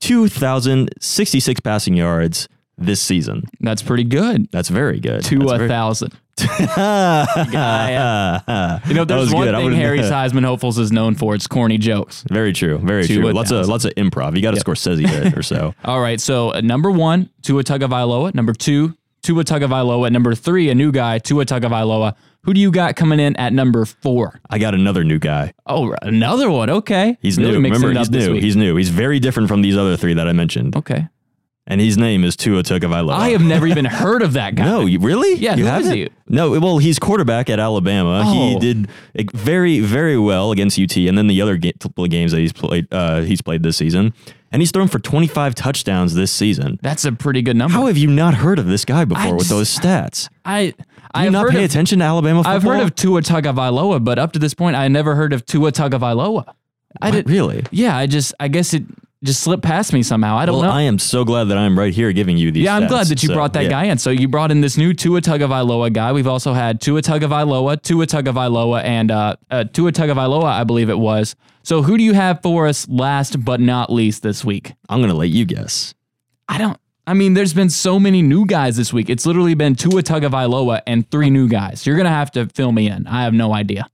2,066 0.00 1.60
passing 1.60 1.94
yards 1.94 2.48
this 2.76 3.00
season. 3.00 3.44
That's 3.60 3.82
pretty 3.82 4.04
good. 4.04 4.50
That's 4.50 4.68
very 4.68 5.00
good. 5.00 5.22
To 5.24 5.38
That's 5.38 5.52
a 5.52 5.56
very- 5.58 5.68
thousand. 5.68 6.12
you 6.40 6.46
You 8.88 8.94
know, 8.94 9.04
there's 9.04 9.32
one 9.32 9.46
thing 9.54 9.72
Harry's 9.72 10.08
high. 10.08 10.26
Heisman 10.28 10.44
hopefuls 10.44 10.78
is 10.78 10.90
known 10.92 11.14
for. 11.14 11.34
It's 11.34 11.46
corny 11.46 11.78
jokes. 11.78 12.24
Very 12.28 12.52
true. 12.52 12.78
Very 12.78 13.06
To 13.06 13.14
true. 13.20 13.30
a 13.30 13.32
Lots 13.32 13.50
of 13.52 13.58
thousand. 13.58 13.70
lots 13.70 13.84
of 13.84 13.94
improv. 13.94 14.34
You 14.36 14.42
got 14.42 14.54
a 14.54 14.60
Scorsese 14.60 15.06
hit 15.06 15.36
or 15.38 15.42
so. 15.42 15.74
All 15.84 16.00
right. 16.00 16.20
So 16.20 16.52
uh, 16.52 16.60
number 16.60 16.90
one, 16.90 17.30
Tua 17.42 17.62
Tagovailoa. 17.62 18.34
Number 18.34 18.52
two, 18.52 18.94
Tua 19.22 19.44
Tagovailoa. 19.44 20.10
Number 20.10 20.34
three, 20.34 20.70
a 20.70 20.74
new 20.74 20.90
guy, 20.92 21.18
Tua 21.18 21.44
Tagovailoa. 21.46 22.14
Who 22.44 22.54
do 22.54 22.60
you 22.60 22.70
got 22.70 22.96
coming 22.96 23.20
in 23.20 23.36
at 23.36 23.52
number 23.52 23.84
four? 23.84 24.40
I 24.50 24.58
got 24.58 24.74
another 24.74 25.02
new 25.04 25.18
guy. 25.18 25.52
Oh, 25.66 25.94
another 26.02 26.50
one. 26.50 26.70
Okay. 26.70 27.16
He's 27.22 27.38
Really 27.38 27.52
new. 27.52 27.62
Remember, 27.62 27.92
he's 27.92 28.10
new. 28.10 28.34
He's 28.34 28.56
new. 28.56 28.76
He's 28.76 28.90
very 28.90 29.18
different 29.18 29.48
from 29.48 29.62
these 29.62 29.76
other 29.76 29.96
three 29.96 30.14
that 30.14 30.28
I 30.28 30.32
mentioned. 30.32 30.76
okay. 30.76 31.08
And 31.66 31.80
his 31.80 31.96
name 31.96 32.24
is 32.24 32.36
Tua 32.36 32.62
Tagovailoa. 32.62 33.12
I 33.14 33.30
have 33.30 33.40
never 33.40 33.66
even 33.66 33.86
heard 33.86 34.20
of 34.20 34.34
that 34.34 34.54
guy. 34.54 34.64
No, 34.66 34.84
you, 34.84 34.98
really? 34.98 35.36
Yeah, 35.36 35.54
you 35.56 35.64
who 35.64 35.70
is 35.74 35.84
haven't? 35.86 35.92
he? 35.96 36.08
No, 36.28 36.50
well, 36.60 36.76
he's 36.76 36.98
quarterback 36.98 37.48
at 37.48 37.58
Alabama. 37.58 38.22
He 38.30 38.54
Oh. 38.56 38.58
did 38.60 38.88
very, 39.32 39.80
very 39.80 40.18
well 40.18 40.52
against 40.52 40.78
UT, 40.78 40.94
and 41.08 41.16
then 41.16 41.26
the 41.26 41.40
other 41.40 41.56
ga- 41.56 41.72
couple 41.80 42.04
of 42.04 42.10
games 42.10 42.32
that 42.32 42.40
he's 42.40 42.52
played, 42.52 42.86
uh, 42.92 43.22
he's 43.22 43.40
played 43.40 43.62
this 43.62 43.78
season, 43.78 44.12
and 44.52 44.60
he's 44.60 44.72
thrown 44.72 44.88
for 44.88 44.98
25 44.98 45.54
touchdowns 45.54 46.12
this 46.14 46.30
season. 46.30 46.78
That's 46.82 47.06
a 47.06 47.12
pretty 47.12 47.40
good 47.40 47.56
number. 47.56 47.72
How 47.74 47.86
have 47.86 47.96
you 47.96 48.08
not 48.08 48.34
heard 48.34 48.58
of 48.58 48.66
this 48.66 48.84
guy 48.84 49.06
before 49.06 49.32
with 49.32 49.48
just- 49.48 49.50
those 49.50 49.74
stats? 49.74 50.28
I 50.44 50.74
Do 51.14 51.20
I've 51.20 51.32
not 51.32 51.50
pay 51.50 51.58
of, 51.64 51.70
attention 51.70 52.00
to 52.00 52.04
Alabama 52.04 52.40
football? 52.40 52.54
I've 52.54 52.62
heard 52.62 52.80
of 52.82 52.94
Tua 52.94 53.22
Tagovailoa, 53.22 54.02
but 54.04 54.18
up 54.18 54.32
to 54.32 54.38
this 54.38 54.52
point, 54.54 54.76
I 54.76 54.88
never 54.88 55.14
heard 55.14 55.32
of 55.32 55.46
Tua 55.46 55.70
Tagovailoa. 55.72 56.52
I 57.00 57.10
did 57.10 57.28
really. 57.30 57.64
Yeah, 57.70 57.96
I 57.96 58.06
just 58.06 58.34
I 58.38 58.48
guess 58.48 58.72
it 58.74 58.84
just 59.24 59.42
slipped 59.42 59.62
past 59.62 59.92
me 59.92 60.02
somehow. 60.02 60.36
I 60.36 60.44
don't 60.44 60.56
Well, 60.56 60.64
know. 60.64 60.70
I 60.70 60.82
am 60.82 60.98
so 60.98 61.24
glad 61.24 61.44
that 61.44 61.56
I'm 61.56 61.78
right 61.78 61.94
here 61.94 62.12
giving 62.12 62.36
you 62.36 62.52
these. 62.52 62.64
yeah, 62.64 62.76
I'm 62.76 62.82
stats. 62.84 62.88
glad 62.88 63.06
that 63.06 63.22
you 63.22 63.28
So, 63.28 63.34
brought 63.34 63.54
that 63.54 63.64
yeah. 63.64 63.70
guy 63.70 63.84
in. 63.84 63.96
So 63.98 64.10
you 64.10 64.28
brought 64.28 64.50
in 64.50 64.60
this 64.60 64.76
new 64.76 64.92
Tua 64.92 65.20
Tagovailoa 65.22 65.92
guy. 65.92 66.12
We've 66.12 66.26
also 66.26 66.52
had 66.52 66.80
Tua 66.80 67.00
Tagovailoa, 67.00 67.80
Tua 67.80 68.06
Tagovailoa, 68.06 68.84
and 68.84 69.10
uh, 69.10 69.36
uh, 69.50 69.64
Tua 69.64 69.92
Tagovailoa, 69.92 70.44
I 70.44 70.64
believe 70.64 70.90
it 70.90 70.98
was. 70.98 71.34
So 71.62 71.80
who 71.82 71.96
do 71.96 72.04
you 72.04 72.12
have 72.12 72.42
for 72.42 72.66
us 72.68 72.86
last 72.88 73.42
but 73.42 73.60
not 73.60 73.90
least 73.90 74.22
this 74.22 74.44
week? 74.44 74.74
I'm 74.90 75.00
gonna 75.00 75.14
let 75.14 75.30
you 75.30 75.46
guess. 75.46 75.94
I 76.48 76.58
don't. 76.58 76.78
I 77.06 77.14
mean, 77.14 77.34
there's 77.34 77.52
been 77.52 77.70
so 77.70 78.00
many 78.00 78.22
new 78.22 78.46
guys 78.46 78.76
this 78.76 78.92
week. 78.92 79.10
It's 79.10 79.26
literally 79.26 79.54
been 79.54 79.74
Tua 79.74 80.02
Tagovailoa 80.02 80.80
and 80.86 81.08
three 81.10 81.28
new 81.30 81.48
guys. 81.48 81.86
You're 81.86 81.96
gonna 81.96 82.08
have 82.08 82.30
to 82.32 82.46
fill 82.46 82.72
me 82.72 82.88
in. 82.88 83.06
I 83.06 83.24
have 83.24 83.34
no 83.34 83.52
idea. 83.52 83.86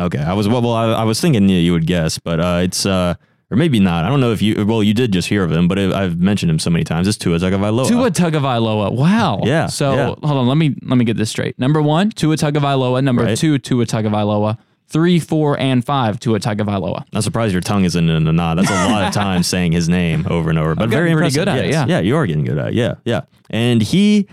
Okay, 0.00 0.18
I 0.18 0.32
was 0.32 0.48
well. 0.48 0.62
well 0.62 0.72
I, 0.72 0.86
I 0.92 1.04
was 1.04 1.20
thinking 1.20 1.48
yeah, 1.48 1.58
you 1.58 1.72
would 1.72 1.86
guess, 1.86 2.18
but 2.18 2.40
uh, 2.40 2.60
it's 2.62 2.86
uh, 2.86 3.14
or 3.50 3.56
maybe 3.56 3.78
not. 3.80 4.04
I 4.04 4.08
don't 4.08 4.20
know 4.20 4.32
if 4.32 4.40
you. 4.40 4.64
Well, 4.64 4.82
you 4.82 4.94
did 4.94 5.12
just 5.12 5.28
hear 5.28 5.44
of 5.44 5.52
him, 5.52 5.68
but 5.68 5.78
it, 5.78 5.92
I've 5.92 6.18
mentioned 6.18 6.50
him 6.50 6.58
so 6.58 6.70
many 6.70 6.84
times. 6.84 7.06
It's 7.06 7.18
Tua 7.18 7.38
Tagovailoa. 7.38 7.86
Tua 7.86 8.10
Tagovailoa. 8.10 8.92
Wow. 8.92 9.40
Yeah, 9.44 9.66
So 9.66 9.94
yeah. 9.94 10.06
hold 10.06 10.24
on. 10.38 10.48
Let 10.48 10.56
me 10.56 10.74
let 10.82 10.96
me 10.96 11.04
get 11.04 11.16
this 11.18 11.30
straight. 11.30 11.58
Number 11.58 11.82
one, 11.82 12.10
Tua 12.10 12.36
Tagovailoa. 12.36 13.04
Number 13.04 13.24
Right. 13.24 13.38
two, 13.38 13.58
Tua 13.58 13.84
Tagovailoa. 13.84 14.58
Three, 14.94 15.18
four, 15.18 15.58
and 15.58 15.84
five, 15.84 16.20
Tua 16.20 16.38
Tagovailoa. 16.38 17.04
I'm 17.12 17.20
surprised 17.20 17.50
your 17.52 17.60
tongue 17.60 17.82
isn't 17.82 18.08
in 18.08 18.28
a 18.28 18.32
knot. 18.32 18.58
That's 18.58 18.70
a 18.70 18.88
lot 18.88 19.08
of 19.08 19.12
times 19.22 19.48
saying 19.48 19.72
his 19.72 19.88
name 19.88 20.24
over 20.30 20.50
and 20.50 20.56
over. 20.56 20.76
But 20.76 20.88
very 20.88 21.10
impressive. 21.10 21.40
good 21.40 21.48
at 21.48 21.64
it, 21.64 21.72
yeah. 21.72 21.84
yeah, 21.88 21.98
you 21.98 22.14
are 22.14 22.24
getting 22.28 22.44
good 22.44 22.58
at 22.58 22.68
it. 22.68 22.74
Yeah, 22.74 22.94
yeah. 23.04 23.22
And 23.50 23.82
he 23.82 24.28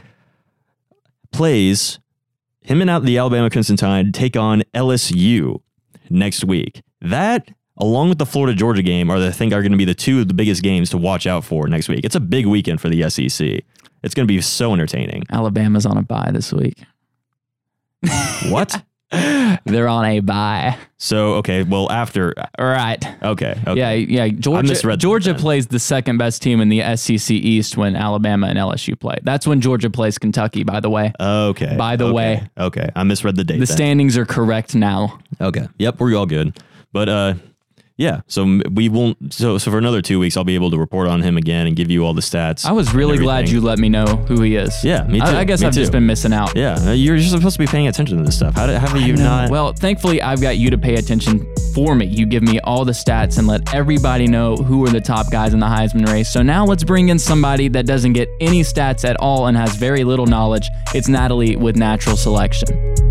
plays 1.32 1.98
him 2.62 2.80
and 2.80 2.92
out 2.92 3.02
the 3.06 3.18
Alabama 3.18 3.50
Crimson 3.50 3.76
Tide 3.76 4.14
take 4.14 4.38
on 4.38 4.62
LSU 4.76 5.62
next 6.12 6.46
week. 6.46 6.84
That, 7.02 7.50
along 7.78 8.10
with 8.10 8.20
the 8.20 8.28
Florida 8.28 8.56
Georgia 8.56 8.84
game, 8.84 9.10
are 9.10 9.20
the, 9.20 9.30
I 9.30 9.32
think 9.32 9.54
are 9.54 9.64
going 9.64 9.72
to 9.72 9.80
be 9.80 9.86
the 9.86 9.96
two 9.96 10.20
of 10.20 10.28
the 10.28 10.36
biggest 10.36 10.62
games 10.62 10.92
to 10.92 10.98
watch 11.00 11.26
out 11.26 11.44
for 11.44 11.68
next 11.70 11.90
week. 11.90 12.02
It's 12.06 12.14
a 12.16 12.20
big 12.20 12.46
weekend 12.46 12.82
for 12.82 12.88
the 12.88 13.10
SEC. 13.10 13.64
It's 14.04 14.14
going 14.14 14.28
to 14.28 14.32
be 14.32 14.40
so 14.42 14.74
entertaining. 14.74 15.24
Alabama's 15.32 15.88
on 15.88 15.98
a 15.98 16.04
bye 16.04 16.30
this 16.32 16.54
week. 16.54 16.84
what? 18.50 18.84
They're 19.66 19.88
on 19.88 20.06
a 20.06 20.20
bye. 20.22 20.78
So 20.98 21.34
okay, 21.36 21.64
well 21.64 21.92
after 21.92 22.34
All 22.58 22.66
right. 22.66 23.04
okay, 23.24 23.60
okay. 23.68 23.76
Yeah, 23.78 24.26
yeah. 24.26 24.28
Georgia, 24.30 24.70
misread 24.70 25.00
Georgia 25.00 25.34
plays 25.34 25.68
the 25.68 25.80
second 25.80 26.18
best 26.18 26.42
team 26.42 26.62
in 26.62 26.70
the 26.70 26.96
SEC 26.96 27.32
East 27.32 27.76
when 27.76 27.96
Alabama 27.96 28.48
and 28.48 28.58
LSU 28.58 28.98
play. 28.98 29.18
That's 29.24 29.46
when 29.46 29.60
Georgia 29.60 29.90
plays 29.90 30.18
Kentucky. 30.18 30.64
By 30.64 30.80
the 30.80 30.90
way, 30.90 31.12
Okay. 31.20 31.76
By 31.76 31.96
the 31.98 32.06
okay, 32.06 32.14
way. 32.14 32.50
Okay. 32.58 32.90
I 32.96 33.04
misread 33.04 33.36
the 33.36 33.44
date. 33.44 33.60
the 33.60 33.66
then. 33.66 33.76
standings 33.76 34.16
are 34.18 34.26
correct 34.26 34.76
now. 34.76 35.20
Okay. 35.42 35.68
Yep, 35.78 36.00
we're 36.00 36.16
all 36.16 36.26
good. 36.26 36.58
But 36.94 37.10
uh 37.10 37.34
yeah, 38.02 38.22
so 38.28 38.60
we 38.72 38.90
won't 38.90 39.32
so 39.32 39.60
so 39.60 39.70
for 39.70 39.78
another 39.78 40.02
2 40.02 40.18
weeks 40.20 40.36
I'll 40.36 40.44
be 40.44 40.56
able 40.56 40.72
to 40.72 40.78
report 40.78 41.08
on 41.08 41.22
him 41.22 41.38
again 41.38 41.68
and 41.68 41.76
give 41.76 41.92
you 41.92 42.04
all 42.04 42.16
the 42.16 42.22
stats. 42.22 42.66
I 42.66 42.72
was 42.72 42.94
really 42.96 43.18
glad 43.18 43.48
you 43.48 43.62
let 43.62 43.78
me 43.78 43.90
know 43.90 44.06
who 44.06 44.42
he 44.42 44.56
is. 44.56 44.84
Yeah, 44.84 45.04
me 45.04 45.20
too, 45.20 45.26
I, 45.26 45.42
I 45.42 45.44
guess 45.44 45.62
me 45.62 45.68
I've 45.68 45.74
just 45.74 45.92
been 45.92 46.08
missing 46.08 46.34
out. 46.34 46.56
Yeah, 46.56 46.80
uh, 46.80 46.92
you're, 46.94 47.16
you're 47.16 47.30
supposed 47.30 47.58
to 47.58 47.60
be 47.60 47.68
paying 47.68 47.88
attention 47.88 48.18
to 48.18 48.24
this 48.24 48.36
stuff. 48.36 48.56
How, 48.56 48.66
do, 48.66 48.74
how 48.74 48.88
have 48.88 49.02
you 49.02 49.16
not 49.16 49.52
Well, 49.52 49.74
thankfully, 49.74 50.22
I've 50.22 50.42
got 50.42 50.58
you 50.58 50.72
to 50.72 50.78
pay 50.80 50.96
attention 50.96 51.46
for 51.76 51.94
me. 51.94 52.08
You 52.08 52.26
give 52.26 52.42
me 52.42 52.60
all 52.62 52.86
the 52.86 52.92
stats 52.92 53.38
and 53.38 53.48
let 53.48 53.74
everybody 53.74 54.28
know 54.28 54.56
who 54.56 54.84
are 54.86 54.90
the 54.90 55.02
top 55.02 55.32
guys 55.32 55.54
in 55.54 55.60
the 55.60 55.68
Heisman 55.68 56.08
race. 56.08 56.30
So 56.30 56.42
now 56.42 56.66
let's 56.66 56.84
bring 56.84 57.10
in 57.10 57.20
somebody 57.20 57.68
that 57.70 57.86
doesn't 57.86 58.14
get 58.14 58.30
any 58.40 58.62
stats 58.62 59.08
at 59.08 59.16
all 59.18 59.46
and 59.46 59.56
has 59.56 59.76
very 59.76 60.04
little 60.04 60.26
knowledge. 60.26 60.68
It's 60.96 61.08
Natalie 61.08 61.56
with 61.56 61.76
natural 61.76 62.18
selection. 62.18 63.11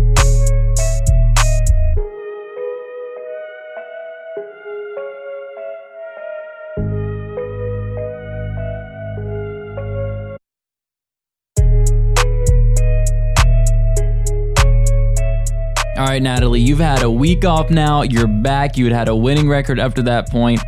Right, 16.11 16.21
Natalie, 16.21 16.59
you've 16.59 16.79
had 16.79 17.03
a 17.03 17.09
week 17.09 17.45
off 17.45 17.69
now. 17.69 18.01
You're 18.01 18.27
back. 18.27 18.75
You 18.77 18.85
had 18.85 18.93
had 18.93 19.07
a 19.07 19.15
winning 19.15 19.47
record 19.47 19.79
up 19.79 19.93
to 19.95 20.01
that 20.03 20.29
point. 20.29 20.59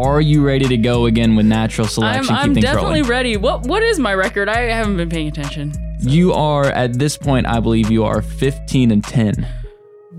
Are 0.00 0.20
you 0.20 0.44
ready 0.44 0.66
to 0.66 0.76
go 0.76 1.06
again 1.06 1.36
with 1.36 1.46
natural 1.46 1.86
I'm, 1.86 1.90
selection? 1.90 2.34
I'm 2.34 2.52
definitely 2.52 3.02
rolling. 3.02 3.04
ready. 3.04 3.36
What 3.36 3.62
What 3.66 3.82
is 3.84 4.00
my 4.00 4.12
record? 4.14 4.48
I 4.48 4.62
haven't 4.62 4.96
been 4.96 5.08
paying 5.08 5.28
attention. 5.28 5.72
You 6.00 6.32
are 6.32 6.64
at 6.66 6.98
this 6.98 7.16
point, 7.16 7.46
I 7.46 7.60
believe 7.60 7.90
you 7.92 8.04
are 8.04 8.22
15 8.22 8.90
and 8.90 9.04
10. 9.04 9.46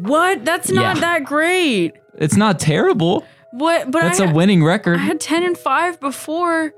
What? 0.02 0.46
That's 0.46 0.70
not 0.72 0.96
Yeah. 0.96 1.02
that 1.02 1.24
great. 1.26 1.94
It's 2.18 2.36
not 2.38 2.60
terrible. 2.60 3.26
What? 3.52 3.92
But 3.92 4.02
That's 4.02 4.22
I, 4.22 4.30
a 4.30 4.34
winning 4.34 4.64
record. 4.64 4.98
I 4.98 5.04
had 5.04 5.20
10 5.20 5.44
and 5.44 5.58
5 5.58 6.00
before. 6.00 6.74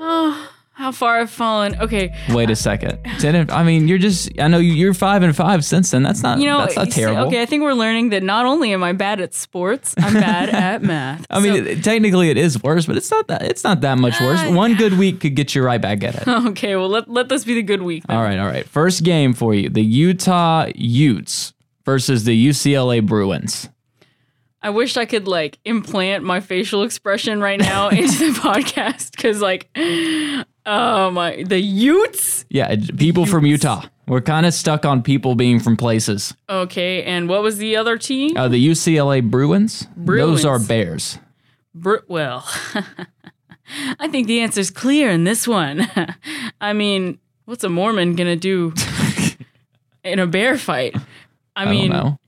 Oh, 0.00 0.48
how 0.76 0.90
far 0.92 1.20
I've 1.20 1.30
fallen. 1.30 1.76
Okay. 1.80 2.12
Wait 2.30 2.50
a 2.50 2.56
second. 2.56 2.98
10 3.20 3.34
and, 3.36 3.50
I 3.50 3.62
mean, 3.62 3.86
you're 3.88 3.96
just. 3.98 4.28
I 4.40 4.48
know 4.48 4.58
you- 4.58 4.72
you're 4.74 4.92
five 4.92 5.22
and 5.22 5.34
five 5.34 5.64
since 5.64 5.90
then. 5.92 6.02
That's 6.02 6.22
not. 6.22 6.40
You 6.40 6.46
know, 6.46 6.58
that's 6.58 6.74
not 6.76 6.86
see- 6.92 7.00
terrible. 7.00 7.28
okay, 7.28 7.40
I 7.42 7.46
think 7.46 7.62
we're 7.62 7.74
learning 7.74 8.10
that 8.10 8.22
not 8.24 8.44
only 8.44 8.72
am 8.72 8.82
I 8.82 8.92
bad 8.92 9.20
at 9.20 9.34
sports, 9.34 9.94
I'm 9.98 10.14
bad 10.30 10.48
at 10.50 10.82
math. 10.82 11.24
I 11.30 11.38
mean, 11.40 11.64
it- 11.66 11.84
technically 11.84 12.28
it 12.30 12.36
is 12.36 12.60
worse, 12.62 12.86
but 12.86 12.96
it's 12.96 13.10
not 13.10 13.28
that. 13.28 13.42
It's 13.42 13.62
not 13.64 13.80
that 13.82 13.98
much 13.98 14.20
worse. 14.20 14.40
Uh, 14.40 14.50
One 14.52 14.74
good 14.74 14.98
week 14.98 15.20
could 15.20 15.36
get 15.36 15.54
you 15.54 15.62
right 15.62 15.80
back 15.80 16.02
at 16.02 16.16
it. 16.16 16.26
okay, 16.48 16.74
well, 16.76 16.88
let, 16.88 17.08
let 17.08 17.28
this 17.28 17.44
be 17.44 17.54
the 17.54 17.62
good 17.62 17.82
week. 17.82 18.04
then. 18.08 18.16
All 18.16 18.22
right, 18.24 18.38
all 18.38 18.46
right. 18.46 18.66
First 18.68 19.04
game 19.04 19.32
for 19.32 19.54
you: 19.54 19.68
the 19.68 19.82
Utah 19.82 20.66
Utes 20.74 21.52
versus 21.84 22.24
the 22.24 22.48
UCLA 22.48 23.04
Bruins. 23.04 23.68
I 24.60 24.70
wish 24.70 24.96
I 24.96 25.04
could 25.04 25.28
like 25.28 25.58
implant 25.66 26.24
my 26.24 26.40
facial 26.40 26.82
expression 26.84 27.40
right 27.40 27.60
now 27.60 27.90
into 27.90 28.32
the 28.32 28.40
podcast 28.40 29.10
because, 29.12 29.40
like, 29.42 29.68
oh 30.66 31.10
my, 31.10 31.42
the 31.42 31.58
Utes. 31.58 32.44
Yeah, 32.48 32.74
people 32.96 33.26
from 33.26 33.46
Utah. 33.46 33.82
We're 34.06 34.20
kind 34.20 34.44
of 34.44 34.52
stuck 34.52 34.84
on 34.84 35.02
people 35.02 35.34
being 35.34 35.60
from 35.60 35.76
places. 35.76 36.34
Okay, 36.48 37.02
and 37.04 37.28
what 37.28 37.42
was 37.42 37.56
the 37.56 37.76
other 37.76 37.96
team? 37.96 38.36
Uh, 38.36 38.48
the 38.48 38.68
UCLA 38.68 39.22
Bruins. 39.22 39.86
Bruins. 39.96 40.42
Those 40.42 40.44
are 40.44 40.58
Bears. 40.58 41.18
Br- 41.74 42.04
well, 42.06 42.46
I 43.98 44.08
think 44.08 44.26
the 44.26 44.40
answer's 44.40 44.70
clear 44.70 45.10
in 45.10 45.24
this 45.24 45.48
one. 45.48 45.88
I 46.60 46.72
mean, 46.74 47.18
what's 47.46 47.64
a 47.64 47.68
Mormon 47.68 48.14
gonna 48.14 48.36
do 48.36 48.74
in 50.04 50.18
a 50.18 50.26
bear 50.26 50.58
fight? 50.58 50.94
I, 51.56 51.64
I 51.64 51.70
mean, 51.70 51.90
don't 51.90 52.04
know. 52.04 52.18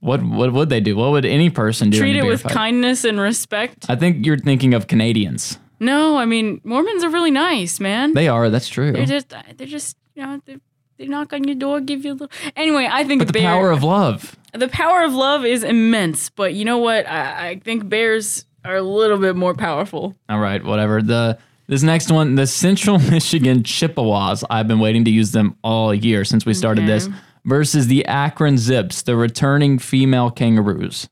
What 0.00 0.22
what 0.22 0.52
would 0.52 0.68
they 0.68 0.80
do? 0.80 0.96
What 0.96 1.10
would 1.10 1.24
any 1.24 1.50
person 1.50 1.90
do? 1.90 1.96
in 1.96 2.02
treat 2.02 2.16
it 2.16 2.24
with 2.24 2.42
fight? 2.42 2.52
kindness 2.52 3.04
and 3.04 3.18
respect. 3.18 3.86
I 3.88 3.96
think 3.96 4.24
you're 4.24 4.38
thinking 4.38 4.74
of 4.74 4.86
Canadians. 4.86 5.58
No, 5.78 6.16
I 6.16 6.24
mean 6.24 6.60
Mormons 6.64 7.04
are 7.04 7.10
really 7.10 7.30
nice, 7.30 7.80
man. 7.80 8.14
They 8.14 8.28
are. 8.28 8.50
That's 8.50 8.68
true. 8.68 8.92
They're 8.92 9.06
just, 9.06 9.32
uh, 9.32 9.42
they're 9.56 9.66
just, 9.66 9.96
you 10.14 10.22
know, 10.22 10.40
they, 10.44 10.56
they 10.98 11.06
knock 11.06 11.32
on 11.32 11.44
your 11.44 11.54
door, 11.56 11.80
give 11.80 12.04
you 12.04 12.12
a 12.12 12.14
little. 12.14 12.30
Anyway, 12.56 12.88
I 12.90 13.04
think 13.04 13.20
but 13.20 13.26
the 13.28 13.32
bear, 13.34 13.42
power 13.42 13.70
of 13.70 13.82
love. 13.82 14.36
the 14.52 14.68
power 14.68 15.02
of 15.02 15.12
love 15.12 15.44
is 15.44 15.62
immense. 15.62 16.30
But 16.30 16.54
you 16.54 16.64
know 16.64 16.78
what? 16.78 17.06
I, 17.06 17.48
I 17.48 17.58
think 17.60 17.88
bears 17.88 18.44
are 18.64 18.76
a 18.76 18.82
little 18.82 19.18
bit 19.18 19.36
more 19.36 19.54
powerful. 19.54 20.16
All 20.28 20.38
right, 20.38 20.64
whatever. 20.64 21.02
The 21.02 21.38
this 21.68 21.82
next 21.82 22.10
one, 22.10 22.36
the 22.36 22.46
Central 22.46 22.98
Michigan 23.10 23.62
Chippewas. 23.62 24.44
I've 24.48 24.68
been 24.68 24.78
waiting 24.78 25.04
to 25.04 25.10
use 25.10 25.32
them 25.32 25.56
all 25.62 25.92
year 25.94 26.24
since 26.24 26.46
we 26.46 26.54
started 26.54 26.86
this. 26.86 27.08
Versus 27.44 27.86
the 27.86 28.04
Akron 28.06 28.58
Zips, 28.58 29.02
the 29.02 29.14
returning 29.14 29.78
female 29.78 30.32
kangaroos. 30.32 31.08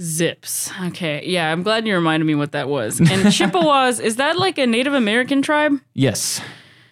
Zips. 0.00 0.70
Okay, 0.88 1.22
yeah, 1.24 1.50
I'm 1.50 1.62
glad 1.62 1.86
you 1.86 1.94
reminded 1.94 2.26
me 2.26 2.34
what 2.34 2.52
that 2.52 2.68
was. 2.68 3.00
And 3.00 3.32
Chippewas 3.32 3.98
is 4.00 4.16
that 4.16 4.38
like 4.38 4.58
a 4.58 4.66
Native 4.66 4.94
American 4.94 5.42
tribe? 5.42 5.80
Yes. 5.94 6.40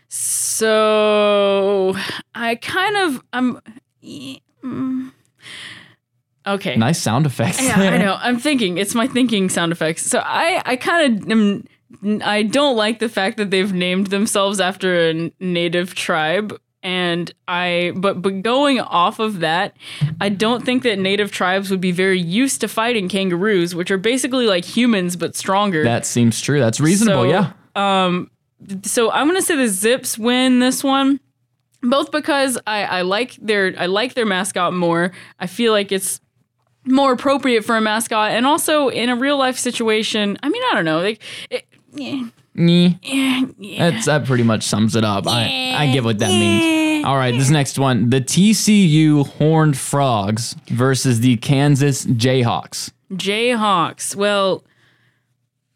So 0.09 1.95
I 2.35 2.55
kind 2.57 2.97
of 2.97 3.23
I'm. 3.33 3.61
mm. 4.63 5.13
Okay. 6.47 6.77
Nice 6.77 7.01
sound 7.01 7.27
effects. 7.27 7.63
Yeah, 7.63 7.79
I 7.79 7.97
know. 7.99 8.17
I'm 8.21 8.39
thinking. 8.39 8.79
It's 8.79 8.95
my 8.95 9.07
thinking 9.07 9.49
sound 9.49 9.73
effects. 9.73 10.03
So 10.03 10.21
I, 10.25 10.63
I 10.65 10.77
kind 10.77 11.23
of 11.23 11.31
am. 11.31 11.65
I 12.23 12.43
don't 12.43 12.77
like 12.77 12.99
the 12.99 13.09
fact 13.09 13.37
that 13.39 13.51
they've 13.51 13.73
named 13.73 14.09
themselves 14.09 14.61
after 14.61 15.11
a 15.11 15.33
native 15.41 15.95
tribe, 15.95 16.59
and 16.85 17.33
I. 17.49 17.93
But 17.97 18.23
but 18.23 18.43
going 18.43 18.79
off 18.81 19.19
of 19.19 19.41
that, 19.41 19.77
I 20.21 20.29
don't 20.29 20.65
think 20.65 20.85
that 20.85 20.99
native 20.99 21.33
tribes 21.33 21.71
would 21.71 21.81
be 21.81 21.91
very 21.91 22.21
used 22.21 22.61
to 22.61 22.69
fighting 22.69 23.09
kangaroos, 23.09 23.75
which 23.75 23.91
are 23.91 23.99
basically 23.99 24.47
like 24.47 24.65
humans 24.65 25.17
but 25.17 25.35
stronger. 25.35 25.83
That 25.83 26.07
seems 26.07 26.41
true. 26.41 26.61
That's 26.61 26.79
reasonable. 26.79 27.25
So, 27.25 27.29
yeah. 27.29 27.53
Um, 27.75 28.31
so 28.83 29.11
I'm 29.11 29.27
gonna 29.27 29.43
say 29.43 29.57
the 29.57 29.69
Zips 29.69 30.17
win 30.17 30.61
this 30.61 30.85
one, 30.85 31.19
both 31.83 32.13
because 32.13 32.59
I, 32.67 32.85
I 32.85 33.03
like 33.03 33.35
their 33.37 33.75
I 33.79 33.87
like 33.87 34.15
their 34.15 34.27
mascot 34.27 34.75
more. 34.75 35.11
I 35.41 35.47
feel 35.47 35.73
like 35.73 35.91
it's 35.91 36.21
more 36.87 37.13
appropriate 37.13 37.65
for 37.65 37.77
a 37.77 37.81
mascot, 37.81 38.33
and 38.33 38.47
also 38.47 38.89
in 38.89 39.09
a 39.09 39.17
real 39.17 39.39
life 39.39 39.59
situation. 39.59 40.39
I 40.43 40.49
mean, 40.51 40.63
I 40.71 40.75
don't 40.75 40.85
know. 40.85 41.01
Like, 41.01 41.23
it, 41.51 41.65
yeah, 41.95 42.29
Yeah, 42.55 42.95
yeah. 43.59 43.91
That's 43.91 44.07
that 44.07 44.27
pretty 44.27 44.45
much 44.45 44.63
sums 44.63 44.95
it 44.95 45.05
up. 45.05 45.27
I, 45.27 45.75
I 45.77 45.93
get 45.93 46.05
what 46.05 46.19
that 46.21 46.29
means. 46.29 47.05
All 47.05 47.17
right, 47.17 47.33
this 47.33 47.51
next 47.51 47.79
one. 47.79 48.11
The 48.11 48.21
TCU 48.21 49.27
Horned 49.27 49.77
Frogs 49.77 50.55
versus 50.69 51.21
the 51.21 51.37
Kansas 51.37 52.07
Jayhawks. 52.07 52.93
Jayhawks. 53.13 54.15
Well, 54.17 54.65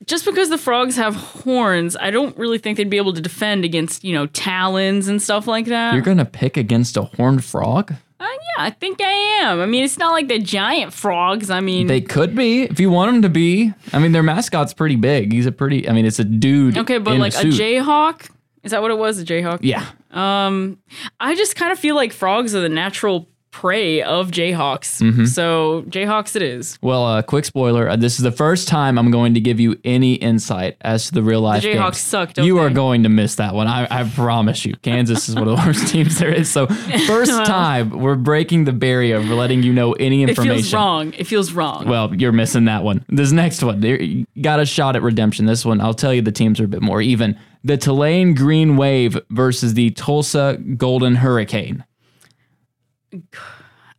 just 0.06 0.24
because 0.24 0.48
the 0.48 0.58
frogs 0.58 0.96
have 0.96 1.14
horns, 1.16 1.96
I 1.96 2.10
don't 2.10 2.36
really 2.38 2.58
think 2.58 2.76
they'd 2.78 2.88
be 2.88 2.96
able 2.96 3.12
to 3.12 3.20
defend 3.20 3.64
against 3.64 4.04
you 4.04 4.14
know 4.14 4.26
talons 4.26 5.08
and 5.08 5.20
stuff 5.20 5.46
like 5.46 5.66
that. 5.66 5.92
You're 5.94 6.02
gonna 6.02 6.24
pick 6.24 6.56
against 6.56 6.96
a 6.96 7.02
horned 7.02 7.44
frog? 7.44 7.94
Uh, 8.20 8.24
yeah, 8.26 8.64
I 8.64 8.70
think 8.70 9.00
I 9.00 9.10
am. 9.42 9.60
I 9.60 9.66
mean, 9.66 9.84
it's 9.84 9.98
not 9.98 10.12
like 10.12 10.26
the 10.26 10.40
giant 10.40 10.92
frogs. 10.92 11.50
I 11.50 11.60
mean, 11.60 11.86
They 11.86 12.00
could 12.00 12.34
be 12.34 12.62
if 12.62 12.80
you 12.80 12.90
want 12.90 13.12
them 13.12 13.22
to 13.22 13.28
be. 13.28 13.72
I 13.92 13.98
mean, 14.00 14.12
their 14.12 14.24
mascot's 14.24 14.74
pretty 14.74 14.96
big. 14.96 15.32
He's 15.32 15.46
a 15.46 15.52
pretty. 15.52 15.88
I 15.88 15.92
mean, 15.92 16.04
it's 16.04 16.18
a 16.18 16.24
dude. 16.24 16.76
okay, 16.78 16.98
but 16.98 17.14
in 17.14 17.20
like 17.20 17.34
a, 17.34 17.42
suit. 17.42 17.54
jayhawk. 17.54 18.28
Is 18.64 18.72
that 18.72 18.82
what 18.82 18.90
it 18.90 18.98
was? 18.98 19.20
A 19.20 19.24
jayhawk? 19.24 19.60
Yeah. 19.62 19.86
Um, 20.10 20.78
I 21.20 21.36
just 21.36 21.54
kind 21.54 21.70
of 21.70 21.78
feel 21.78 21.94
like 21.94 22.12
frogs 22.12 22.54
are 22.54 22.60
the 22.60 22.68
natural 22.68 23.28
prey 23.50 24.02
of 24.02 24.30
jayhawks. 24.30 25.00
Mm-hmm. 25.02 25.24
So 25.24 25.84
jayhawks 25.88 26.36
it 26.36 26.42
is. 26.42 26.78
Well, 26.82 27.04
uh, 27.04 27.22
quick 27.22 27.44
spoiler. 27.44 27.88
Uh, 27.88 27.96
this 27.96 28.18
is 28.18 28.22
the 28.22 28.32
first 28.32 28.68
time 28.68 28.98
I'm 28.98 29.10
going 29.10 29.34
to 29.34 29.40
give 29.40 29.58
you 29.60 29.78
any 29.84 30.14
insight 30.14 30.76
as 30.80 31.06
to 31.08 31.14
the 31.14 31.22
real 31.22 31.40
life 31.40 31.62
Jayhawks 31.62 31.82
games. 31.82 31.98
suck, 31.98 32.32
don't 32.34 32.46
You 32.46 32.58
are 32.58 32.70
going 32.70 33.02
to 33.02 33.08
miss 33.08 33.36
that 33.36 33.54
one. 33.54 33.66
I, 33.66 33.86
I 33.90 34.08
promise 34.08 34.64
you. 34.64 34.74
Kansas 34.82 35.28
is 35.28 35.34
one 35.34 35.48
of 35.48 35.56
the 35.56 35.62
worst 35.66 35.88
teams 35.88 36.18
there 36.18 36.32
is. 36.32 36.50
So 36.50 36.66
first 36.66 37.32
time 37.46 37.90
we're 37.90 38.16
breaking 38.16 38.64
the 38.64 38.72
barrier. 38.72 39.20
We're 39.20 39.34
letting 39.34 39.62
you 39.62 39.72
know 39.72 39.92
any 39.94 40.22
information. 40.22 40.52
It 40.52 40.54
feels 40.56 40.74
wrong. 40.74 41.12
It 41.14 41.26
feels 41.26 41.52
wrong. 41.52 41.88
Well, 41.88 42.14
you're 42.14 42.32
missing 42.32 42.66
that 42.66 42.82
one. 42.84 43.04
This 43.08 43.32
next 43.32 43.62
one, 43.62 43.82
you 43.82 44.26
got 44.40 44.60
a 44.60 44.66
shot 44.66 44.96
at 44.96 45.02
redemption. 45.02 45.46
This 45.46 45.64
one, 45.64 45.80
I'll 45.80 45.94
tell 45.94 46.12
you, 46.12 46.22
the 46.22 46.32
teams 46.32 46.60
are 46.60 46.64
a 46.64 46.68
bit 46.68 46.82
more 46.82 47.00
even. 47.00 47.38
The 47.64 47.76
Tulane 47.76 48.34
Green 48.34 48.76
Wave 48.76 49.18
versus 49.30 49.74
the 49.74 49.90
Tulsa 49.90 50.58
Golden 50.76 51.16
Hurricane. 51.16 51.84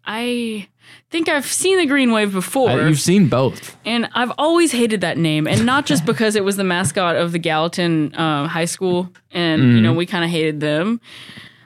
I 0.05 0.67
think 1.11 1.29
I've 1.29 1.45
seen 1.45 1.77
the 1.77 1.85
green 1.85 2.11
wave 2.11 2.31
before. 2.33 2.69
Uh, 2.71 2.87
you've 2.87 2.99
seen 2.99 3.27
both. 3.27 3.77
And 3.85 4.09
I've 4.13 4.31
always 4.37 4.71
hated 4.71 5.01
that 5.01 5.17
name, 5.17 5.47
and 5.47 5.65
not 5.65 5.85
just 5.85 6.05
because 6.05 6.35
it 6.35 6.43
was 6.43 6.55
the 6.57 6.63
mascot 6.63 7.15
of 7.15 7.31
the 7.31 7.39
Gallatin 7.39 8.15
uh, 8.15 8.47
High 8.47 8.65
School, 8.65 9.09
and 9.31 9.61
you 9.61 9.67
Mm-hmm. 9.67 9.83
know 9.83 9.93
we 9.93 10.05
kind 10.05 10.23
of 10.23 10.29
hated 10.31 10.59
them. 10.61 10.99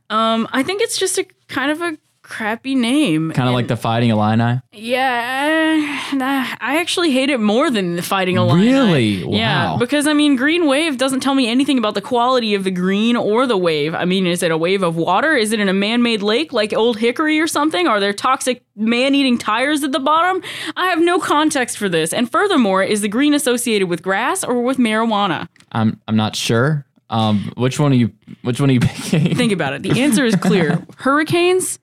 Um, 0.10 0.48
I 0.52 0.64
think 0.64 0.82
it's 0.82 0.98
just 0.98 1.18
a 1.18 1.26
kind 1.48 1.72
of 1.72 1.82
a 1.82 1.98
crappy 2.34 2.74
name. 2.74 3.32
Kind 3.32 3.48
of 3.48 3.54
like 3.54 3.68
the 3.68 3.78
Fighting 3.78 4.10
Illini. 4.10 4.60
Yeah, 4.72 6.10
nah, 6.14 6.46
I 6.60 6.80
actually 6.80 7.12
hate 7.12 7.30
it 7.30 7.40
more 7.40 7.70
than 7.70 7.96
the 7.96 8.02
Fighting 8.02 8.38
Illini. 8.38 8.72
Really? 8.72 9.38
Yeah, 9.38 9.78
because 9.78 10.08
I 10.08 10.14
mean, 10.14 10.36
Green 10.36 10.68
Wave 10.68 10.98
doesn't 10.98 11.20
tell 11.20 11.36
me 11.36 11.48
anything 11.48 11.78
about 11.78 11.94
the 11.94 12.02
quality 12.02 12.56
of 12.56 12.64
the 12.64 12.72
green 12.72 13.16
or 13.16 13.46
the 13.46 13.58
wave. 13.58 13.94
I 13.94 14.06
mean, 14.06 14.26
is 14.26 14.42
it 14.42 14.50
a 14.50 14.58
wave 14.58 14.82
of 14.82 14.96
water? 14.96 15.36
Is 15.36 15.52
it 15.52 15.60
in 15.60 15.70
a 15.70 15.74
man-made 15.74 16.24
lake 16.24 16.52
like 16.52 16.74
Old 16.74 16.98
Hickory 16.98 17.40
or 17.40 17.46
something? 17.48 17.88
Are 17.88 18.00
there 18.00 18.14
toxic 18.14 18.64
man-eating 18.76 19.38
tires 19.38 19.84
at 19.84 19.92
the 19.92 20.00
bottom? 20.00 20.42
I 20.76 20.88
have 20.88 21.00
no 21.00 21.20
context 21.20 21.78
for 21.78 21.88
this. 21.88 22.14
And 22.14 22.32
furthermore, 22.32 22.82
is 22.82 23.02
the 23.02 23.10
green 23.10 23.36
associated 23.36 23.90
with 23.90 24.02
grass 24.02 24.44
or 24.44 24.64
with 24.64 24.78
marijuana? 24.78 25.48
I'm 25.72 26.02
I'm 26.08 26.16
not 26.16 26.36
sure. 26.36 26.86
Um, 27.10 27.54
which 27.58 27.80
one 27.80 27.92
are 27.92 27.96
you? 27.96 28.12
Which 28.42 28.60
one 28.60 28.72
are 28.72 28.74
you 28.74 28.80
picking? 28.82 29.36
Think 29.36 29.52
about 29.52 29.74
it. 29.74 29.84
The 29.84 30.02
answer 30.02 30.26
is 30.26 30.36
clear. 30.36 30.84
Hurricanes, 30.98 31.78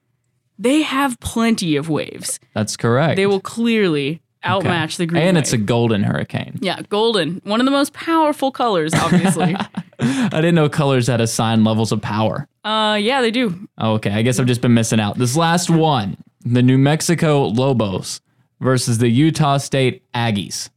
they 0.60 0.82
have 0.82 1.18
plenty 1.20 1.76
of 1.76 1.88
waves. 1.88 2.38
That's 2.54 2.76
correct. 2.76 3.16
They 3.16 3.26
will 3.26 3.40
clearly 3.40 4.20
outmatch 4.44 4.96
the 4.98 5.06
green 5.06 5.22
and 5.22 5.36
wave. 5.36 5.42
it's 5.42 5.52
a 5.52 5.58
golden 5.58 6.02
hurricane. 6.02 6.58
Yeah, 6.60 6.80
golden. 6.88 7.40
One 7.44 7.60
of 7.60 7.64
the 7.64 7.70
most 7.70 7.92
powerful 7.92 8.52
colors, 8.52 8.92
obviously. 8.94 9.56
I 9.98 10.28
didn't 10.30 10.54
know 10.54 10.68
colors 10.68 11.06
had 11.08 11.20
assigned 11.20 11.64
levels 11.64 11.92
of 11.92 12.00
power. 12.02 12.46
uh 12.64 12.98
yeah, 13.00 13.20
they 13.22 13.30
do. 13.30 13.68
Oh, 13.78 13.94
okay, 13.94 14.10
I 14.10 14.22
guess 14.22 14.38
I've 14.38 14.46
just 14.46 14.60
been 14.60 14.74
missing 14.74 15.00
out. 15.00 15.18
This 15.18 15.36
last 15.36 15.70
one, 15.70 16.16
the 16.44 16.62
New 16.62 16.78
Mexico 16.78 17.46
Lobos 17.46 18.20
versus 18.60 18.98
the 18.98 19.08
Utah 19.08 19.56
State 19.58 20.02
Aggies. 20.14 20.68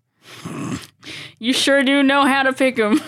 You 1.40 1.52
sure 1.54 1.84
do 1.84 2.02
know 2.04 2.26
how 2.26 2.44
to 2.44 2.54
pick 2.54 2.78
them. 2.78 2.98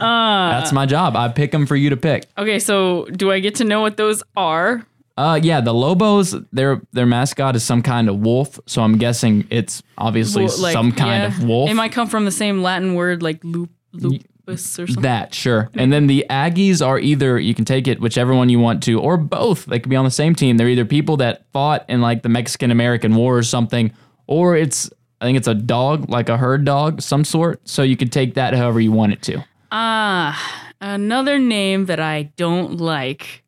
That's 0.00 0.72
my 0.72 0.86
job. 0.86 1.16
I 1.16 1.28
pick 1.28 1.52
them 1.52 1.66
for 1.66 1.76
you 1.76 1.90
to 1.90 1.96
pick. 1.96 2.24
okay, 2.38 2.58
so 2.58 3.04
do 3.06 3.30
I 3.30 3.40
get 3.40 3.56
to 3.56 3.64
know 3.64 3.80
what 3.82 3.96
those 3.96 4.22
are? 4.36 4.86
Uh, 5.16 5.40
yeah, 5.42 5.62
the 5.62 5.72
Lobos, 5.72 6.34
their 6.52 6.82
their 6.92 7.06
mascot 7.06 7.56
is 7.56 7.64
some 7.64 7.82
kind 7.82 8.08
of 8.08 8.18
wolf, 8.18 8.60
so 8.66 8.82
I'm 8.82 8.98
guessing 8.98 9.46
it's 9.50 9.82
obviously 9.96 10.44
Well, 10.44 10.58
like, 10.58 10.72
some 10.74 10.92
kind 10.92 11.22
yeah, 11.22 11.28
of 11.28 11.48
wolf. 11.48 11.70
It 11.70 11.74
might 11.74 11.92
come 11.92 12.06
from 12.08 12.26
the 12.26 12.30
same 12.30 12.62
Latin 12.62 12.94
word 12.94 13.22
like 13.22 13.42
loop, 13.42 13.70
lupus 13.94 14.78
or 14.78 14.86
something. 14.86 15.02
That 15.02 15.32
sure. 15.32 15.70
And 15.74 15.90
then 15.90 16.06
the 16.06 16.26
Aggies 16.28 16.86
are 16.86 16.98
either 16.98 17.38
you 17.38 17.54
can 17.54 17.64
take 17.64 17.88
it 17.88 17.98
whichever 17.98 18.34
one 18.34 18.50
you 18.50 18.58
want 18.58 18.82
to, 18.84 19.00
or 19.00 19.16
both. 19.16 19.64
They 19.64 19.78
could 19.78 19.88
be 19.88 19.96
on 19.96 20.04
the 20.04 20.10
same 20.10 20.34
team. 20.34 20.58
They're 20.58 20.68
either 20.68 20.84
people 20.84 21.16
that 21.18 21.46
fought 21.50 21.86
in 21.88 22.02
like 22.02 22.22
the 22.22 22.28
Mexican 22.28 22.70
American 22.70 23.14
War 23.14 23.38
or 23.38 23.42
something, 23.42 23.92
or 24.26 24.54
it's 24.54 24.90
I 25.22 25.24
think 25.24 25.38
it's 25.38 25.48
a 25.48 25.54
dog, 25.54 26.10
like 26.10 26.28
a 26.28 26.36
herd 26.36 26.66
dog, 26.66 27.00
some 27.00 27.24
sort. 27.24 27.66
So 27.66 27.82
you 27.82 27.96
could 27.96 28.12
take 28.12 28.34
that 28.34 28.52
however 28.52 28.80
you 28.80 28.92
want 28.92 29.14
it 29.14 29.22
to. 29.22 29.42
Ah, 29.72 30.70
another 30.78 31.38
name 31.38 31.86
that 31.86 32.00
I 32.00 32.24
don't 32.36 32.76
like. 32.76 33.42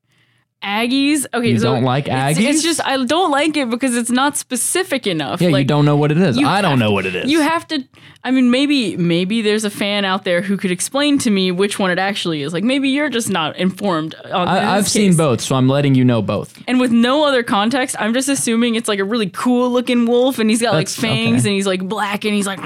Aggies. 0.62 1.24
Okay, 1.32 1.50
You 1.50 1.58
so 1.58 1.74
don't 1.74 1.84
like 1.84 2.08
it's- 2.08 2.36
Aggies? 2.38 2.48
It's, 2.50 2.62
just 2.62 2.84
I 2.84 3.04
don't 3.04 3.30
like 3.30 3.56
it 3.56 3.70
because 3.70 3.96
it's 3.96 4.10
not 4.10 4.36
specific 4.36 5.06
enough. 5.06 5.40
Yeah, 5.40 5.50
like, 5.50 5.60
you 5.60 5.66
don't 5.66 5.84
know 5.84 5.96
what 5.96 6.10
it 6.10 6.18
is. 6.18 6.36
I 6.38 6.60
don't 6.60 6.72
have- 6.72 6.78
know 6.80 6.90
what 6.92 7.06
it 7.06 7.14
is. 7.14 7.30
You 7.30 7.40
have 7.40 7.66
to. 7.68 7.84
I 8.24 8.32
mean, 8.32 8.50
maybe 8.50 8.96
maybe 8.96 9.40
there's 9.42 9.64
a 9.64 9.70
fan 9.70 10.04
out 10.04 10.24
there 10.24 10.42
who 10.42 10.56
could 10.56 10.72
explain 10.72 11.18
to 11.18 11.30
me 11.30 11.52
which 11.52 11.78
one 11.78 11.92
it 11.92 11.98
actually 12.00 12.42
is. 12.42 12.52
Like 12.52 12.64
maybe 12.64 12.88
you're 12.88 13.08
just 13.08 13.30
not 13.30 13.56
informed. 13.56 14.16
On, 14.16 14.48
I, 14.48 14.76
I've 14.76 14.84
this 14.84 14.92
seen 14.92 15.16
both, 15.16 15.40
so 15.40 15.54
I'm 15.54 15.68
letting 15.68 15.94
you 15.94 16.04
know 16.04 16.20
both. 16.20 16.60
And 16.66 16.80
with 16.80 16.90
no 16.90 17.24
other 17.24 17.44
context, 17.44 17.94
I'm 17.98 18.12
just 18.12 18.28
assuming 18.28 18.74
it's 18.74 18.88
like 18.88 18.98
a 18.98 19.04
really 19.04 19.30
cool 19.30 19.70
looking 19.70 20.04
wolf, 20.06 20.40
and 20.40 20.50
he's 20.50 20.60
got 20.60 20.74
like 20.74 20.88
fangs, 20.88 21.42
okay. 21.42 21.50
and 21.50 21.54
he's 21.54 21.66
like 21.66 21.86
black, 21.88 22.24
and 22.24 22.34
he's 22.34 22.46
like 22.46 22.58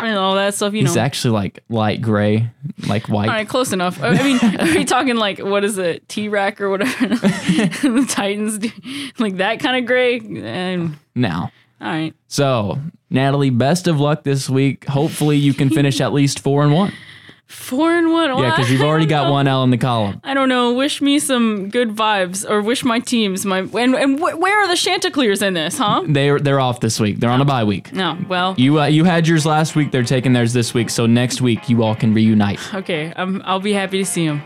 and 0.00 0.18
all 0.18 0.34
that 0.34 0.54
stuff. 0.54 0.74
You 0.74 0.80
He's 0.80 0.84
know. 0.84 0.90
He's 0.90 0.96
actually 0.98 1.32
like 1.32 1.60
light 1.70 2.02
gray, 2.02 2.50
like 2.86 3.08
white. 3.08 3.28
all 3.30 3.34
right, 3.34 3.48
close 3.48 3.72
enough. 3.72 4.00
I 4.02 4.12
mean, 4.22 4.38
are 4.60 4.74
we 4.76 4.84
talking 4.84 5.16
like 5.16 5.38
what 5.38 5.64
is 5.64 5.78
it, 5.78 6.06
T-Rac 6.10 6.60
or 6.60 6.68
whatever? 6.68 7.06
the 7.46 8.06
Titans, 8.10 8.58
do? 8.58 8.70
like 9.18 9.36
that 9.38 9.60
kind 9.60 9.76
of 9.76 9.86
gray. 9.86 10.18
And 10.20 10.96
Now, 11.14 11.50
all 11.80 11.88
right, 11.88 12.14
so 12.26 12.78
Natalie, 13.10 13.50
best 13.50 13.86
of 13.86 14.00
luck 14.00 14.24
this 14.24 14.48
week. 14.50 14.84
Hopefully, 14.86 15.36
you 15.36 15.54
can 15.54 15.70
finish 15.70 16.00
at 16.00 16.12
least 16.12 16.40
four 16.40 16.62
and 16.64 16.72
one. 16.72 16.92
four 17.46 17.94
and 17.96 18.12
one. 18.12 18.36
Yeah, 18.38 18.50
because 18.50 18.70
you've 18.70 18.82
already 18.82 19.06
got 19.06 19.30
one 19.30 19.46
L 19.48 19.62
in 19.64 19.70
the 19.70 19.78
column. 19.78 20.20
I 20.24 20.34
don't 20.34 20.48
know. 20.50 20.74
Wish 20.74 21.00
me 21.00 21.18
some 21.18 21.70
good 21.70 21.90
vibes, 21.96 22.44
or 22.48 22.60
wish 22.60 22.84
my 22.84 22.98
teams 22.98 23.46
my 23.46 23.60
and 23.60 23.94
and 23.94 24.18
wh- 24.18 24.38
where 24.38 24.60
are 24.62 24.68
the 24.68 24.76
Chanticleers 24.76 25.40
in 25.40 25.54
this, 25.54 25.78
huh? 25.78 26.02
They're 26.06 26.38
they're 26.38 26.60
off 26.60 26.80
this 26.80 27.00
week. 27.00 27.20
They're 27.20 27.30
on 27.30 27.40
a 27.40 27.44
bye 27.46 27.64
week. 27.64 27.92
No, 27.94 28.18
well, 28.28 28.54
You 28.58 28.80
uh, 28.80 28.86
you 28.86 29.04
had 29.04 29.26
yours 29.26 29.46
last 29.46 29.74
week. 29.76 29.90
They're 29.92 30.02
taking 30.02 30.32
theirs 30.34 30.52
this 30.52 30.74
week. 30.74 30.90
So 30.90 31.06
next 31.06 31.40
week 31.40 31.70
you 31.70 31.82
all 31.84 31.94
can 31.94 32.12
reunite. 32.12 32.58
okay. 32.74 33.12
I'm, 33.16 33.40
I'll 33.46 33.60
be 33.60 33.72
happy 33.72 33.98
to 33.98 34.04
see 34.04 34.26
them. 34.26 34.42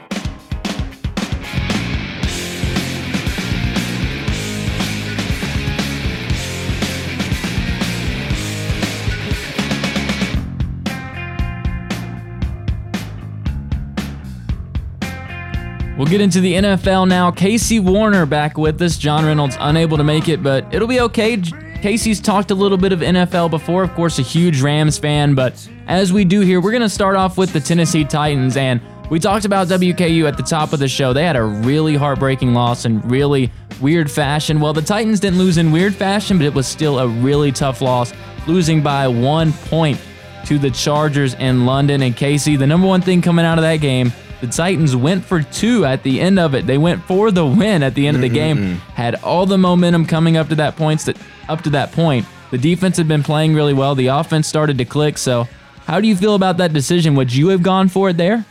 We'll 16.02 16.10
get 16.10 16.20
into 16.20 16.40
the 16.40 16.54
NFL 16.54 17.06
now. 17.06 17.30
Casey 17.30 17.78
Warner 17.78 18.26
back 18.26 18.58
with 18.58 18.82
us. 18.82 18.98
John 18.98 19.24
Reynolds 19.24 19.56
unable 19.60 19.96
to 19.98 20.02
make 20.02 20.28
it, 20.28 20.42
but 20.42 20.66
it'll 20.74 20.88
be 20.88 20.98
okay. 20.98 21.36
Casey's 21.36 22.20
talked 22.20 22.50
a 22.50 22.56
little 22.56 22.76
bit 22.76 22.90
of 22.90 22.98
NFL 22.98 23.52
before, 23.52 23.84
of 23.84 23.94
course, 23.94 24.18
a 24.18 24.22
huge 24.22 24.62
Rams 24.62 24.98
fan, 24.98 25.36
but 25.36 25.68
as 25.86 26.12
we 26.12 26.24
do 26.24 26.40
here, 26.40 26.60
we're 26.60 26.72
going 26.72 26.82
to 26.82 26.88
start 26.88 27.14
off 27.14 27.38
with 27.38 27.52
the 27.52 27.60
Tennessee 27.60 28.04
Titans. 28.04 28.56
And 28.56 28.80
we 29.10 29.20
talked 29.20 29.44
about 29.44 29.68
WKU 29.68 30.26
at 30.26 30.36
the 30.36 30.42
top 30.42 30.72
of 30.72 30.80
the 30.80 30.88
show. 30.88 31.12
They 31.12 31.22
had 31.22 31.36
a 31.36 31.44
really 31.44 31.94
heartbreaking 31.94 32.52
loss 32.52 32.84
in 32.84 33.00
really 33.02 33.52
weird 33.80 34.10
fashion. 34.10 34.58
Well, 34.58 34.72
the 34.72 34.82
Titans 34.82 35.20
didn't 35.20 35.38
lose 35.38 35.56
in 35.56 35.70
weird 35.70 35.94
fashion, 35.94 36.36
but 36.36 36.46
it 36.48 36.52
was 36.52 36.66
still 36.66 36.98
a 36.98 37.06
really 37.06 37.52
tough 37.52 37.80
loss, 37.80 38.12
losing 38.48 38.82
by 38.82 39.06
one 39.06 39.52
point 39.52 40.00
to 40.46 40.58
the 40.58 40.72
Chargers 40.72 41.34
in 41.34 41.64
London. 41.64 42.02
And 42.02 42.16
Casey, 42.16 42.56
the 42.56 42.66
number 42.66 42.88
one 42.88 43.02
thing 43.02 43.22
coming 43.22 43.44
out 43.44 43.56
of 43.56 43.62
that 43.62 43.76
game, 43.76 44.12
the 44.42 44.48
Titans 44.48 44.96
went 44.96 45.24
for 45.24 45.40
two 45.40 45.84
at 45.84 46.02
the 46.02 46.20
end 46.20 46.40
of 46.40 46.56
it. 46.56 46.66
They 46.66 46.76
went 46.76 47.04
for 47.04 47.30
the 47.30 47.46
win 47.46 47.84
at 47.84 47.94
the 47.94 48.08
end 48.08 48.16
of 48.16 48.22
the 48.22 48.28
game. 48.28 48.56
Mm-hmm. 48.58 48.90
Had 48.94 49.14
all 49.22 49.46
the 49.46 49.56
momentum 49.56 50.04
coming 50.04 50.36
up 50.36 50.48
to 50.48 50.56
that 50.56 50.74
points 50.74 51.04
that 51.04 51.16
up 51.48 51.62
to 51.62 51.70
that 51.70 51.92
point. 51.92 52.26
The 52.50 52.58
defense 52.58 52.96
had 52.96 53.06
been 53.06 53.22
playing 53.22 53.54
really 53.54 53.72
well. 53.72 53.94
The 53.94 54.08
offense 54.08 54.48
started 54.48 54.78
to 54.78 54.84
click. 54.84 55.16
So, 55.16 55.46
how 55.86 56.00
do 56.00 56.08
you 56.08 56.16
feel 56.16 56.34
about 56.34 56.56
that 56.56 56.72
decision? 56.72 57.14
Would 57.14 57.32
you 57.32 57.48
have 57.48 57.62
gone 57.62 57.88
for 57.88 58.10
it 58.10 58.16
there? 58.16 58.44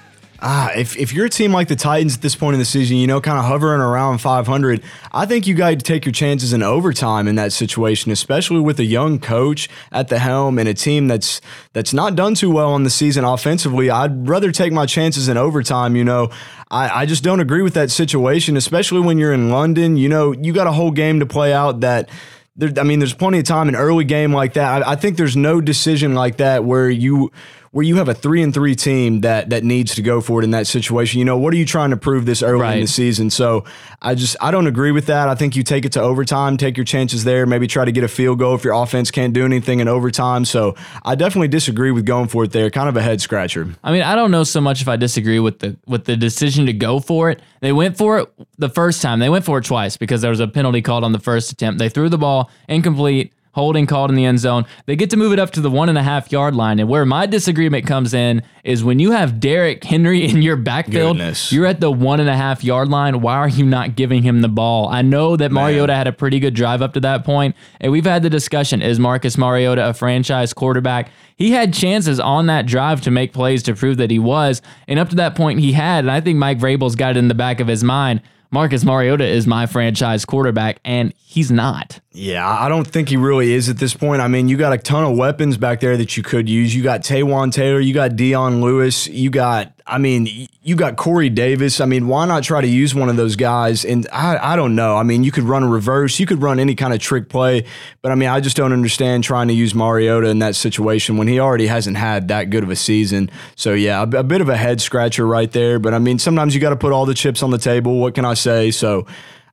Ah, 0.43 0.71
if, 0.75 0.97
if 0.97 1.13
you're 1.13 1.27
a 1.27 1.29
team 1.29 1.51
like 1.51 1.67
the 1.67 1.75
Titans 1.75 2.15
at 2.15 2.21
this 2.23 2.35
point 2.35 2.55
in 2.55 2.59
the 2.59 2.65
season, 2.65 2.97
you 2.97 3.05
know, 3.05 3.21
kind 3.21 3.37
of 3.37 3.45
hovering 3.45 3.79
around 3.79 4.17
500, 4.17 4.81
I 5.11 5.27
think 5.27 5.45
you 5.45 5.53
got 5.53 5.69
to 5.69 5.75
take 5.77 6.03
your 6.03 6.13
chances 6.13 6.51
in 6.51 6.63
overtime 6.63 7.27
in 7.27 7.35
that 7.35 7.53
situation, 7.53 8.11
especially 8.11 8.59
with 8.59 8.79
a 8.79 8.83
young 8.83 9.19
coach 9.19 9.69
at 9.91 10.07
the 10.07 10.17
helm 10.17 10.57
and 10.57 10.67
a 10.67 10.73
team 10.73 11.07
that's 11.07 11.41
that's 11.73 11.93
not 11.93 12.15
done 12.15 12.33
too 12.33 12.49
well 12.49 12.71
on 12.71 12.83
the 12.83 12.89
season 12.89 13.23
offensively. 13.23 13.91
I'd 13.91 14.27
rather 14.27 14.51
take 14.51 14.73
my 14.73 14.87
chances 14.87 15.27
in 15.27 15.37
overtime. 15.37 15.95
You 15.95 16.05
know, 16.05 16.31
I, 16.71 17.01
I 17.01 17.05
just 17.05 17.23
don't 17.23 17.39
agree 17.39 17.61
with 17.61 17.75
that 17.75 17.91
situation, 17.91 18.57
especially 18.57 19.01
when 19.01 19.19
you're 19.19 19.33
in 19.33 19.51
London. 19.51 19.95
You 19.95 20.09
know, 20.09 20.31
you 20.31 20.53
got 20.53 20.65
a 20.65 20.71
whole 20.71 20.91
game 20.91 21.19
to 21.19 21.27
play 21.27 21.53
out 21.53 21.81
that. 21.81 22.09
There, 22.57 22.69
I 22.77 22.83
mean, 22.83 22.99
there's 22.99 23.13
plenty 23.13 23.39
of 23.39 23.45
time 23.45 23.69
in 23.69 23.75
early 23.75 24.03
game 24.03 24.33
like 24.33 24.53
that. 24.53 24.83
I, 24.83 24.91
I 24.91 24.95
think 24.95 25.15
there's 25.15 25.37
no 25.37 25.61
decision 25.61 26.15
like 26.15 26.37
that 26.37 26.65
where 26.65 26.89
you 26.89 27.31
where 27.71 27.85
you 27.85 27.95
have 27.95 28.09
a 28.09 28.13
three 28.13 28.43
and 28.43 28.53
three 28.53 28.75
team 28.75 29.21
that 29.21 29.49
that 29.49 29.63
needs 29.63 29.95
to 29.95 30.01
go 30.01 30.19
for 30.19 30.41
it 30.41 30.43
in 30.43 30.51
that 30.51 30.67
situation. 30.67 31.19
You 31.19 31.25
know, 31.25 31.37
what 31.37 31.53
are 31.53 31.57
you 31.57 31.65
trying 31.65 31.91
to 31.91 31.97
prove 31.97 32.25
this 32.25 32.43
early 32.43 32.67
in 32.73 32.81
the 32.81 32.87
season? 32.87 33.29
So 33.29 33.63
I 34.01 34.13
just 34.13 34.35
I 34.41 34.51
don't 34.51 34.67
agree 34.67 34.91
with 34.91 35.05
that. 35.05 35.29
I 35.29 35.35
think 35.35 35.55
you 35.55 35.63
take 35.63 35.85
it 35.85 35.93
to 35.93 36.01
overtime, 36.01 36.57
take 36.57 36.75
your 36.75 36.83
chances 36.83 37.23
there, 37.23 37.45
maybe 37.45 37.67
try 37.67 37.85
to 37.85 37.91
get 37.91 38.03
a 38.03 38.09
field 38.09 38.39
goal 38.39 38.55
if 38.55 38.63
your 38.65 38.73
offense 38.73 39.09
can't 39.09 39.33
do 39.33 39.45
anything 39.45 39.79
in 39.79 39.87
overtime. 39.87 40.43
So 40.43 40.75
I 41.03 41.15
definitely 41.15 41.47
disagree 41.47 41.91
with 41.91 42.05
going 42.05 42.27
for 42.27 42.43
it 42.43 42.51
there. 42.51 42.69
Kind 42.69 42.89
of 42.89 42.97
a 42.97 43.01
head 43.01 43.21
scratcher. 43.21 43.69
I 43.83 43.91
mean, 43.93 44.03
I 44.03 44.15
don't 44.15 44.31
know 44.31 44.43
so 44.43 44.59
much 44.59 44.81
if 44.81 44.89
I 44.89 44.97
disagree 44.97 45.39
with 45.39 45.59
the 45.59 45.77
with 45.87 46.03
the 46.05 46.17
decision 46.17 46.65
to 46.65 46.73
go 46.73 46.99
for 46.99 47.29
it. 47.29 47.41
They 47.61 47.71
went 47.71 47.97
for 47.97 48.19
it 48.19 48.33
the 48.57 48.69
first 48.69 49.01
time. 49.01 49.19
They 49.19 49.29
went 49.29 49.45
for 49.45 49.59
it 49.59 49.65
twice 49.65 49.95
because 49.95 50.21
there 50.21 50.31
was 50.31 50.41
a 50.41 50.47
penalty 50.47 50.81
called 50.81 51.05
on 51.05 51.13
the 51.13 51.19
first 51.19 51.51
attempt. 51.51 51.79
They 51.79 51.89
threw 51.89 52.09
the 52.09 52.17
ball 52.17 52.51
incomplete, 52.67 53.33
holding 53.53 53.85
called 53.85 54.09
in 54.09 54.15
the 54.15 54.25
end 54.25 54.39
zone. 54.39 54.65
They 54.85 54.95
get 54.95 55.09
to 55.11 55.17
move 55.17 55.33
it 55.33 55.39
up 55.39 55.51
to 55.51 55.61
the 55.61 55.69
one 55.69 55.89
and 55.89 55.97
a 55.97 56.03
half 56.03 56.31
yard 56.31 56.55
line. 56.55 56.79
And 56.79 56.87
where 56.89 57.05
my 57.05 57.25
disagreement 57.25 57.85
comes 57.85 58.13
in 58.13 58.43
is 58.63 58.83
when 58.83 58.99
you 58.99 59.11
have 59.11 59.39
Derrick 59.39 59.83
Henry 59.83 60.25
in 60.25 60.41
your 60.41 60.55
backfield, 60.55 61.17
Goodness. 61.17 61.51
you're 61.51 61.65
at 61.65 61.79
the 61.79 61.91
one 61.91 62.19
and 62.19 62.29
a 62.29 62.35
half 62.37 62.63
yard 62.63 62.89
line. 62.89 63.21
Why 63.21 63.35
are 63.35 63.49
you 63.49 63.65
not 63.65 63.95
giving 63.95 64.23
him 64.23 64.41
the 64.41 64.49
ball? 64.49 64.87
I 64.87 65.01
know 65.01 65.35
that 65.35 65.51
Mariota 65.51 65.93
had 65.95 66.07
a 66.07 66.13
pretty 66.13 66.39
good 66.39 66.53
drive 66.53 66.81
up 66.81 66.93
to 66.93 66.99
that 67.01 67.23
point, 67.23 67.55
and 67.79 67.91
we've 67.91 68.05
had 68.05 68.23
the 68.23 68.29
discussion: 68.29 68.81
is 68.81 68.99
Marcus 68.99 69.37
Mariota 69.37 69.89
a 69.89 69.93
franchise 69.93 70.53
quarterback? 70.53 71.09
He 71.35 71.51
had 71.51 71.73
chances 71.73 72.19
on 72.19 72.45
that 72.47 72.67
drive 72.67 73.01
to 73.01 73.11
make 73.11 73.33
plays 73.33 73.63
to 73.63 73.75
prove 73.75 73.97
that 73.97 74.11
he 74.11 74.19
was, 74.19 74.61
and 74.87 74.99
up 74.99 75.09
to 75.09 75.15
that 75.15 75.35
point 75.35 75.59
he 75.59 75.73
had. 75.73 76.03
And 76.03 76.11
I 76.11 76.21
think 76.21 76.37
Mike 76.37 76.59
Vrabel's 76.59 76.95
got 76.95 77.11
it 77.11 77.17
in 77.17 77.27
the 77.27 77.33
back 77.33 77.59
of 77.59 77.67
his 77.67 77.83
mind. 77.83 78.21
Marcus 78.53 78.83
Mariota 78.83 79.25
is 79.25 79.47
my 79.47 79.65
franchise 79.65 80.25
quarterback, 80.25 80.79
and 80.83 81.13
he's 81.17 81.49
not. 81.49 81.99
Yeah, 82.13 82.45
I 82.45 82.67
don't 82.67 82.85
think 82.85 83.07
he 83.07 83.15
really 83.15 83.53
is 83.53 83.69
at 83.69 83.77
this 83.77 83.93
point. 83.93 84.21
I 84.21 84.27
mean, 84.27 84.49
you 84.49 84.57
got 84.57 84.73
a 84.73 84.77
ton 84.77 85.05
of 85.05 85.17
weapons 85.17 85.55
back 85.55 85.79
there 85.79 85.95
that 85.95 86.17
you 86.17 86.23
could 86.23 86.49
use. 86.49 86.75
You 86.75 86.83
got 86.83 87.03
Taywan 87.03 87.53
Taylor, 87.53 87.79
you 87.79 87.93
got 87.93 88.17
Dion 88.17 88.59
Lewis, 88.59 89.07
you 89.07 89.29
got, 89.29 89.71
I 89.87 89.97
mean, 89.97 90.49
you 90.61 90.75
got 90.75 90.97
Corey 90.97 91.29
Davis. 91.29 91.79
I 91.79 91.85
mean, 91.85 92.09
why 92.09 92.25
not 92.25 92.43
try 92.43 92.59
to 92.59 92.67
use 92.67 92.93
one 92.93 93.07
of 93.07 93.15
those 93.15 93.37
guys? 93.37 93.85
And 93.85 94.09
I, 94.11 94.37
I 94.53 94.55
don't 94.57 94.75
know. 94.75 94.97
I 94.97 95.03
mean, 95.03 95.23
you 95.23 95.31
could 95.31 95.45
run 95.45 95.63
a 95.63 95.69
reverse, 95.69 96.19
you 96.19 96.25
could 96.25 96.41
run 96.41 96.59
any 96.59 96.75
kind 96.75 96.93
of 96.93 96.99
trick 96.99 97.29
play, 97.29 97.63
but 98.01 98.11
I 98.11 98.15
mean, 98.15 98.27
I 98.27 98.41
just 98.41 98.57
don't 98.57 98.73
understand 98.73 99.23
trying 99.23 99.47
to 99.47 99.53
use 99.53 99.73
Mariota 99.73 100.27
in 100.27 100.39
that 100.39 100.57
situation 100.57 101.15
when 101.15 101.29
he 101.29 101.39
already 101.39 101.67
hasn't 101.67 101.95
had 101.95 102.27
that 102.27 102.49
good 102.49 102.63
of 102.63 102.69
a 102.69 102.75
season. 102.75 103.31
So 103.55 103.73
yeah, 103.73 104.01
a, 104.01 104.17
a 104.17 104.23
bit 104.23 104.41
of 104.41 104.49
a 104.49 104.57
head 104.57 104.81
scratcher 104.81 105.25
right 105.25 105.49
there. 105.49 105.79
But 105.79 105.93
I 105.93 105.99
mean, 105.99 106.19
sometimes 106.19 106.55
you 106.55 106.59
got 106.59 106.71
to 106.71 106.75
put 106.75 106.91
all 106.91 107.05
the 107.05 107.13
chips 107.13 107.41
on 107.41 107.51
the 107.51 107.57
table. 107.57 107.99
What 107.99 108.15
can 108.15 108.25
I 108.25 108.33
say? 108.33 108.71
So. 108.71 109.07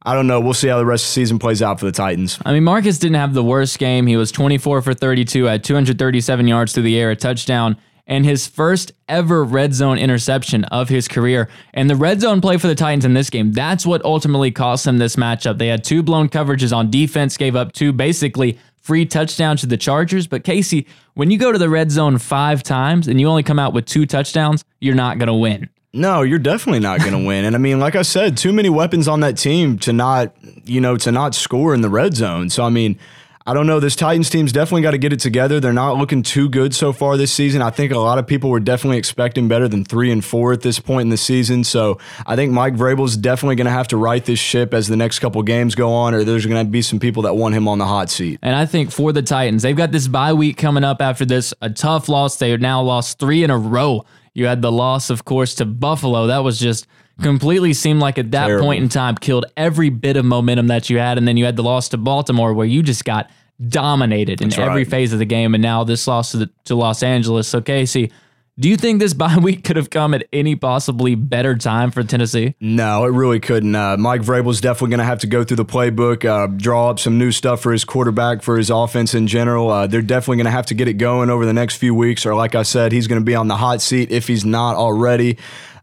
I 0.09 0.14
don't 0.14 0.26
know. 0.26 0.40
We'll 0.40 0.54
see 0.54 0.68
how 0.68 0.78
the 0.78 0.86
rest 0.86 1.04
of 1.04 1.09
the 1.09 1.12
season 1.12 1.38
plays 1.38 1.61
out 1.61 1.78
for 1.78 1.84
the 1.84 1.92
Titans. 1.92 2.38
I 2.46 2.54
mean, 2.54 2.64
Marcus 2.64 2.98
didn't 2.98 3.16
have 3.16 3.34
the 3.34 3.44
worst 3.44 3.78
game. 3.78 4.06
He 4.06 4.16
was 4.16 4.32
24 4.32 4.80
for 4.80 4.94
32 4.94 5.46
at 5.46 5.62
237 5.62 6.48
yards 6.48 6.72
through 6.72 6.84
the 6.84 6.98
air, 6.98 7.11
a 7.11 7.16
touchdown, 7.16 7.76
and 8.06 8.24
his 8.24 8.46
first 8.46 8.92
ever 9.06 9.44
red 9.44 9.74
zone 9.74 9.98
interception 9.98 10.64
of 10.64 10.88
his 10.88 11.09
career. 11.09 11.50
And 11.74 11.90
the 11.90 11.94
red 11.94 12.22
zone 12.22 12.40
play 12.40 12.56
for 12.56 12.68
the 12.68 12.74
Titans 12.74 13.04
in 13.04 13.12
this 13.12 13.28
game, 13.28 13.52
that's 13.52 13.84
what 13.84 14.02
ultimately 14.02 14.50
cost 14.50 14.86
them 14.86 14.96
this 14.96 15.16
matchup. 15.16 15.59
They 15.59 15.66
had 15.66 15.84
two 15.84 16.02
blown 16.02 16.30
coverages 16.30 16.74
on 16.74 16.90
defense, 16.90 17.36
gave 17.36 17.54
up 17.54 17.72
two 17.72 17.92
basically 17.92 18.59
free 18.80 19.04
touchdowns 19.04 19.61
to 19.61 19.66
the 19.66 19.76
Chargers. 19.76 20.26
But 20.26 20.42
Casey, 20.42 20.86
when 21.12 21.30
you 21.30 21.36
go 21.36 21.52
to 21.52 21.59
the 21.59 21.68
red 21.68 21.90
zone 21.90 22.16
five 22.16 22.62
times 22.62 23.09
and 23.09 23.20
you 23.20 23.28
only 23.28 23.42
come 23.42 23.59
out 23.59 23.74
with 23.74 23.84
two 23.84 24.06
touchdowns, 24.06 24.64
you're 24.80 24.94
not 24.94 25.18
going 25.18 25.26
to 25.26 25.34
win. 25.34 25.68
No, 25.93 26.22
you're 26.22 26.39
definitely 26.39 26.80
not 26.80 27.01
going 27.01 27.12
to 27.12 27.26
win. 27.26 27.45
And 27.45 27.57
I 27.57 27.59
mean, 27.59 27.80
like 27.80 27.97
I 27.97 28.03
said, 28.03 28.36
too 28.36 28.53
many 28.53 28.68
weapons 28.68 29.09
on 29.09 29.20
that 29.20 29.39
team 29.39 29.78
to 29.80 29.93
not, 29.93 30.34
you 30.64 30.80
know, 30.80 30.97
to 30.99 31.11
not 31.11 31.34
score 31.34 31.74
in 31.74 31.80
the 31.80 31.89
red 31.89 32.14
zone. 32.14 32.51
So 32.51 32.62
I 32.62 32.68
mean, 32.68 32.99
I 33.47 33.55
don't 33.55 33.66
know. 33.66 33.80
This 33.80 33.97
Titans 33.97 34.28
team's 34.28 34.53
definitely 34.53 34.82
got 34.82 34.91
to 34.91 34.99
get 34.99 35.14
it 35.14 35.20
together. 35.20 35.59
They're 35.59 35.72
not 35.72 35.97
looking 35.97 36.22
too 36.22 36.51
good 36.51 36.74
so 36.74 36.93
far 36.93 37.16
this 37.16 37.32
season. 37.32 37.62
I 37.62 37.70
think 37.70 37.93
a 37.93 37.99
lot 37.99 38.18
of 38.18 38.26
people 38.26 38.51
were 38.51 38.61
definitely 38.61 38.99
expecting 38.99 39.49
better 39.49 39.66
than 39.66 39.86
three 39.86 40.12
and 40.12 40.22
four 40.22 40.53
at 40.53 40.61
this 40.61 40.78
point 40.78 41.07
in 41.07 41.09
the 41.09 41.16
season. 41.16 41.64
So 41.64 41.99
I 42.26 42.36
think 42.36 42.53
Mike 42.53 42.74
Vrabel's 42.74 43.16
definitely 43.16 43.57
going 43.57 43.64
to 43.64 43.70
have 43.70 43.89
to 43.89 43.97
right 43.97 44.22
this 44.22 44.39
ship 44.39 44.74
as 44.74 44.89
the 44.89 44.97
next 44.97 45.20
couple 45.20 45.43
games 45.43 45.74
go 45.74 45.95
on, 45.95 46.12
or 46.12 46.24
there's 46.24 46.45
going 46.45 46.62
to 46.62 46.70
be 46.70 46.82
some 46.82 47.01
people 47.01 47.22
that 47.22 47.36
want 47.36 47.55
him 47.55 47.66
on 47.66 47.78
the 47.78 47.86
hot 47.86 48.11
seat. 48.11 48.39
And 48.43 48.55
I 48.55 48.66
think 48.66 48.91
for 48.91 49.14
the 49.14 49.22
Titans, 49.22 49.62
they've 49.62 49.74
got 49.74 49.93
this 49.93 50.09
bye 50.09 50.34
week 50.34 50.59
coming 50.59 50.84
up 50.84 51.01
after 51.01 51.24
this, 51.24 51.55
a 51.62 51.70
tough 51.70 52.11
loss. 52.11 52.36
They 52.36 52.51
have 52.51 52.61
now 52.61 52.82
lost 52.82 53.18
three 53.18 53.43
in 53.43 53.49
a 53.49 53.57
row. 53.57 54.05
You 54.39 54.47
had 54.47 54.62
the 54.62 54.70
loss, 54.70 55.11
of 55.11 55.24
course, 55.24 55.57
to 55.57 55.64
Buffalo. 55.64 56.28
That 56.28 56.45
was 56.45 56.61
just 56.61 56.86
completely 57.20 57.72
seemed 57.72 57.99
like 57.99 58.18
at 58.18 58.30
that 58.30 58.47
Terrible. 58.47 58.66
point 58.66 58.84
in 58.84 58.89
time 58.89 59.16
killed 59.16 59.47
every 59.57 59.89
bit 59.91 60.16
of 60.16 60.24
momentum 60.24 60.68
that 60.68 60.89
you 60.89 60.99
had. 60.99 61.18
And 61.18 61.26
then 61.26 61.36
you 61.36 61.45
had 61.45 61.57
the 61.57 61.64
loss 61.64 61.89
to 61.89 61.97
Baltimore 61.97 62.55
where 62.55 62.64
you 62.64 62.84
just 62.84 63.05
got 63.05 63.28
dominated 63.66 64.41
in 64.41 64.51
That's 64.51 64.61
every 64.61 64.84
phase 64.84 65.12
of 65.12 65.18
the 65.18 65.24
game. 65.24 65.57
And 65.57 65.62
now 65.62 65.82
this 65.82 66.07
loss 66.07 66.30
to, 66.30 66.36
the, 66.36 66.51
to 66.66 66.76
Los 66.76 67.03
Angeles. 67.03 67.49
So, 67.49 67.61
Casey, 67.61 68.12
do 68.59 68.68
you 68.68 68.76
think 68.76 69.00
this 69.00 69.14
bye 69.18 69.36
week 69.36 69.64
could 69.64 69.76
have 69.76 69.90
come 69.90 70.14
at 70.14 70.26
any 70.32 70.56
possibly 70.56 71.14
better 71.14 71.56
time 71.56 71.90
for 71.90 72.02
Tennessee? 72.02 72.54
No, 72.61 73.04
it 73.04 73.11
really 73.11 73.40
couldn't. 73.40 73.74
Uh, 73.74 73.96
Mike 73.96 74.22
Vrabel's 74.22 74.61
definitely 74.61 74.90
going 74.90 74.98
to 74.98 75.04
have 75.04 75.20
to 75.20 75.26
go 75.26 75.44
through 75.44 75.56
the 75.56 75.64
playbook, 75.64 76.24
uh, 76.24 76.46
draw 76.46 76.90
up 76.90 76.98
some 76.98 77.18
new 77.18 77.32
stuff 77.32 77.61
for 77.61 77.72
his 77.72 77.84
quarterback, 77.84 78.42
for 78.42 78.56
his 78.56 78.70
offense 78.70 79.14
in 79.14 79.26
general. 79.26 79.70
Uh, 79.70 79.86
they're 79.86 80.02
definitely 80.02 80.36
going 80.36 80.46
to 80.46 80.50
have 80.50 80.66
to 80.66 80.74
get 80.74 80.88
it 80.88 80.94
going 80.94 81.30
over 81.30 81.46
the 81.46 81.52
next 81.52 81.76
few 81.76 81.94
weeks, 81.94 82.26
or 82.26 82.34
like 82.34 82.54
I 82.54 82.62
said, 82.62 82.92
he's 82.92 83.06
going 83.06 83.20
to 83.20 83.24
be 83.24 83.34
on 83.34 83.48
the 83.48 83.56
hot 83.56 83.80
seat 83.80 84.11
if 84.11 84.26
he's 84.26 84.44
not 84.44 84.76
already. 84.76 85.38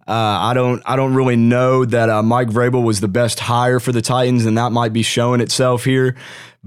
Uh, 0.07 0.11
I 0.13 0.53
don't. 0.53 0.83
I 0.85 0.95
don't 0.97 1.15
really 1.15 1.35
know 1.35 1.83
that 1.83 2.11
uh, 2.11 2.21
Mike 2.21 2.49
Vrabel 2.49 2.83
was 2.83 2.99
the 2.99 3.07
best 3.07 3.39
hire 3.39 3.79
for 3.79 3.91
the 3.91 4.03
Titans, 4.03 4.45
and 4.45 4.55
that 4.55 4.71
might 4.71 4.93
be 4.93 5.01
showing 5.01 5.41
itself 5.41 5.83
here. 5.83 6.15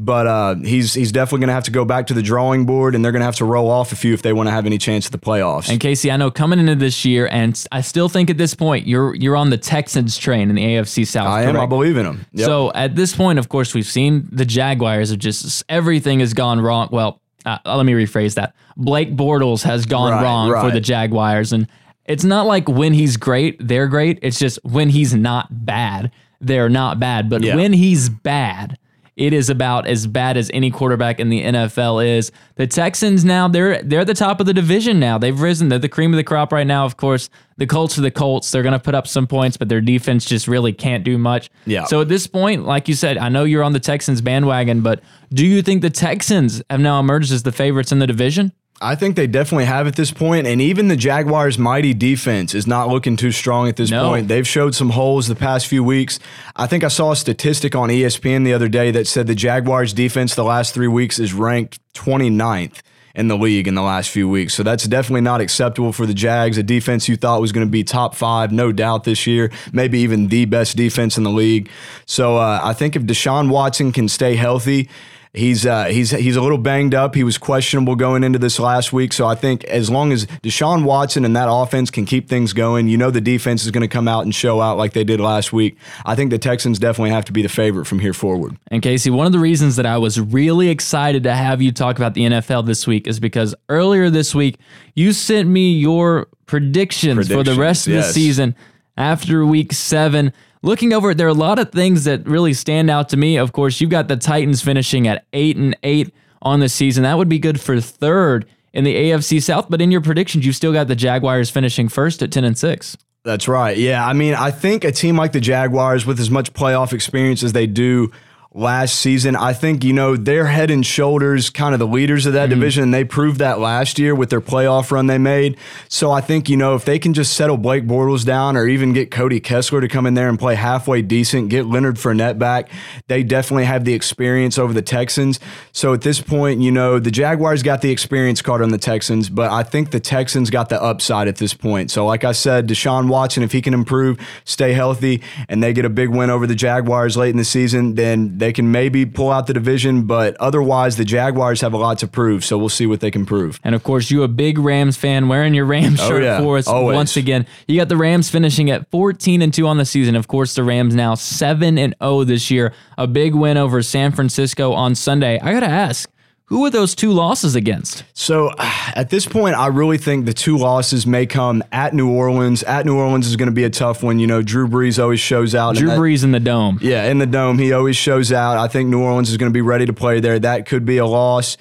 But 0.00 0.26
uh, 0.28 0.54
he's 0.54 0.94
he's 0.94 1.10
definitely 1.10 1.40
going 1.40 1.48
to 1.48 1.54
have 1.54 1.64
to 1.64 1.72
go 1.72 1.84
back 1.84 2.06
to 2.06 2.14
the 2.14 2.22
drawing 2.22 2.66
board, 2.66 2.94
and 2.94 3.04
they're 3.04 3.10
going 3.10 3.20
to 3.20 3.26
have 3.26 3.34
to 3.36 3.44
roll 3.44 3.68
off 3.68 3.90
a 3.90 3.96
few 3.96 4.14
if 4.14 4.22
they 4.22 4.32
want 4.32 4.46
to 4.46 4.52
have 4.52 4.64
any 4.64 4.78
chance 4.78 5.06
at 5.06 5.12
the 5.12 5.18
playoffs. 5.18 5.68
And 5.68 5.80
Casey, 5.80 6.12
I 6.12 6.16
know 6.16 6.30
coming 6.30 6.60
into 6.60 6.76
this 6.76 7.04
year, 7.04 7.26
and 7.32 7.60
I 7.72 7.80
still 7.80 8.08
think 8.08 8.30
at 8.30 8.38
this 8.38 8.54
point 8.54 8.86
you're 8.86 9.12
you're 9.16 9.34
on 9.34 9.50
the 9.50 9.58
Texans 9.58 10.16
train 10.16 10.50
in 10.50 10.54
the 10.54 10.62
AFC 10.62 11.04
South. 11.04 11.26
I 11.26 11.42
am. 11.42 11.56
I 11.58 11.66
believe 11.66 11.96
in 11.96 12.04
them. 12.04 12.24
Yep. 12.32 12.46
So 12.46 12.70
at 12.74 12.94
this 12.94 13.12
point, 13.16 13.40
of 13.40 13.48
course, 13.48 13.74
we've 13.74 13.86
seen 13.86 14.28
the 14.30 14.44
Jaguars 14.44 15.10
have 15.10 15.18
just 15.18 15.64
everything 15.68 16.20
has 16.20 16.32
gone 16.32 16.60
wrong. 16.60 16.88
Well, 16.92 17.20
uh, 17.44 17.58
let 17.64 17.84
me 17.84 17.92
rephrase 17.92 18.34
that. 18.36 18.54
Blake 18.76 19.16
Bortles 19.16 19.64
has 19.64 19.84
gone 19.84 20.12
Right, 20.12 20.22
wrong 20.22 20.52
for 20.52 20.70
the 20.70 20.80
Jaguars, 20.80 21.52
and 21.52 21.66
it's 22.04 22.22
not 22.22 22.46
like 22.46 22.68
when 22.68 22.92
he's 22.94 23.16
great, 23.16 23.56
they're 23.66 23.88
great. 23.88 24.20
It's 24.22 24.38
just 24.38 24.60
when 24.62 24.90
he's 24.90 25.12
not 25.12 25.48
bad, 25.50 26.12
they're 26.40 26.68
not 26.68 27.00
bad. 27.00 27.28
But 27.28 27.42
Yeah. 27.42 27.56
when 27.56 27.72
he's 27.72 28.08
bad, 28.08 28.78
it 29.18 29.32
is 29.32 29.50
about 29.50 29.86
as 29.86 30.06
bad 30.06 30.36
as 30.36 30.48
any 30.54 30.70
quarterback 30.70 31.18
in 31.18 31.28
the 31.28 31.42
NFL 31.42 32.06
is. 32.06 32.30
The 32.54 32.68
Texans 32.68 33.24
now 33.24 33.48
they're 33.48 33.82
they're 33.82 34.04
the 34.04 34.14
top 34.14 34.38
of 34.40 34.46
the 34.46 34.54
division 34.54 35.00
now. 35.00 35.18
They've 35.18 35.38
risen. 35.38 35.68
They're 35.68 35.78
the 35.80 35.88
cream 35.88 36.12
of 36.14 36.16
the 36.16 36.24
crop 36.24 36.52
right 36.52 36.66
now. 36.66 36.84
Of 36.84 36.96
course, 36.96 37.28
the 37.56 37.66
Colts 37.66 37.98
are 37.98 38.02
the 38.02 38.12
Colts. 38.12 38.50
They're 38.50 38.62
going 38.62 38.72
to 38.72 38.78
put 38.78 38.94
up 38.94 39.08
some 39.08 39.26
points, 39.26 39.56
but 39.56 39.68
their 39.68 39.80
defense 39.80 40.24
just 40.24 40.46
really 40.46 40.72
can't 40.72 41.02
do 41.02 41.18
much. 41.18 41.50
Yeah. 41.66 41.84
So 41.84 42.00
at 42.00 42.08
this 42.08 42.28
point, 42.28 42.64
like 42.64 42.88
you 42.88 42.94
said, 42.94 43.18
I 43.18 43.28
know 43.28 43.42
you're 43.42 43.64
on 43.64 43.72
the 43.72 43.80
Texans 43.80 44.20
bandwagon, 44.20 44.80
but 44.80 45.02
do 45.32 45.44
you 45.44 45.62
think 45.62 45.82
the 45.82 45.90
Texans 45.90 46.62
have 46.70 46.80
now 46.80 47.00
emerged 47.00 47.32
as 47.32 47.42
the 47.42 47.52
favorites 47.52 47.90
in 47.90 47.98
the 47.98 48.06
division? 48.06 48.52
I 48.80 48.94
think 48.94 49.16
they 49.16 49.26
definitely 49.26 49.64
have 49.64 49.88
at 49.88 49.96
this 49.96 50.12
point, 50.12 50.46
and 50.46 50.60
even 50.60 50.86
the 50.86 50.94
Jaguars' 50.96 51.58
mighty 51.58 51.92
defense 51.94 52.54
is 52.54 52.66
not 52.66 52.88
looking 52.88 53.16
too 53.16 53.32
strong 53.32 53.68
at 53.68 53.74
this 53.74 53.90
No. 53.90 54.08
point. 54.08 54.28
They've 54.28 54.46
showed 54.46 54.74
some 54.74 54.90
holes 54.90 55.26
the 55.26 55.34
past 55.34 55.66
few 55.66 55.82
weeks. 55.82 56.20
I 56.54 56.68
think 56.68 56.84
I 56.84 56.88
saw 56.88 57.10
a 57.10 57.16
statistic 57.16 57.74
on 57.74 57.88
ESPN 57.90 58.44
the 58.44 58.52
other 58.54 58.68
day 58.68 58.92
that 58.92 59.08
said 59.08 59.26
the 59.26 59.34
Jaguars' 59.34 59.92
defense 59.92 60.36
the 60.36 60.44
last 60.44 60.74
three 60.74 60.86
weeks 60.86 61.18
is 61.18 61.32
ranked 61.34 61.80
29th 61.94 62.80
in 63.16 63.26
the 63.26 63.36
league 63.36 63.66
in 63.66 63.74
the 63.74 63.82
last 63.82 64.10
few 64.10 64.28
weeks. 64.28 64.54
So 64.54 64.62
that's 64.62 64.84
definitely 64.84 65.22
not 65.22 65.40
acceptable 65.40 65.92
for 65.92 66.06
the 66.06 66.14
Jags, 66.14 66.56
a 66.56 66.62
defense 66.62 67.08
you 67.08 67.16
thought 67.16 67.40
was 67.40 67.50
going 67.50 67.66
to 67.66 67.70
be 67.70 67.82
top 67.82 68.14
five, 68.14 68.52
no 68.52 68.70
doubt 68.70 69.02
this 69.02 69.26
year, 69.26 69.50
maybe 69.72 69.98
even 70.00 70.28
the 70.28 70.44
best 70.44 70.76
defense 70.76 71.16
in 71.18 71.24
the 71.24 71.30
league. 71.30 71.68
So 72.06 72.36
uh, 72.36 72.60
I 72.62 72.74
think 72.74 72.94
if 72.94 73.02
Deshaun 73.02 73.48
Watson 73.50 73.90
can 73.90 74.06
stay 74.08 74.36
healthy, 74.36 74.88
He's 75.32 75.66
uh, 75.66 75.86
he's 75.86 76.10
he's 76.10 76.36
a 76.36 76.40
little 76.40 76.58
banged 76.58 76.94
up. 76.94 77.14
He 77.14 77.22
was 77.22 77.36
questionable 77.36 77.96
going 77.96 78.24
into 78.24 78.38
this 78.38 78.58
last 78.58 78.92
week. 78.92 79.12
So 79.12 79.26
I 79.26 79.34
think 79.34 79.64
as 79.64 79.90
long 79.90 80.12
as 80.12 80.26
Deshaun 80.42 80.84
Watson 80.84 81.24
and 81.24 81.36
that 81.36 81.48
offense 81.50 81.90
can 81.90 82.06
keep 82.06 82.28
things 82.28 82.52
going, 82.52 82.88
you 82.88 82.96
know 82.96 83.10
the 83.10 83.20
defense 83.20 83.64
is 83.64 83.70
going 83.70 83.82
to 83.82 83.88
come 83.88 84.08
out 84.08 84.24
and 84.24 84.34
show 84.34 84.60
out 84.60 84.78
like 84.78 84.94
they 84.94 85.04
did 85.04 85.20
last 85.20 85.52
week. 85.52 85.76
I 86.06 86.14
think 86.14 86.30
the 86.30 86.38
Texans 86.38 86.78
definitely 86.78 87.10
have 87.10 87.24
to 87.26 87.32
be 87.32 87.42
the 87.42 87.48
favorite 87.48 87.84
from 87.84 87.98
here 87.98 88.14
forward. 88.14 88.56
And 88.68 88.82
Casey, 88.82 89.10
one 89.10 89.26
of 89.26 89.32
the 89.32 89.38
reasons 89.38 89.76
that 89.76 89.86
I 89.86 89.98
was 89.98 90.18
really 90.18 90.68
excited 90.68 91.22
to 91.24 91.34
have 91.34 91.60
you 91.60 91.72
talk 91.72 91.96
about 91.96 92.14
the 92.14 92.22
NFL 92.22 92.66
this 92.66 92.86
week 92.86 93.06
is 93.06 93.20
because 93.20 93.54
earlier 93.68 94.08
this 94.10 94.34
week 94.34 94.58
you 94.94 95.12
sent 95.12 95.48
me 95.48 95.72
your 95.72 96.28
predictions, 96.46 97.28
for 97.28 97.42
the 97.42 97.54
rest 97.54 97.86
of 97.86 97.92
the 97.92 98.02
season 98.02 98.56
after 98.96 99.44
week 99.46 99.72
seven. 99.72 100.32
Looking 100.62 100.92
over 100.92 101.12
it, 101.12 101.18
there 101.18 101.26
are 101.26 101.30
a 101.30 101.34
lot 101.34 101.58
of 101.58 101.70
things 101.70 102.04
that 102.04 102.26
really 102.26 102.52
stand 102.52 102.90
out 102.90 103.08
to 103.10 103.16
me. 103.16 103.36
Of 103.36 103.52
course, 103.52 103.80
you've 103.80 103.90
got 103.90 104.08
the 104.08 104.16
Titans 104.16 104.62
finishing 104.62 105.06
at 105.06 105.24
eight 105.32 105.56
and 105.56 105.76
eight 105.82 106.12
on 106.42 106.60
the 106.60 106.68
season. 106.68 107.04
That 107.04 107.16
would 107.16 107.28
be 107.28 107.38
good 107.38 107.60
for 107.60 107.80
third 107.80 108.46
in 108.72 108.84
the 108.84 108.94
AFC 108.94 109.42
South. 109.42 109.68
But 109.70 109.80
in 109.80 109.90
your 109.90 110.00
predictions, 110.00 110.44
you've 110.44 110.56
still 110.56 110.72
got 110.72 110.88
the 110.88 110.96
Jaguars 110.96 111.50
finishing 111.50 111.88
first 111.88 112.22
at 112.22 112.32
ten 112.32 112.44
and 112.44 112.58
six. 112.58 112.96
That's 113.24 113.46
right. 113.46 113.76
Yeah. 113.76 114.06
I 114.06 114.12
mean, 114.14 114.34
I 114.34 114.50
think 114.50 114.84
a 114.84 114.92
team 114.92 115.16
like 115.16 115.32
the 115.32 115.40
Jaguars, 115.40 116.06
with 116.06 116.18
as 116.18 116.30
much 116.30 116.52
playoff 116.54 116.92
experience 116.92 117.42
as 117.42 117.52
they 117.52 117.66
do 117.66 118.10
last 118.58 118.96
season, 118.96 119.36
I 119.36 119.52
think, 119.52 119.84
you 119.84 119.92
know, 119.92 120.16
they're 120.16 120.46
head 120.46 120.70
and 120.70 120.84
shoulders 120.84 121.50
kind 121.50 121.74
of 121.74 121.78
the 121.78 121.86
leaders 121.86 122.26
of 122.26 122.32
that 122.32 122.50
mm-hmm. 122.50 122.60
division. 122.60 122.82
And 122.84 122.94
they 122.94 123.04
proved 123.04 123.38
that 123.38 123.58
last 123.58 123.98
year 123.98 124.14
with 124.14 124.30
their 124.30 124.40
playoff 124.40 124.90
run 124.90 125.06
they 125.06 125.18
made. 125.18 125.56
So 125.88 126.10
I 126.10 126.20
think, 126.20 126.48
you 126.48 126.56
know, 126.56 126.74
if 126.74 126.84
they 126.84 126.98
can 126.98 127.14
just 127.14 127.34
settle 127.34 127.56
Blake 127.56 127.84
Bortles 127.84 128.24
down 128.24 128.56
or 128.56 128.66
even 128.66 128.92
get 128.92 129.10
Cody 129.10 129.40
Kessler 129.40 129.80
to 129.80 129.88
come 129.88 130.06
in 130.06 130.14
there 130.14 130.28
and 130.28 130.38
play 130.38 130.54
halfway 130.54 131.02
decent, 131.02 131.48
get 131.48 131.66
Leonard 131.66 131.96
Fournette 131.96 132.38
back, 132.38 132.70
they 133.06 133.22
definitely 133.22 133.64
have 133.64 133.84
the 133.84 133.94
experience 133.94 134.58
over 134.58 134.72
the 134.72 134.82
Texans. 134.82 135.38
So 135.72 135.94
at 135.94 136.02
this 136.02 136.20
point, 136.20 136.60
you 136.60 136.70
know, 136.70 136.98
the 136.98 137.10
Jaguars 137.10 137.62
got 137.62 137.82
the 137.82 137.90
experience 137.90 138.42
card 138.42 138.62
on 138.62 138.70
the 138.70 138.78
Texans, 138.78 139.28
but 139.28 139.50
I 139.50 139.62
think 139.62 139.90
the 139.90 140.00
Texans 140.00 140.50
got 140.50 140.68
the 140.68 140.82
upside 140.82 141.28
at 141.28 141.36
this 141.36 141.54
point. 141.54 141.90
So, 141.90 142.06
like 142.06 142.24
I 142.24 142.32
said, 142.32 142.68
Deshaun 142.68 143.08
Watson, 143.08 143.42
if 143.42 143.52
he 143.52 143.62
can 143.62 143.74
improve, 143.74 144.18
stay 144.44 144.72
healthy, 144.72 145.22
and 145.48 145.62
they 145.62 145.72
get 145.72 145.84
a 145.84 145.90
big 145.90 146.08
win 146.08 146.30
over 146.30 146.46
the 146.46 146.54
Jaguars 146.54 147.16
late 147.16 147.30
in 147.30 147.36
the 147.36 147.44
season, 147.44 147.94
then 147.94 148.38
they 148.38 148.47
can 148.52 148.70
maybe 148.72 149.04
pull 149.06 149.30
out 149.30 149.46
the 149.46 149.54
division. 149.54 150.02
But 150.02 150.36
otherwise, 150.38 150.96
the 150.96 151.04
Jaguars 151.04 151.60
have 151.60 151.72
a 151.72 151.76
lot 151.76 151.98
to 151.98 152.06
prove. 152.06 152.44
So 152.44 152.56
we'll 152.58 152.68
see 152.68 152.86
what 152.86 153.00
they 153.00 153.10
can 153.10 153.26
prove. 153.26 153.60
And 153.64 153.74
of 153.74 153.82
course, 153.82 154.10
you 154.10 154.22
a 154.22 154.28
big 154.28 154.58
Rams 154.58 154.96
fan 154.96 155.28
wearing 155.28 155.54
your 155.54 155.64
Rams 155.66 156.00
Oh, 156.00 156.08
shirt 156.08 156.22
yeah. 156.22 156.38
for 156.40 156.58
us 156.58 156.66
Always. 156.66 156.94
once 156.94 157.16
again. 157.16 157.46
You 157.66 157.78
got 157.78 157.88
the 157.88 157.96
Rams 157.96 158.30
finishing 158.30 158.70
at 158.70 158.90
14 158.90 159.42
and 159.42 159.52
2 159.52 159.66
on 159.66 159.78
the 159.78 159.84
season. 159.84 160.16
Of 160.16 160.28
course, 160.28 160.54
the 160.54 160.62
Rams 160.64 160.94
now 160.94 161.14
7 161.14 161.78
and 161.78 161.94
0 162.02 162.24
this 162.24 162.50
year. 162.50 162.72
A 162.96 163.06
big 163.06 163.34
win 163.34 163.56
over 163.56 163.82
San 163.82 164.12
Francisco 164.12 164.72
on 164.72 164.94
Sunday. 164.94 165.38
I 165.40 165.52
got 165.52 165.60
to 165.60 165.66
ask, 165.66 166.08
Who 166.48 166.64
are 166.64 166.70
those 166.70 166.94
two 166.94 167.12
losses 167.12 167.54
against? 167.54 168.04
So 168.14 168.52
at 168.58 169.10
this 169.10 169.26
point, 169.26 169.54
I 169.56 169.66
really 169.66 169.98
think 169.98 170.24
the 170.24 170.32
two 170.32 170.56
losses 170.56 171.06
may 171.06 171.26
come 171.26 171.62
at 171.72 171.92
New 171.92 172.10
Orleans. 172.10 172.62
At 172.62 172.86
New 172.86 172.96
Orleans 172.96 173.26
is 173.26 173.36
going 173.36 173.50
to 173.50 173.54
be 173.54 173.64
a 173.64 173.70
tough 173.70 174.02
one. 174.02 174.18
You 174.18 174.26
know, 174.26 174.40
Drew 174.40 174.66
Brees 174.66 175.02
always 175.02 175.20
shows 175.20 175.54
out. 175.54 175.76
Drew 175.76 175.90
Brees 175.90 176.24
in 176.24 176.32
the 176.32 176.40
dome. 176.40 176.78
Yeah, 176.80 177.04
in 177.04 177.18
the 177.18 177.26
dome, 177.26 177.58
he 177.58 177.72
always 177.72 177.96
shows 177.96 178.32
out. 178.32 178.56
I 178.56 178.66
think 178.66 178.88
New 178.88 179.02
Orleans 179.02 179.28
is 179.30 179.36
going 179.36 179.50
to 179.50 179.54
be 179.54 179.60
ready 179.60 179.84
to 179.84 179.92
play 179.92 180.20
there. 180.20 180.38
That 180.38 180.64
could 180.64 180.86
be 180.86 180.96
a 180.96 181.06
loss. 181.06 181.58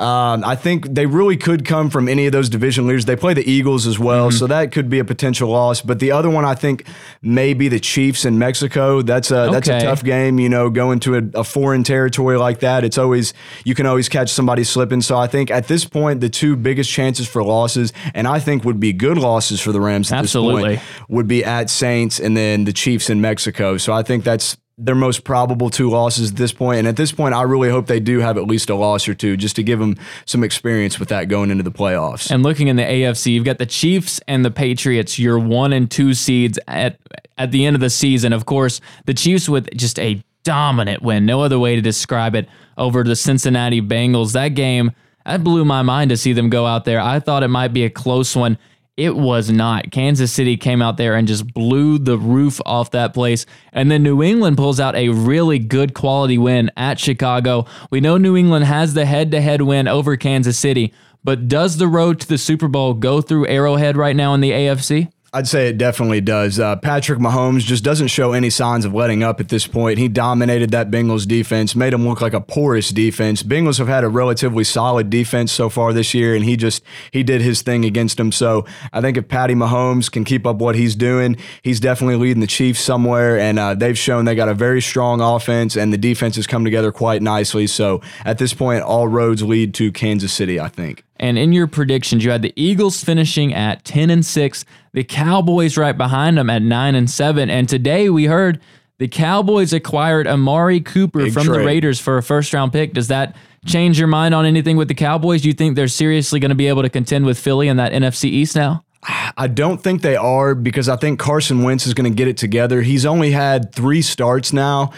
Um, 0.00 0.42
I 0.44 0.56
think 0.56 0.86
they 0.86 1.04
really 1.04 1.36
could 1.36 1.66
come 1.66 1.90
from 1.90 2.08
any 2.08 2.24
of 2.24 2.32
those 2.32 2.48
division 2.48 2.86
leaders. 2.86 3.04
They 3.04 3.16
play 3.16 3.34
the 3.34 3.48
Eagles 3.48 3.86
as 3.86 3.98
well, 3.98 4.28
Mm-hmm. 4.30 4.38
so 4.38 4.46
that 4.46 4.72
could 4.72 4.88
be 4.88 4.98
a 4.98 5.04
potential 5.04 5.50
loss. 5.50 5.82
But 5.82 5.98
the 6.00 6.10
other 6.12 6.30
one, 6.30 6.44
I 6.46 6.54
think, 6.54 6.86
may 7.20 7.52
be 7.52 7.68
the 7.68 7.78
Chiefs 7.80 8.24
in 8.24 8.38
Mexico. 8.38 9.02
That's 9.02 9.30
a 9.30 9.50
that's 9.52 9.68
a 9.68 9.78
tough 9.80 10.02
game. 10.02 10.38
You 10.40 10.48
know, 10.48 10.70
going 10.70 11.00
to 11.00 11.16
a, 11.16 11.40
a 11.40 11.44
foreign 11.44 11.84
territory 11.84 12.38
like 12.38 12.60
that, 12.60 12.82
it's 12.82 12.96
always 12.96 13.34
you 13.64 13.74
can 13.74 13.84
always 13.84 14.08
catch 14.08 14.30
somebody 14.30 14.64
slipping. 14.64 15.02
So 15.02 15.18
I 15.18 15.26
think 15.26 15.50
at 15.50 15.68
this 15.68 15.84
point, 15.84 16.20
the 16.22 16.30
two 16.30 16.56
biggest 16.56 16.90
chances 16.90 17.28
for 17.28 17.42
losses, 17.44 17.92
and 18.14 18.26
I 18.26 18.40
think 18.40 18.64
would 18.64 18.80
be 18.80 18.94
good 18.94 19.18
losses 19.18 19.60
for 19.60 19.70
the 19.70 19.80
Rams 19.82 20.10
at 20.10 20.20
Absolutely. 20.20 20.76
this 20.76 20.82
point, 20.82 21.10
would 21.10 21.28
be 21.28 21.44
at 21.44 21.68
Saints 21.68 22.18
and 22.18 22.34
then 22.36 22.64
the 22.64 22.72
Chiefs 22.72 23.10
in 23.10 23.20
Mexico. 23.20 23.76
So 23.76 23.92
I 23.92 24.02
think 24.02 24.24
that's 24.24 24.56
their 24.84 24.94
most 24.94 25.24
probable 25.24 25.68
two 25.70 25.90
losses 25.90 26.30
at 26.30 26.36
this 26.36 26.52
point. 26.52 26.80
And 26.80 26.88
at 26.88 26.96
this 26.96 27.12
point, 27.12 27.34
I 27.34 27.42
really 27.42 27.68
hope 27.68 27.86
they 27.86 28.00
do 28.00 28.20
have 28.20 28.38
at 28.38 28.44
least 28.44 28.70
a 28.70 28.74
loss 28.74 29.06
or 29.06 29.14
two 29.14 29.36
just 29.36 29.56
to 29.56 29.62
give 29.62 29.78
them 29.78 29.96
some 30.24 30.42
experience 30.42 30.98
with 30.98 31.10
that 31.10 31.28
going 31.28 31.50
into 31.50 31.62
the 31.62 31.70
playoffs. 31.70 32.30
And 32.30 32.42
looking 32.42 32.68
in 32.68 32.76
the 32.76 32.82
AFC, 32.82 33.32
you've 33.32 33.44
got 33.44 33.58
the 33.58 33.66
Chiefs 33.66 34.20
and 34.26 34.44
the 34.44 34.50
Patriots, 34.50 35.18
your 35.18 35.38
one 35.38 35.72
and 35.72 35.90
two 35.90 36.14
seeds 36.14 36.58
at 36.66 36.98
at 37.36 37.52
the 37.52 37.64
end 37.66 37.76
of 37.76 37.80
the 37.80 37.90
season. 37.90 38.32
Of 38.32 38.46
course, 38.46 38.80
the 39.06 39.14
Chiefs 39.14 39.48
with 39.48 39.70
just 39.76 39.98
a 39.98 40.22
dominant 40.42 41.02
win, 41.02 41.26
no 41.26 41.42
other 41.42 41.58
way 41.58 41.76
to 41.76 41.82
describe 41.82 42.34
it, 42.34 42.48
over 42.78 43.04
the 43.04 43.16
Cincinnati 43.16 43.82
Bengals. 43.82 44.32
That 44.32 44.48
game, 44.48 44.92
that 45.26 45.44
blew 45.44 45.64
my 45.64 45.82
mind 45.82 46.10
to 46.10 46.16
see 46.16 46.32
them 46.32 46.48
go 46.48 46.66
out 46.66 46.84
there. 46.84 47.00
I 47.00 47.20
thought 47.20 47.42
it 47.42 47.48
might 47.48 47.72
be 47.72 47.84
a 47.84 47.90
close 47.90 48.34
one. 48.34 48.58
It 49.00 49.16
was 49.16 49.50
not. 49.50 49.90
Kansas 49.90 50.30
City 50.30 50.58
came 50.58 50.82
out 50.82 50.98
there 50.98 51.14
and 51.14 51.26
just 51.26 51.54
blew 51.54 51.98
the 51.98 52.18
roof 52.18 52.60
off 52.66 52.90
that 52.90 53.14
place. 53.14 53.46
And 53.72 53.90
then 53.90 54.02
New 54.02 54.22
England 54.22 54.58
pulls 54.58 54.78
out 54.78 54.94
a 54.94 55.08
really 55.08 55.58
good 55.58 55.94
quality 55.94 56.36
win 56.36 56.70
at 56.76 57.00
Chicago. 57.00 57.64
We 57.90 58.02
know 58.02 58.18
New 58.18 58.36
England 58.36 58.66
has 58.66 58.92
the 58.92 59.06
head 59.06 59.30
to 59.30 59.40
head 59.40 59.62
win 59.62 59.88
over 59.88 60.18
Kansas 60.18 60.58
City, 60.58 60.92
but 61.24 61.48
does 61.48 61.78
the 61.78 61.88
road 61.88 62.20
to 62.20 62.28
the 62.28 62.36
Super 62.36 62.68
Bowl 62.68 62.92
go 62.92 63.22
through 63.22 63.46
Arrowhead 63.46 63.96
right 63.96 64.14
now 64.14 64.34
in 64.34 64.42
the 64.42 64.50
AFC? 64.50 65.10
I'd 65.32 65.46
say 65.46 65.68
it 65.68 65.78
definitely 65.78 66.20
does. 66.20 66.58
Uh, 66.58 66.74
Patrick 66.74 67.20
Mahomes 67.20 67.60
just 67.60 67.84
doesn't 67.84 68.08
show 68.08 68.32
any 68.32 68.50
signs 68.50 68.84
of 68.84 68.94
letting 68.94 69.22
up 69.22 69.38
at 69.38 69.48
this 69.48 69.64
point. 69.64 69.98
He 69.98 70.08
dominated 70.08 70.72
that 70.72 70.90
Bengals 70.90 71.26
defense, 71.26 71.76
made 71.76 71.92
them 71.92 72.08
look 72.08 72.20
like 72.20 72.32
a 72.32 72.40
porous 72.40 72.90
defense. 72.90 73.44
Bengals 73.44 73.78
have 73.78 73.86
had 73.86 74.02
a 74.02 74.08
relatively 74.08 74.64
solid 74.64 75.08
defense 75.08 75.52
so 75.52 75.68
far 75.68 75.92
this 75.92 76.14
year, 76.14 76.34
and 76.34 76.44
he 76.44 76.56
just 76.56 76.82
he 77.12 77.22
did 77.22 77.42
his 77.42 77.62
thing 77.62 77.84
against 77.84 78.16
them. 78.16 78.32
So 78.32 78.66
I 78.92 79.00
think 79.00 79.16
if 79.16 79.28
Patty 79.28 79.54
Mahomes 79.54 80.10
can 80.10 80.24
keep 80.24 80.46
up 80.48 80.56
what 80.56 80.74
he's 80.74 80.96
doing, 80.96 81.36
he's 81.62 81.78
definitely 81.78 82.16
leading 82.16 82.40
the 82.40 82.48
Chiefs 82.48 82.80
somewhere. 82.80 83.38
And 83.38 83.60
uh, 83.60 83.74
they've 83.74 83.98
shown 83.98 84.24
they 84.24 84.34
got 84.34 84.48
a 84.48 84.54
very 84.54 84.82
strong 84.82 85.20
offense, 85.20 85.76
and 85.76 85.92
the 85.92 85.98
defense 85.98 86.34
has 86.36 86.48
come 86.48 86.64
together 86.64 86.90
quite 86.90 87.22
nicely. 87.22 87.68
So 87.68 88.00
at 88.24 88.38
this 88.38 88.52
point, 88.52 88.82
all 88.82 89.06
roads 89.06 89.44
lead 89.44 89.74
to 89.74 89.92
Kansas 89.92 90.32
City. 90.32 90.58
I 90.58 90.68
think. 90.68 91.04
And 91.20 91.36
in 91.36 91.52
your 91.52 91.66
predictions, 91.66 92.24
you 92.24 92.30
had 92.30 92.40
the 92.40 92.54
Eagles 92.56 93.04
finishing 93.04 93.52
at 93.52 93.84
10 93.84 94.08
and 94.08 94.24
6, 94.24 94.64
the 94.94 95.04
Cowboys 95.04 95.76
right 95.76 95.96
behind 95.96 96.38
them 96.38 96.48
at 96.48 96.62
9 96.62 96.94
and 96.94 97.10
7. 97.10 97.50
And 97.50 97.68
today 97.68 98.08
we 98.08 98.24
heard 98.24 98.58
the 98.98 99.06
Cowboys 99.06 99.74
acquired 99.74 100.26
Amari 100.26 100.80
Cooper 100.80 101.24
Big 101.24 101.34
from 101.34 101.46
the. 101.46 101.60
Raiders 101.60 102.00
for 102.00 102.16
a 102.16 102.22
first 102.22 102.54
round 102.54 102.72
pick. 102.72 102.94
Does 102.94 103.08
that 103.08 103.36
change 103.66 103.98
your 103.98 104.08
mind 104.08 104.34
on 104.34 104.46
anything 104.46 104.78
with 104.78 104.88
the 104.88 104.94
Cowboys? 104.94 105.42
Do 105.42 105.48
you 105.48 105.54
think 105.54 105.76
they're 105.76 105.88
seriously 105.88 106.40
going 106.40 106.48
to 106.48 106.54
be 106.54 106.68
able 106.68 106.82
to 106.82 106.90
contend 106.90 107.26
with 107.26 107.38
Philly 107.38 107.68
in 107.68 107.76
that 107.76 107.92
NFC 107.92 108.24
East 108.24 108.56
now? 108.56 108.82
I 109.02 109.46
don't 109.46 109.82
think 109.82 110.02
they 110.02 110.16
are 110.16 110.54
because 110.54 110.88
I 110.88 110.96
think 110.96 111.18
Carson 111.18 111.62
Wentz 111.62 111.86
is 111.86 111.94
going 111.94 112.10
to 112.10 112.14
get 112.14 112.28
it 112.28 112.36
together. 112.36 112.82
He's 112.82 113.06
only 113.06 113.30
had 113.30 113.74
three 113.74 114.02
starts 114.02 114.52
now, 114.52 114.92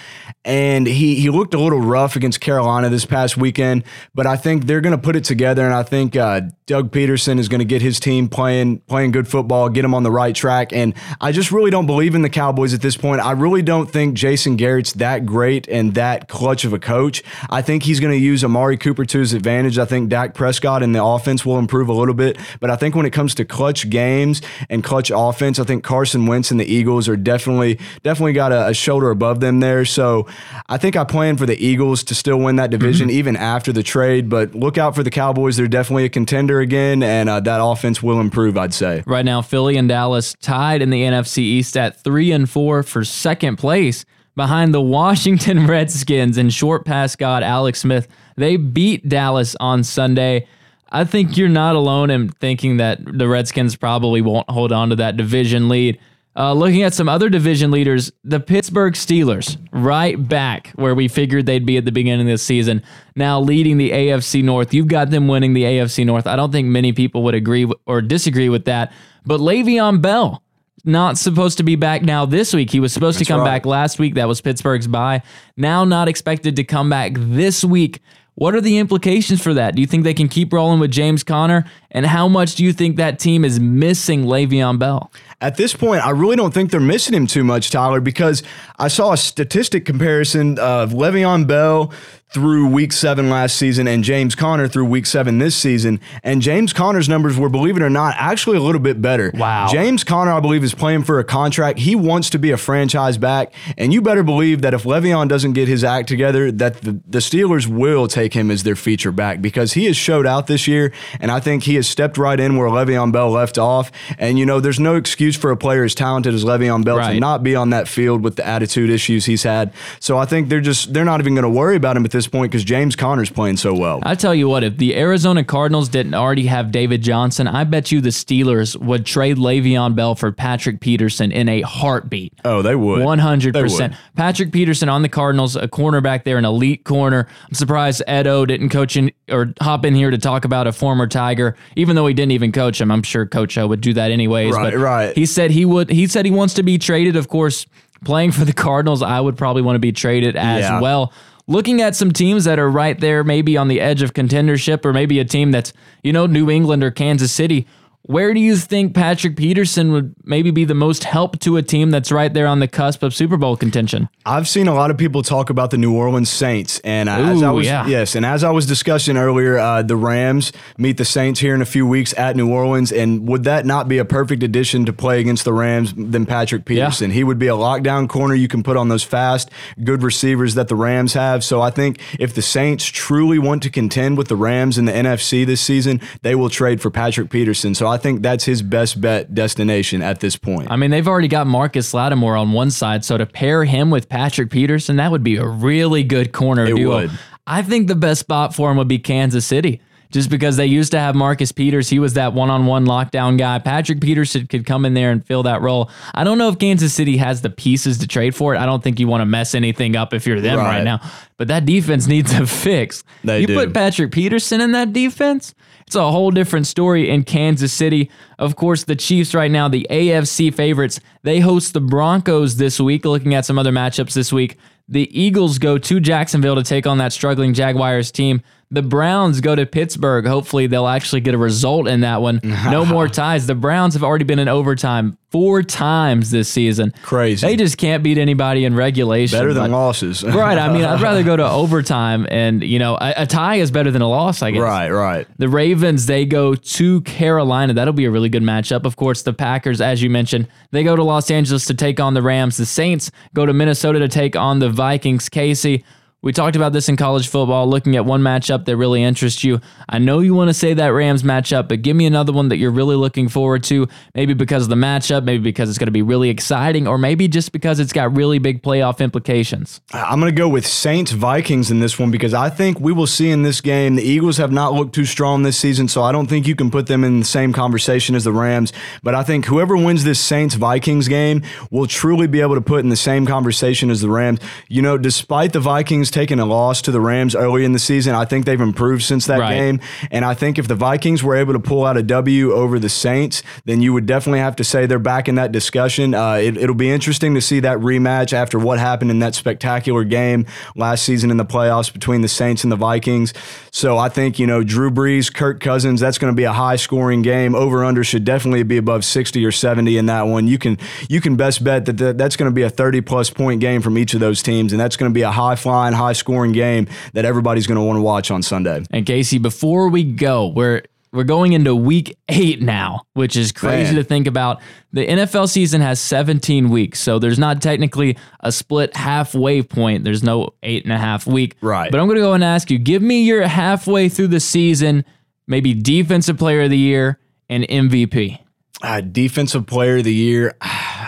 and 0.44 0.88
he 0.88 1.14
he 1.14 1.30
looked 1.30 1.54
a 1.54 1.60
little 1.60 1.80
rough 1.80 2.16
against 2.16 2.40
Carolina 2.40 2.88
this 2.88 3.04
past 3.04 3.36
weekend. 3.36 3.84
But 4.12 4.26
I 4.26 4.36
think 4.36 4.66
they're 4.66 4.80
going 4.80 4.96
to 4.96 5.02
put 5.02 5.14
it 5.14 5.22
together, 5.22 5.64
and 5.64 5.72
I 5.72 5.84
think 5.84 6.16
uh, 6.16 6.42
Doug 6.66 6.90
Pederson 6.90 7.38
is 7.38 7.48
going 7.48 7.60
to 7.60 7.64
get 7.64 7.80
his 7.80 8.00
team 8.00 8.28
playing 8.28 8.80
playing 8.80 9.12
good 9.12 9.28
football, 9.28 9.68
get 9.68 9.82
them 9.82 9.94
on 9.94 10.02
the 10.02 10.10
right 10.10 10.34
track. 10.34 10.72
And 10.72 10.94
I 11.20 11.30
just 11.30 11.52
really 11.52 11.70
don't 11.70 11.86
believe 11.86 12.16
in 12.16 12.22
the 12.22 12.30
Cowboys 12.30 12.74
at 12.74 12.82
this 12.82 12.96
point. 12.96 13.20
I 13.20 13.32
really 13.32 13.62
don't 13.62 13.88
think 13.88 14.14
Jason 14.14 14.56
Garrett's 14.56 14.94
that 14.94 15.24
great 15.24 15.68
and 15.68 15.94
that 15.94 16.28
clutch 16.28 16.64
of 16.64 16.72
a 16.72 16.78
coach. 16.80 17.22
I 17.50 17.62
think 17.62 17.84
he's 17.84 18.00
going 18.00 18.12
to 18.12 18.18
use 18.18 18.42
Amari 18.42 18.78
Cooper 18.78 19.04
to 19.04 19.18
his 19.20 19.32
advantage. 19.32 19.78
I 19.78 19.84
think 19.84 20.08
Dak 20.08 20.34
Prescott 20.34 20.82
and 20.82 20.92
the 20.92 21.04
offense 21.04 21.46
will 21.46 21.58
improve 21.58 21.88
a 21.88 21.92
little 21.92 22.14
bit, 22.14 22.36
but 22.58 22.68
I 22.70 22.74
think 22.74 22.96
when 22.96 23.06
it 23.06 23.12
comes 23.12 23.36
to 23.36 23.44
clutch 23.44 23.88
games 23.92 24.42
and 24.68 24.82
clutch 24.82 25.12
offense, 25.14 25.60
I 25.60 25.64
think 25.64 25.84
Carson 25.84 26.26
Wentz 26.26 26.50
and 26.50 26.58
the 26.58 26.64
Eagles 26.64 27.08
are 27.08 27.16
definitely 27.16 27.78
definitely 28.02 28.32
got 28.32 28.50
a, 28.50 28.68
a 28.68 28.74
shoulder 28.74 29.10
above 29.10 29.38
them 29.38 29.60
there. 29.60 29.84
So 29.84 30.26
I 30.68 30.78
think 30.78 30.96
I 30.96 31.04
plan 31.04 31.36
for 31.36 31.46
the 31.46 31.64
Eagles 31.64 32.02
to 32.04 32.16
still 32.16 32.38
win 32.38 32.56
that 32.56 32.70
division 32.70 33.10
even 33.10 33.36
after 33.36 33.72
the 33.72 33.84
trade. 33.84 34.28
But 34.28 34.56
look 34.56 34.76
out 34.78 34.96
for 34.96 35.04
the 35.04 35.10
Cowboys; 35.10 35.56
they're 35.56 35.68
definitely 35.68 36.06
a 36.06 36.08
contender 36.08 36.58
again, 36.58 37.04
and 37.04 37.28
uh, 37.28 37.38
that 37.38 37.62
offense 37.62 38.02
will 38.02 38.18
improve. 38.18 38.58
I'd 38.58 38.74
say. 38.74 39.04
Right 39.06 39.24
now, 39.24 39.42
Philly 39.42 39.76
and 39.76 39.88
Dallas 39.88 40.34
tied 40.40 40.82
in 40.82 40.90
the 40.90 41.02
NFC 41.02 41.38
East 41.38 41.76
at 41.76 42.02
three 42.02 42.32
and 42.32 42.50
four 42.50 42.82
for 42.82 43.04
second 43.04 43.56
place 43.56 44.04
behind 44.34 44.72
the 44.72 44.80
Washington 44.80 45.66
Redskins 45.68 46.38
and 46.38 46.52
short 46.52 46.84
pass 46.84 47.16
god 47.16 47.42
Alex 47.42 47.80
Smith. 47.80 48.08
They 48.36 48.56
beat 48.56 49.08
Dallas 49.08 49.54
on 49.60 49.84
Sunday. 49.84 50.46
I 50.92 51.04
think 51.04 51.38
you're 51.38 51.48
not 51.48 51.74
alone 51.74 52.10
in 52.10 52.28
thinking 52.28 52.76
that 52.76 53.00
the 53.02 53.26
Redskins 53.26 53.76
probably 53.76 54.20
won't 54.20 54.48
hold 54.50 54.72
on 54.72 54.90
to 54.90 54.96
that 54.96 55.16
division 55.16 55.68
lead. 55.70 55.98
Uh, 56.36 56.52
looking 56.52 56.82
at 56.82 56.94
some 56.94 57.08
other 57.08 57.28
division 57.28 57.70
leaders, 57.70 58.12
the 58.24 58.40
Pittsburgh 58.40 58.94
Steelers, 58.94 59.58
right 59.72 60.16
back 60.28 60.70
where 60.76 60.94
we 60.94 61.08
figured 61.08 61.44
they'd 61.44 61.66
be 61.66 61.76
at 61.76 61.84
the 61.84 61.92
beginning 61.92 62.26
of 62.26 62.32
the 62.32 62.38
season, 62.38 62.82
now 63.16 63.40
leading 63.40 63.76
the 63.78 63.90
AFC 63.90 64.42
North. 64.42 64.72
You've 64.72 64.88
got 64.88 65.10
them 65.10 65.28
winning 65.28 65.54
the 65.54 65.64
AFC 65.64 66.06
North. 66.06 66.26
I 66.26 66.36
don't 66.36 66.52
think 66.52 66.68
many 66.68 66.92
people 66.92 67.22
would 67.24 67.34
agree 67.34 67.70
or 67.86 68.00
disagree 68.00 68.48
with 68.48 68.66
that. 68.66 68.92
But 69.26 69.40
Le'Veon 69.40 70.00
Bell, 70.00 70.42
not 70.84 71.18
supposed 71.18 71.58
to 71.58 71.64
be 71.64 71.76
back 71.76 72.02
now 72.02 72.26
this 72.26 72.54
week. 72.54 72.70
He 72.70 72.80
was 72.80 72.92
supposed 72.92 73.18
to 73.18 73.24
come 73.24 73.40
right. 73.40 73.46
back 73.46 73.66
last 73.66 73.98
week. 73.98 74.14
That 74.14 74.28
was 74.28 74.40
Pittsburgh's 74.40 74.86
bye. 74.86 75.22
Now 75.56 75.84
not 75.84 76.08
expected 76.08 76.56
to 76.56 76.64
come 76.64 76.90
back 76.90 77.12
this 77.16 77.62
week. 77.62 78.00
What 78.34 78.54
are 78.54 78.62
the 78.62 78.78
implications 78.78 79.42
for 79.42 79.52
that? 79.54 79.74
Do 79.74 79.82
you 79.82 79.86
think 79.86 80.04
they 80.04 80.14
can 80.14 80.28
keep 80.28 80.54
rolling 80.54 80.80
with 80.80 80.90
James 80.90 81.22
Conner? 81.22 81.64
And 81.90 82.06
how 82.06 82.28
much 82.28 82.54
do 82.54 82.64
you 82.64 82.72
think 82.72 82.96
that 82.96 83.18
team 83.18 83.44
is 83.44 83.60
missing 83.60 84.24
Le'Veon 84.24 84.78
Bell? 84.78 85.12
At 85.42 85.56
this 85.56 85.74
point, 85.74 86.04
I 86.04 86.10
really 86.10 86.36
don't 86.36 86.54
think 86.54 86.70
they're 86.70 86.80
missing 86.80 87.14
him 87.14 87.26
too 87.26 87.44
much, 87.44 87.70
Tyler, 87.70 88.00
because 88.00 88.42
I 88.78 88.88
saw 88.88 89.12
a 89.12 89.18
statistic 89.18 89.84
comparison 89.84 90.58
of 90.58 90.92
Le'Veon 90.92 91.46
Bell 91.46 91.92
through 92.32 92.66
week 92.68 92.92
seven 92.92 93.28
last 93.28 93.56
season 93.56 93.86
and 93.86 94.02
James 94.02 94.34
Conner 94.34 94.66
through 94.66 94.86
week 94.86 95.06
seven 95.06 95.38
this 95.38 95.54
season. 95.54 96.00
And 96.22 96.40
James 96.40 96.72
Conner's 96.72 97.08
numbers 97.08 97.36
were, 97.36 97.48
believe 97.48 97.76
it 97.76 97.82
or 97.82 97.90
not, 97.90 98.14
actually 98.16 98.56
a 98.56 98.60
little 98.60 98.80
bit 98.80 99.02
better. 99.02 99.30
Wow. 99.34 99.68
James 99.70 100.02
Conner, 100.02 100.32
I 100.32 100.40
believe, 100.40 100.64
is 100.64 100.74
playing 100.74 101.04
for 101.04 101.18
a 101.18 101.24
contract. 101.24 101.78
He 101.78 101.94
wants 101.94 102.30
to 102.30 102.38
be 102.38 102.50
a 102.50 102.56
franchise 102.56 103.18
back. 103.18 103.52
And 103.76 103.92
you 103.92 104.00
better 104.00 104.22
believe 104.22 104.62
that 104.62 104.72
if 104.72 104.84
Le'Veon 104.84 105.28
doesn't 105.28 105.52
get 105.52 105.68
his 105.68 105.84
act 105.84 106.08
together, 106.08 106.50
that 106.52 106.80
the, 106.80 107.00
the 107.06 107.18
Steelers 107.18 107.66
will 107.66 108.08
take 108.08 108.34
him 108.34 108.50
as 108.50 108.62
their 108.62 108.76
feature 108.76 109.12
back 109.12 109.42
because 109.42 109.74
he 109.74 109.84
has 109.86 109.96
showed 109.96 110.26
out 110.26 110.46
this 110.46 110.66
year. 110.66 110.92
And 111.20 111.30
I 111.30 111.40
think 111.40 111.64
he 111.64 111.74
has 111.74 111.86
stepped 111.86 112.16
right 112.16 112.40
in 112.40 112.56
where 112.56 112.68
Le'Veon 112.68 113.12
Bell 113.12 113.30
left 113.30 113.58
off. 113.58 113.92
And, 114.18 114.38
you 114.38 114.46
know, 114.46 114.58
there's 114.58 114.80
no 114.80 114.96
excuse 114.96 115.36
for 115.36 115.50
a 115.50 115.56
player 115.56 115.84
as 115.84 115.94
talented 115.94 116.32
as 116.32 116.44
Le'Veon 116.44 116.84
Bell 116.84 116.98
to 116.98 117.20
not 117.20 117.42
be 117.42 117.54
on 117.54 117.70
that 117.70 117.88
field 117.88 118.22
with 118.22 118.36
the 118.36 118.46
attitude 118.46 118.90
issues 118.90 119.26
he's 119.26 119.42
had. 119.42 119.72
So 120.00 120.16
I 120.16 120.24
think 120.24 120.48
they're 120.48 120.60
just, 120.60 120.94
they're 120.94 121.04
not 121.04 121.20
even 121.20 121.34
going 121.34 121.42
to 121.42 121.50
worry 121.50 121.76
about 121.76 121.96
him 121.96 122.04
at 122.04 122.10
this 122.10 122.21
point 122.26 122.50
because 122.52 122.64
James 122.64 122.96
Conner's 122.96 123.30
playing 123.30 123.56
so 123.56 123.74
well. 123.74 124.00
I 124.02 124.14
tell 124.14 124.34
you 124.34 124.48
what, 124.48 124.64
if 124.64 124.76
the 124.76 124.96
Arizona 124.96 125.44
Cardinals 125.44 125.88
didn't 125.88 126.14
already 126.14 126.46
have 126.46 126.70
David 126.72 127.02
Johnson, 127.02 127.46
I 127.48 127.64
bet 127.64 127.92
you 127.92 128.00
the 128.00 128.10
Steelers 128.10 128.76
would 128.76 129.06
trade 129.06 129.36
Le'Veon 129.36 129.94
Bell 129.94 130.14
for 130.14 130.32
Patrick 130.32 130.80
Peterson 130.80 131.32
in 131.32 131.48
a 131.48 131.60
heartbeat. 131.62 132.32
Oh, 132.44 132.62
they 132.62 132.74
would. 132.74 133.02
One 133.04 133.18
hundred 133.18 133.54
They 133.54 133.62
percent. 133.62 133.92
would. 133.92 133.98
Patrick 134.16 134.52
Peterson 134.52 134.88
on 134.88 135.02
the 135.02 135.08
Cardinals, 135.08 135.56
a 135.56 135.68
cornerback 135.68 136.24
there, 136.24 136.38
an 136.38 136.44
elite 136.44 136.84
corner. 136.84 137.26
I'm 137.48 137.54
surprised 137.54 138.02
Edo 138.08 138.44
didn't 138.46 138.68
coach 138.70 138.96
in 138.96 139.10
or 139.30 139.52
hop 139.60 139.84
in 139.84 139.94
here 139.94 140.10
to 140.10 140.18
talk 140.18 140.44
about 140.44 140.66
a 140.66 140.72
former 140.72 141.06
Tiger, 141.06 141.56
even 141.76 141.96
though 141.96 142.06
he 142.06 142.14
didn't 142.14 142.32
even 142.32 142.52
coach 142.52 142.80
him. 142.80 142.90
I'm 142.90 143.02
sure 143.02 143.26
Coach 143.26 143.56
O 143.58 143.66
would 143.66 143.80
do 143.80 143.92
that 143.94 144.10
anyways. 144.10 144.54
Right, 144.54 144.72
but 144.72 144.78
right. 144.78 145.16
He 145.16 145.26
said 145.26 145.50
he 145.50 145.64
would. 145.64 145.90
He 145.90 146.06
said 146.06 146.24
he 146.24 146.30
wants 146.30 146.54
to 146.54 146.62
be 146.62 146.78
traded. 146.78 147.16
Of 147.16 147.28
course, 147.28 147.66
playing 148.04 148.32
for 148.32 148.44
the 148.44 148.52
Cardinals, 148.52 149.02
I 149.02 149.20
would 149.20 149.36
probably 149.38 149.62
want 149.62 149.76
to 149.76 149.80
be 149.80 149.92
traded 149.92 150.36
as 150.36 150.60
Yeah. 150.62 150.80
well. 150.80 151.12
Looking 151.48 151.82
at 151.82 151.96
some 151.96 152.12
teams 152.12 152.44
that 152.44 152.58
are 152.58 152.70
right 152.70 152.98
there, 152.98 153.24
maybe 153.24 153.56
on 153.56 153.68
the 153.68 153.80
edge 153.80 154.02
of 154.02 154.14
contendership, 154.14 154.84
or 154.84 154.92
maybe 154.92 155.18
a 155.18 155.24
team 155.24 155.50
that's 155.50 155.72
you 156.02 156.12
know 156.12 156.26
New 156.26 156.50
England 156.50 156.84
or 156.84 156.90
Kansas 156.90 157.32
City. 157.32 157.66
Where 158.04 158.34
do 158.34 158.40
you 158.40 158.56
think 158.56 158.94
Patrick 158.94 159.36
Peterson 159.36 159.92
would 159.92 160.14
maybe 160.24 160.50
be 160.50 160.64
the 160.64 160.74
most 160.74 161.04
help 161.04 161.38
to 161.40 161.56
a 161.56 161.62
team 161.62 161.90
that's 161.90 162.10
right 162.10 162.32
there 162.34 162.48
on 162.48 162.58
the 162.58 162.66
cusp 162.66 163.04
of 163.04 163.14
Super 163.14 163.36
Bowl 163.36 163.56
contention? 163.56 164.08
I've 164.26 164.48
seen 164.48 164.66
a 164.66 164.74
lot 164.74 164.90
of 164.90 164.98
people 164.98 165.22
talk 165.22 165.50
about 165.50 165.70
the 165.70 165.78
New 165.78 165.94
Orleans 165.94 166.28
Saints, 166.28 166.80
and 166.80 167.08
as 167.08 167.42
I 167.42 167.50
was 167.52 167.66
yeah. 167.66 167.86
yes, 167.86 168.16
and 168.16 168.26
as 168.26 168.42
I 168.42 168.50
was 168.50 168.66
discussing 168.66 169.16
earlier, 169.16 169.56
uh, 169.56 169.82
the 169.82 169.94
Rams 169.94 170.52
meet 170.78 170.96
the 170.96 171.04
Saints 171.04 171.38
here 171.38 171.54
in 171.54 171.62
a 171.62 171.66
few 171.66 171.86
weeks 171.86 172.12
at 172.18 172.34
New 172.34 172.50
Orleans, 172.50 172.90
and 172.90 173.28
would 173.28 173.44
that 173.44 173.66
not 173.66 173.86
be 173.86 173.98
a 173.98 174.04
perfect 174.04 174.42
addition 174.42 174.84
to 174.86 174.92
play 174.92 175.20
against 175.20 175.44
the 175.44 175.52
Rams 175.52 175.94
than 175.94 176.26
Patrick 176.26 176.64
Peterson? 176.64 177.10
Yeah. 177.10 177.14
He 177.14 177.24
would 177.24 177.38
be 177.38 177.46
a 177.46 177.54
lockdown 177.54 178.08
corner 178.08 178.34
you 178.34 178.48
can 178.48 178.64
put 178.64 178.76
on 178.76 178.88
those 178.88 179.04
fast, 179.04 179.48
good 179.84 180.02
receivers 180.02 180.54
that 180.54 180.66
the 180.66 180.76
Rams 180.76 181.12
have. 181.12 181.44
So 181.44 181.60
I 181.60 181.70
think 181.70 182.00
if 182.18 182.34
the 182.34 182.42
Saints 182.42 182.84
truly 182.86 183.38
want 183.38 183.62
to 183.62 183.70
contend 183.70 184.18
with 184.18 184.26
the 184.26 184.36
Rams 184.36 184.76
in 184.76 184.86
the 184.86 184.92
NFC 184.92 185.46
this 185.46 185.60
season, 185.60 186.00
they 186.22 186.34
will 186.34 186.50
trade 186.50 186.80
for 186.80 186.90
Patrick 186.90 187.30
Peterson. 187.30 187.76
So 187.76 187.91
I 187.92 187.98
think 187.98 188.22
that's 188.22 188.44
his 188.44 188.62
best 188.62 189.00
bet 189.00 189.34
destination 189.34 190.02
at 190.02 190.20
this 190.20 190.36
point. 190.36 190.70
I 190.70 190.76
mean, 190.76 190.90
they've 190.90 191.06
already 191.06 191.28
got 191.28 191.46
Marcus 191.46 191.92
Lattimore 191.94 192.36
on 192.36 192.52
one 192.52 192.70
side, 192.70 193.04
so 193.04 193.18
to 193.18 193.26
pair 193.26 193.64
him 193.64 193.90
with 193.90 194.08
Patrick 194.08 194.50
Peterson, 194.50 194.96
that 194.96 195.10
would 195.10 195.22
be 195.22 195.36
a 195.36 195.46
really 195.46 196.02
good 196.02 196.32
corner 196.32 196.64
It 196.64 196.76
duo. 196.76 196.96
would. 197.02 197.10
I 197.46 197.62
think 197.62 197.88
the 197.88 197.94
best 197.96 198.20
spot 198.20 198.54
for 198.54 198.70
him 198.70 198.76
would 198.76 198.88
be 198.88 198.98
Kansas 198.98 199.44
City. 199.46 199.80
Just 200.12 200.28
because 200.30 200.56
they 200.56 200.66
used 200.66 200.92
to 200.92 201.00
have 201.00 201.14
Marcus 201.14 201.50
Peters, 201.52 201.88
he 201.88 201.98
was 201.98 202.14
that 202.14 202.34
one-on-one 202.34 202.84
lockdown 202.86 203.38
guy. 203.38 203.58
Patrick 203.58 204.00
Peterson 204.00 204.46
could 204.46 204.66
come 204.66 204.84
in 204.84 204.92
there 204.94 205.10
and 205.10 205.24
fill 205.26 205.42
that 205.44 205.62
role. 205.62 205.90
I 206.14 206.22
don't 206.22 206.36
know 206.38 206.48
if 206.50 206.58
Kansas 206.58 206.92
City 206.92 207.16
has 207.16 207.40
the 207.40 207.48
pieces 207.50 207.98
to 207.98 208.06
trade 208.06 208.34
for 208.34 208.54
it. 208.54 208.58
I 208.58 208.66
don't 208.66 208.84
think 208.84 209.00
you 209.00 209.08
want 209.08 209.22
to 209.22 209.26
mess 209.26 209.54
anything 209.54 209.96
up 209.96 210.12
if 210.12 210.26
you're 210.26 210.40
them 210.40 210.58
right, 210.58 210.76
Right. 210.76 210.84
now. 210.84 211.00
But 211.38 211.48
that 211.48 211.64
defense 211.64 212.06
needs 212.06 212.32
a 212.34 212.46
fix. 212.46 213.02
They 213.24 213.40
you 213.40 213.46
do. 213.46 213.54
put 213.54 213.72
Patrick 213.74 214.12
Peterson 214.12 214.60
in 214.60 214.72
that 214.72 214.92
defense, 214.92 215.54
it's 215.86 215.96
a 215.96 216.10
whole 216.10 216.30
different 216.30 216.66
story 216.66 217.08
in 217.10 217.24
Kansas 217.24 217.72
City. 217.72 218.10
Of 218.38 218.54
course, 218.54 218.84
the 218.84 218.96
Chiefs 218.96 219.34
right 219.34 219.50
now, 219.50 219.68
the 219.68 219.86
AFC 219.90 220.54
favorites, 220.54 221.00
they 221.22 221.40
host 221.40 221.72
the 221.72 221.80
Broncos 221.80 222.56
this 222.56 222.78
week. 222.78 223.04
Looking 223.04 223.34
at 223.34 223.44
some 223.44 223.58
other 223.58 223.72
matchups 223.72 224.12
this 224.12 224.32
week, 224.32 224.58
the 224.88 225.08
Eagles 225.18 225.58
go 225.58 225.78
to 225.78 226.00
Jacksonville 226.00 226.54
to 226.56 226.62
take 226.62 226.86
on 226.86 226.98
that 226.98 227.12
struggling 227.12 227.54
Jaguars 227.54 228.10
team. 228.10 228.42
The 228.72 228.82
Browns 228.82 229.42
go 229.42 229.54
to 229.54 229.66
Pittsburgh. 229.66 230.26
Hopefully, 230.26 230.66
they'll 230.66 230.88
actually 230.88 231.20
get 231.20 231.34
a 231.34 231.38
result 231.38 231.86
in 231.86 232.00
that 232.00 232.22
one. 232.22 232.40
No 232.42 232.84
more 232.86 233.06
ties. 233.06 233.46
The 233.46 233.54
Browns 233.54 233.92
have 233.92 234.02
already 234.02 234.24
been 234.24 234.38
in 234.38 234.48
overtime 234.48 235.18
four 235.30 235.62
times 235.62 236.30
this 236.30 236.48
season. 236.48 236.92
Crazy. 237.02 237.46
They 237.46 237.56
just 237.56 237.76
can't 237.76 238.02
beat 238.02 238.16
anybody 238.16 238.64
in 238.64 238.74
regulation. 238.74 239.38
Better 239.38 239.52
than 239.52 239.70
but- 239.70 239.76
losses. 239.76 240.24
right. 240.24 240.56
I 240.56 240.72
mean, 240.72 240.84
I'd 240.84 241.02
rather 241.02 241.22
go 241.22 241.36
to 241.36 241.46
overtime, 241.50 242.26
and 242.30 242.62
you 242.62 242.78
know, 242.78 242.94
a, 242.96 243.12
a 243.18 243.26
tie 243.26 243.56
is 243.56 243.70
better 243.70 243.90
than 243.90 244.00
a 244.00 244.08
loss. 244.08 244.40
I 244.42 244.52
guess. 244.52 244.60
right, 244.62 244.90
right. 244.90 245.26
The 245.36 245.50
Ravens, 245.50 246.06
they 246.06 246.24
go 246.24 246.54
to 246.54 247.00
Carolina. 247.02 247.74
That'll 247.74 247.92
be 247.92 248.06
a 248.06 248.10
really 248.10 248.30
good 248.30 248.42
matchup. 248.42 248.86
Of 248.86 248.96
course, 248.96 249.20
the 249.20 249.34
Packers, 249.34 249.82
as 249.82 250.02
you 250.02 250.08
mentioned, 250.08 250.48
they 250.70 250.82
go 250.82 250.96
to 250.96 251.04
Los 251.04 251.30
Angeles 251.30 251.66
to 251.66 251.74
take 251.74 252.00
on 252.00 252.14
the 252.14 252.22
Rams. 252.22 252.56
The 252.56 252.64
Saints 252.64 253.10
go 253.34 253.44
to 253.44 253.52
Minnesota 253.52 253.98
to 253.98 254.08
take 254.08 254.34
on 254.34 254.60
the 254.60 254.70
Vikings. 254.70 255.28
Casey, 255.28 255.84
we 256.22 256.32
talked 256.32 256.54
about 256.54 256.72
this 256.72 256.88
in 256.88 256.96
college 256.96 257.26
football, 257.26 257.68
looking 257.68 257.96
at 257.96 258.04
one 258.04 258.22
matchup 258.22 258.64
that 258.66 258.76
really 258.76 259.02
interests 259.02 259.42
you. 259.42 259.60
I 259.88 259.98
know 259.98 260.20
you 260.20 260.34
want 260.34 260.50
to 260.50 260.54
say 260.54 260.72
that 260.72 260.88
Rams 260.88 261.24
matchup, 261.24 261.68
but 261.68 261.82
give 261.82 261.96
me 261.96 262.06
another 262.06 262.32
one 262.32 262.48
that 262.50 262.58
you're 262.58 262.70
really 262.70 262.94
looking 262.94 263.28
forward 263.28 263.64
to. 263.64 263.88
Maybe 264.14 264.32
because 264.32 264.62
of 264.62 264.68
the 264.68 264.76
matchup, 264.76 265.24
maybe 265.24 265.42
because 265.42 265.68
it's 265.68 265.78
going 265.78 265.88
to 265.88 265.92
be 265.92 266.02
really 266.02 266.30
exciting, 266.30 266.86
or 266.86 266.96
maybe 266.96 267.26
just 267.26 267.50
because 267.50 267.80
it's 267.80 267.92
got 267.92 268.16
really 268.16 268.38
big 268.38 268.62
playoff 268.62 269.00
implications. 269.00 269.80
I'm 269.92 270.20
going 270.20 270.32
to 270.32 270.38
go 270.38 270.48
with 270.48 270.64
Saints 270.64 271.10
Vikings 271.10 271.72
in 271.72 271.80
this 271.80 271.98
one 271.98 272.12
because 272.12 272.34
I 272.34 272.50
think 272.50 272.78
we 272.78 272.92
will 272.92 273.08
see 273.08 273.30
in 273.30 273.42
this 273.42 273.60
game 273.60 273.96
the 273.96 274.04
Eagles 274.04 274.36
have 274.36 274.52
not 274.52 274.74
looked 274.74 274.94
too 274.94 275.04
strong 275.04 275.42
this 275.42 275.58
season, 275.58 275.88
so 275.88 276.04
I 276.04 276.12
don't 276.12 276.28
think 276.28 276.46
you 276.46 276.54
can 276.54 276.70
put 276.70 276.86
them 276.86 277.02
in 277.02 277.18
the 277.18 277.26
same 277.26 277.52
conversation 277.52 278.14
as 278.14 278.22
the 278.22 278.32
Rams. 278.32 278.72
But 279.02 279.16
I 279.16 279.24
think 279.24 279.46
whoever 279.46 279.76
wins 279.76 280.04
this 280.04 280.20
Saints 280.20 280.54
Vikings 280.54 281.08
game 281.08 281.42
will 281.72 281.88
truly 281.88 282.28
be 282.28 282.42
able 282.42 282.54
to 282.54 282.60
put 282.60 282.78
in 282.84 282.90
the 282.90 282.96
same 282.96 283.26
conversation 283.26 283.90
as 283.90 284.02
the 284.02 284.08
Rams. 284.08 284.38
You 284.68 284.82
know, 284.82 284.96
despite 284.96 285.52
the 285.52 285.58
Vikings 285.58 286.11
taking 286.12 286.38
a 286.38 286.44
loss 286.46 286.80
to 286.82 286.90
the 286.90 287.00
Rams 287.00 287.34
early 287.34 287.64
in 287.64 287.72
the 287.72 287.78
season, 287.78 288.14
I 288.14 288.24
think 288.24 288.44
they've 288.44 288.60
improved 288.60 289.02
since 289.02 289.26
that 289.26 289.40
Right. 289.40 289.54
game. 289.56 289.80
And 290.10 290.24
I 290.24 290.34
think 290.34 290.58
if 290.58 290.68
the 290.68 290.74
Vikings 290.74 291.22
were 291.24 291.34
able 291.34 291.52
to 291.54 291.58
pull 291.58 291.84
out 291.84 291.96
a 291.96 292.02
W 292.02 292.52
over 292.52 292.78
the 292.78 292.88
Saints, 292.88 293.42
then 293.64 293.80
you 293.82 293.92
would 293.92 294.06
definitely 294.06 294.40
have 294.40 294.56
to 294.56 294.64
say 294.64 294.86
they're 294.86 294.98
back 294.98 295.28
in 295.28 295.34
that 295.36 295.50
discussion. 295.52 296.14
Uh, 296.14 296.34
it, 296.34 296.56
it'll 296.56 296.74
be 296.74 296.90
interesting 296.90 297.34
to 297.34 297.40
see 297.40 297.60
that 297.60 297.78
rematch 297.78 298.32
after 298.32 298.58
what 298.58 298.78
happened 298.78 299.10
in 299.10 299.18
that 299.20 299.34
spectacular 299.34 300.04
game 300.04 300.46
last 300.76 301.02
season 301.04 301.30
in 301.30 301.36
the 301.36 301.44
playoffs 301.44 301.92
between 301.92 302.20
the 302.20 302.28
Saints 302.28 302.62
and 302.62 302.70
the 302.72 302.76
Vikings. 302.76 303.32
So 303.70 303.96
I 303.98 304.08
think, 304.08 304.38
you 304.38 304.46
know, 304.46 304.62
Drew 304.62 304.90
Brees, 304.90 305.32
Kirk 305.32 305.60
Cousins, 305.60 306.00
that's 306.00 306.18
going 306.18 306.32
to 306.32 306.36
be 306.36 306.44
a 306.44 306.52
high 306.52 306.76
scoring 306.76 307.22
game. 307.22 307.54
Over 307.54 307.84
under 307.84 308.04
should 308.04 308.24
definitely 308.24 308.62
be 308.62 308.76
above 308.76 309.04
60 309.04 309.44
or 309.44 309.50
70 309.52 309.96
in 309.96 310.06
that 310.06 310.22
one. 310.26 310.46
You 310.46 310.58
can 310.58 310.76
you 311.08 311.20
can 311.20 311.36
best 311.36 311.64
bet 311.64 311.86
that 311.86 311.96
that- 311.98 312.18
that's 312.18 312.36
going 312.36 312.50
to 312.50 312.54
be 312.54 312.62
a 312.62 312.70
30 312.70 313.00
plus 313.00 313.30
point 313.30 313.60
game 313.60 313.80
from 313.80 313.96
each 313.96 314.12
of 314.14 314.20
those 314.20 314.42
teams 314.42 314.72
and 314.72 314.80
that's 314.80 314.96
going 314.96 315.10
to 315.10 315.14
be 315.14 315.22
a 315.22 315.30
high 315.30 315.56
flying, 315.56 315.94
high 316.02 316.12
scoring 316.12 316.52
game 316.52 316.88
that 317.14 317.24
everybody's 317.24 317.66
going 317.66 317.78
to 317.78 317.84
want 317.84 317.96
to 317.96 318.02
watch 318.02 318.30
on 318.30 318.42
Sunday. 318.42 318.84
And 318.90 319.06
Casey, 319.06 319.38
before 319.38 319.88
we 319.88 320.04
go, 320.04 320.48
we're 320.48 320.82
we're 321.12 321.24
going 321.24 321.52
into 321.52 321.74
week 321.74 322.16
eight 322.28 322.62
now, 322.62 323.02
which 323.12 323.36
is 323.36 323.52
crazy 323.52 323.94
Man. 323.94 323.96
to 323.96 324.04
think 324.04 324.26
about. 324.26 324.62
The 324.92 325.06
NFL 325.06 325.48
season 325.48 325.82
has 325.82 326.00
17 326.00 326.70
weeks, 326.70 327.00
so 327.00 327.18
there's 327.18 327.38
not 327.38 327.60
technically 327.60 328.16
a 328.40 328.50
split 328.50 328.96
halfway 328.96 329.62
point. 329.62 330.04
There's 330.04 330.22
no 330.22 330.54
eight 330.62 330.84
and 330.84 330.92
a 330.92 330.98
half 330.98 331.26
week. 331.26 331.56
Right. 331.60 331.90
But 331.90 332.00
I'm 332.00 332.06
going 332.06 332.16
to 332.16 332.22
go 332.22 332.32
and 332.32 332.42
ask 332.42 332.70
you 332.70 332.78
give 332.78 333.02
me 333.02 333.24
your 333.24 333.46
halfway 333.46 334.08
through 334.08 334.28
the 334.28 334.40
season, 334.40 335.04
maybe 335.46 335.74
defensive 335.74 336.38
player 336.38 336.62
of 336.62 336.70
the 336.70 336.78
year 336.78 337.18
and 337.48 337.64
MVP. 337.64 338.38
Uh, 338.82 339.00
defensive 339.00 339.66
player 339.66 339.98
of 339.98 340.04
the 340.04 340.14
year. 340.14 340.54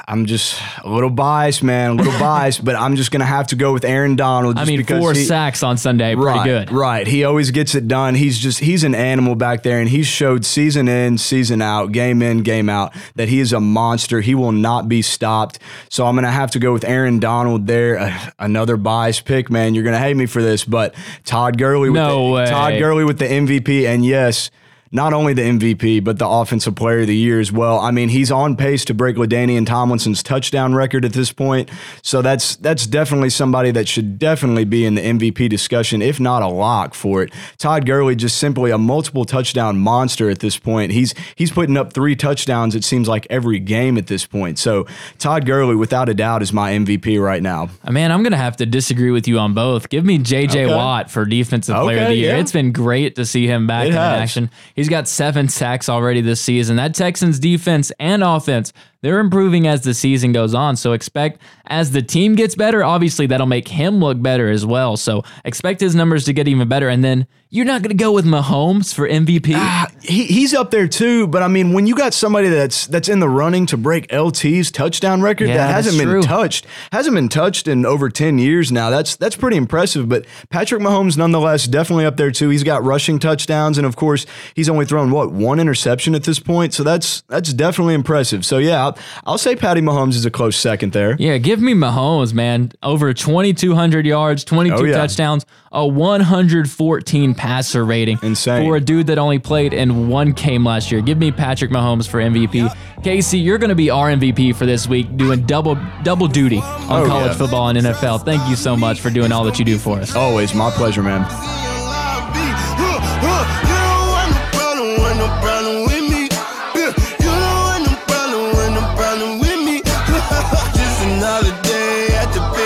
I'm 0.07 0.27
just 0.27 0.61
a 0.83 0.89
little 0.89 1.09
biased, 1.09 1.63
man. 1.63 1.93
A 1.93 1.95
little 1.95 2.13
biased, 2.21 2.65
but 2.65 2.75
I'm 2.77 2.97
just 2.97 3.11
gonna 3.11 3.25
have 3.25 3.47
to 3.49 3.57
go 3.57 3.73
with 3.73 3.85
Aaron 3.85 4.17
Donald. 4.17 4.59
I 4.59 4.65
mean, 4.65 4.85
four 4.85 5.15
he- 5.15 5.25
sacks 5.25 5.63
on 5.63 5.79
Sunday, 5.79 6.15
pretty 6.15 6.27
right, 6.27 6.45
good. 6.45 6.73
Right. 6.73 7.07
He 7.07 7.25
always 7.25 7.51
gets 7.51 7.75
it 7.75 7.89
done. 7.89 8.15
He's 8.15 8.39
just 8.39 8.59
he's 8.61 8.85
an 8.85 8.95
animal 8.95 9.35
back 9.35 9.63
there, 9.63 9.81
and 9.81 9.89
he's 9.89 10.07
showed 10.07 10.45
season 10.45 10.89
in, 10.89 11.17
season 11.17 11.63
out, 11.63 11.93
game 11.93 12.21
in, 12.23 12.43
game 12.43 12.69
out 12.69 12.95
that 13.15 13.29
he 13.29 13.41
is 13.41 13.53
a 13.53 13.61
monster. 13.61 14.21
He 14.21 14.35
will 14.35 14.53
not 14.53 14.89
be 14.89 15.01
stopped. 15.01 15.59
So 15.89 16.07
I'm 16.07 16.15
gonna 16.15 16.31
have 16.31 16.51
to 16.53 16.59
go 16.59 16.73
with 16.73 16.85
Aaron 16.85 17.19
Donald 17.19 17.67
there. 17.67 17.99
Uh, 17.99 18.31
another 18.39 18.77
biased 18.77 19.25
pick, 19.25 19.51
man. 19.51 19.75
You're 19.75 19.85
gonna 19.85 19.99
hate 19.99 20.17
me 20.17 20.27
for 20.27 20.43
this, 20.43 20.65
but 20.65 20.95
Todd 21.25 21.57
Gurley. 21.57 21.89
With 21.89 22.01
No 22.01 22.27
the, 22.27 22.33
way. 22.33 22.47
Todd 22.47 22.79
Gurley 22.79 23.05
with 23.05 23.19
the 23.19 23.27
MVP, 23.27 23.87
and 23.87 24.05
yes. 24.05 24.51
Not 24.95 25.13
only 25.13 25.35
the 25.35 25.43
MVP, 25.43 26.03
but 26.05 26.19
the 26.19 26.27
Offensive 26.29 26.77
Player 26.77 27.01
of 27.01 27.09
the 27.09 27.17
Year 27.17 27.41
as 27.41 27.51
well. 27.51 27.81
I 27.81 27.91
mean, 27.91 28.09
he's 28.09 28.31
on 28.31 28.57
pace 28.57 28.85
to 28.87 28.95
break 28.95 29.17
LaDainian 29.17 29.67
Tomlinson's 29.67 30.23
touchdown 30.23 30.75
record 30.75 31.05
at 31.05 31.13
this 31.13 31.33
point. 31.33 31.69
So 32.01 32.23
that's 32.23 32.57
that's 32.57 32.87
definitely 32.87 33.31
somebody 33.31 33.73
that 33.73 33.89
should 33.89 34.19
definitely 34.19 34.65
be 34.65 34.87
in 34.87 34.95
the 34.95 35.03
MVP 35.03 35.51
discussion, 35.51 36.01
if 36.01 36.21
not 36.21 36.43
a 36.43 36.47
lock 36.49 36.95
for 36.95 37.23
it. 37.25 37.33
Todd 37.59 37.87
Gurley 37.87 38.15
just 38.15 38.39
simply 38.39 38.71
a 38.71 38.79
multiple 38.79 39.25
touchdown 39.25 39.79
monster 39.79 40.31
at 40.31 40.39
this 40.39 40.57
point. 40.57 40.93
He's 40.93 41.13
he's 41.35 41.51
putting 41.51 41.77
up 41.77 41.93
three 41.93 42.15
touchdowns. 42.15 42.77
It 42.77 42.85
seems 42.85 43.09
like 43.09 43.27
every 43.29 43.59
game 43.59 43.99
at 43.99 44.07
this 44.07 44.25
point. 44.27 44.61
So 44.61 44.87
Todd 45.19 45.45
Gurley, 45.45 45.75
without 45.75 46.09
a 46.09 46.15
doubt, 46.15 46.41
is 46.41 46.53
my 46.53 46.71
MVP 46.73 47.21
right 47.21 47.43
now. 47.43 47.69
Uh, 47.85 47.91
Man, 47.91 48.13
I'm 48.13 48.23
going 48.23 48.31
to 48.31 48.37
have 48.37 48.57
to 48.59 48.67
disagree 48.67 49.11
with 49.11 49.27
you 49.27 49.41
on 49.41 49.55
both. 49.55 49.89
Give 49.89 50.05
me 50.05 50.19
JJ 50.21 50.51
Okay. 50.51 50.67
Watt 50.67 51.11
for 51.11 51.25
defensive 51.25 51.75
player 51.75 52.03
of 52.03 52.09
the 52.09 52.15
year. 52.15 52.35
yeah. 52.35 52.41
It's 52.41 52.53
been 52.53 52.71
great 52.71 53.17
to 53.17 53.25
see 53.27 53.49
him 53.49 53.67
back 53.67 53.85
It 53.87 53.89
in 53.89 53.93
has. 53.95 54.21
action. 54.21 54.51
He's 54.77 54.84
got 54.89 55.09
seven 55.09 55.49
sacks 55.49 55.89
already 55.89 56.21
this 56.21 56.41
season. 56.41 56.77
That 56.77 56.95
Texans 56.95 57.39
defense 57.39 57.93
and 57.99 58.23
offense, 58.23 58.73
they're 59.05 59.21
improving 59.21 59.67
as 59.67 59.83
the 59.83 59.93
season 59.93 60.33
goes 60.33 60.55
on. 60.55 60.77
So 60.77 60.93
expect 60.95 61.43
as 61.67 61.91
the 61.91 62.01
team 62.01 62.35
gets 62.37 62.55
better, 62.55 62.83
obviously 62.83 63.27
that'll 63.27 63.47
make 63.47 63.69
him 63.69 63.99
look 63.99 64.21
better 64.23 64.49
as 64.49 64.65
well. 64.65 64.97
So 64.97 65.23
expect 65.45 65.81
his 65.81 65.95
numbers 65.95 66.25
to 66.25 66.33
get 66.33 66.49
even 66.49 66.69
better. 66.69 66.89
And 66.89 67.05
then 67.05 67.27
you're 67.51 67.67
not 67.67 67.83
going 67.83 67.97
to 67.97 68.03
go 68.03 68.11
with 68.11 68.25
Mahomes 68.25 68.93
for 68.93 69.07
MVP. 69.09 69.53
Ah, 69.55 69.87
he, 70.01 70.25
he's 70.25 70.53
up 70.55 70.73
there 70.73 70.89
too, 70.89 71.29
but 71.29 71.41
I 71.41 71.47
mean, 71.49 71.73
when 71.73 71.87
you 71.87 71.95
got 71.95 72.13
somebody 72.13 72.49
that's 72.49 72.89
that's 72.89 73.09
in 73.09 73.21
the 73.21 73.29
running 73.29 73.67
to 73.67 73.77
break 73.77 74.13
LT's 74.13 74.73
touchdown 74.73 75.23
record 75.23 75.49
Yeah, 75.49 75.59
that 75.59 75.71
hasn't 75.71 75.97
been 75.97 76.09
true. 76.09 76.23
touched, 76.23 76.67
hasn't 76.91 77.15
been 77.15 77.29
touched 77.29 77.69
in 77.69 77.87
over 77.87 78.09
ten 78.09 78.39
years 78.39 78.73
now. 78.73 78.91
That's 78.91 79.15
that's 79.15 79.37
pretty 79.37 79.57
impressive. 79.57 80.09
But 80.09 80.25
Patrick 80.49 80.83
Mahomes, 80.83 81.17
nonetheless, 81.17 81.69
definitely 81.69 82.07
up 82.07 82.17
there 82.17 82.33
too. 82.33 82.49
He's 82.49 82.65
got 82.65 82.83
rushing 82.83 83.21
touchdowns, 83.21 83.79
and 83.79 83.87
of 83.87 83.95
course, 83.95 84.27
he's 84.57 84.69
only 84.69 84.85
thrown 84.85 85.13
what 85.13 85.31
one 85.31 85.61
interception 85.61 86.17
at 86.17 86.25
this 86.25 86.41
point. 86.41 86.75
So 86.75 86.83
that's 86.83 87.21
that's 87.29 87.53
definitely 87.53 87.95
impressive. 87.95 88.45
So 88.45 88.59
yeah, 88.59 88.94
I'll, 88.97 89.33
I'll 89.33 89.39
say 89.39 89.57
Patty 89.57 89.81
Mahomes 89.81 90.15
is 90.15 90.25
a 90.25 90.31
close 90.31 90.57
second 90.57 90.93
there. 90.93 91.17
Yeah, 91.19 91.39
give 91.39 91.61
me 91.61 91.75
Mahomes, 91.75 92.33
man. 92.33 92.73
Over 92.83 93.13
2,200 93.15 94.07
yards, 94.07 94.45
22 94.45 94.75
Oh, 94.77 94.85
yeah. 94.85 94.97
touchdowns, 94.97 95.45
a 95.73 95.87
114 95.87 97.35
passer 97.35 97.85
rating. 97.85 98.19
Insane. 98.23 98.65
For 98.67 98.77
a 98.77 98.81
dude 98.81 99.07
that 99.09 99.19
only 99.19 99.39
played 99.39 99.73
in 99.73 100.09
one 100.09 100.33
game 100.33 100.65
last 100.65 100.91
year. 100.93 101.01
Give 101.01 101.19
me 101.19 101.31
Patrick 101.33 101.71
Mahomes 101.71 102.09
for 102.09 102.21
MVP. 102.21 102.73
Casey, 103.03 103.39
you're 103.39 103.59
going 103.59 103.69
to 103.71 103.75
be 103.75 103.91
our 103.91 104.09
MVP 104.11 104.55
for 104.57 104.67
this 104.67 104.87
week, 104.89 105.17
doing 105.17 105.45
double 105.47 105.77
double 106.03 106.27
duty 106.29 106.59
on 106.59 107.03
Oh, 107.03 107.07
college 107.07 107.33
yeah. 107.33 107.37
football 107.39 107.69
and 107.69 107.79
NFL. 107.79 108.25
Thank 108.25 108.49
you 108.49 108.57
so 108.57 108.77
much 108.77 109.01
for 109.01 109.11
doing 109.11 109.33
all 109.33 109.45
that 109.45 109.59
you 109.59 109.65
do 109.65 109.79
for 109.79 109.99
us. 109.99 110.15
Always 110.15 110.55
my 110.55 110.71
pleasure, 110.71 111.03
man. 111.03 111.74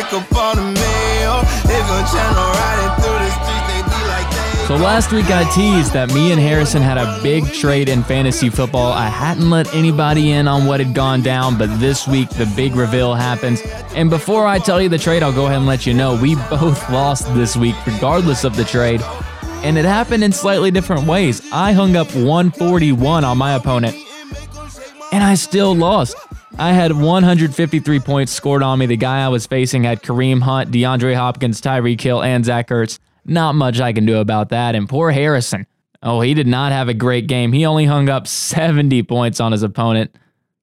Up 0.06 0.32
on 0.36 0.78
channel 2.12 2.48
riding 2.56 3.02
through 3.02 3.18
the 3.20 3.30
streets, 3.36 3.66
they 3.68 3.82
be 3.82 4.00
like. 4.08 4.66
So 4.66 4.76
last 4.76 5.12
week 5.12 5.30
I 5.30 5.44
teased 5.52 5.92
that 5.92 6.12
me 6.14 6.32
and 6.32 6.40
Harrison 6.40 6.82
had 6.82 6.96
a 6.96 7.18
big 7.22 7.44
trade 7.52 7.88
in 7.88 8.02
fantasy 8.02 8.48
football. 8.48 8.92
I 8.92 9.08
hadn't 9.08 9.50
let 9.50 9.72
anybody 9.74 10.30
in 10.30 10.48
on 10.48 10.66
what 10.66 10.80
had 10.80 10.94
gone 10.94 11.22
down, 11.22 11.58
but 11.58 11.68
this 11.80 12.06
week 12.06 12.28
the 12.30 12.46
big 12.54 12.74
reveal 12.74 13.14
happens. 13.14 13.60
And 13.94 14.08
before 14.10 14.46
I 14.46 14.58
tell 14.58 14.80
you 14.80 14.88
the 14.88 14.98
trade, 14.98 15.22
I'll 15.22 15.32
go 15.32 15.46
ahead 15.46 15.58
and 15.58 15.66
let 15.66 15.86
you 15.86 15.94
know 15.94 16.16
we 16.20 16.34
both 16.50 16.88
lost 16.90 17.32
this 17.34 17.56
week, 17.56 17.74
regardless 17.86 18.44
of 18.44 18.56
the 18.56 18.64
trade. 18.64 19.02
And 19.62 19.76
it 19.76 19.84
happened 19.84 20.22
in 20.22 20.32
slightly 20.32 20.70
different 20.70 21.06
ways. 21.06 21.42
I 21.52 21.72
hung 21.72 21.96
up 21.96 22.14
141 22.14 23.24
on 23.24 23.36
my 23.36 23.54
opponent, 23.54 23.96
and 25.12 25.24
I 25.24 25.34
still 25.34 25.74
lost. 25.74 26.14
I 26.60 26.72
had 26.72 26.92
153 26.92 28.00
points 28.00 28.32
scored 28.32 28.64
on 28.64 28.80
me. 28.80 28.86
The 28.86 28.96
guy 28.96 29.24
I 29.24 29.28
was 29.28 29.46
facing 29.46 29.84
had 29.84 30.02
Kareem 30.02 30.42
Hunt, 30.42 30.72
DeAndre 30.72 31.14
Hopkins, 31.14 31.60
Tyreek 31.60 32.00
Hill, 32.00 32.20
and 32.20 32.44
Zach 32.44 32.68
Ertz. 32.68 32.98
Not 33.24 33.54
much 33.54 33.78
I 33.78 33.92
can 33.92 34.06
do 34.06 34.18
about 34.18 34.48
that. 34.48 34.74
And 34.74 34.88
poor 34.88 35.12
Harrison. 35.12 35.68
Oh, 36.02 36.20
he 36.20 36.34
did 36.34 36.48
not 36.48 36.72
have 36.72 36.88
a 36.88 36.94
great 36.94 37.28
game. 37.28 37.52
He 37.52 37.64
only 37.64 37.84
hung 37.84 38.08
up 38.08 38.26
70 38.26 39.04
points 39.04 39.38
on 39.38 39.52
his 39.52 39.62
opponent. 39.62 40.16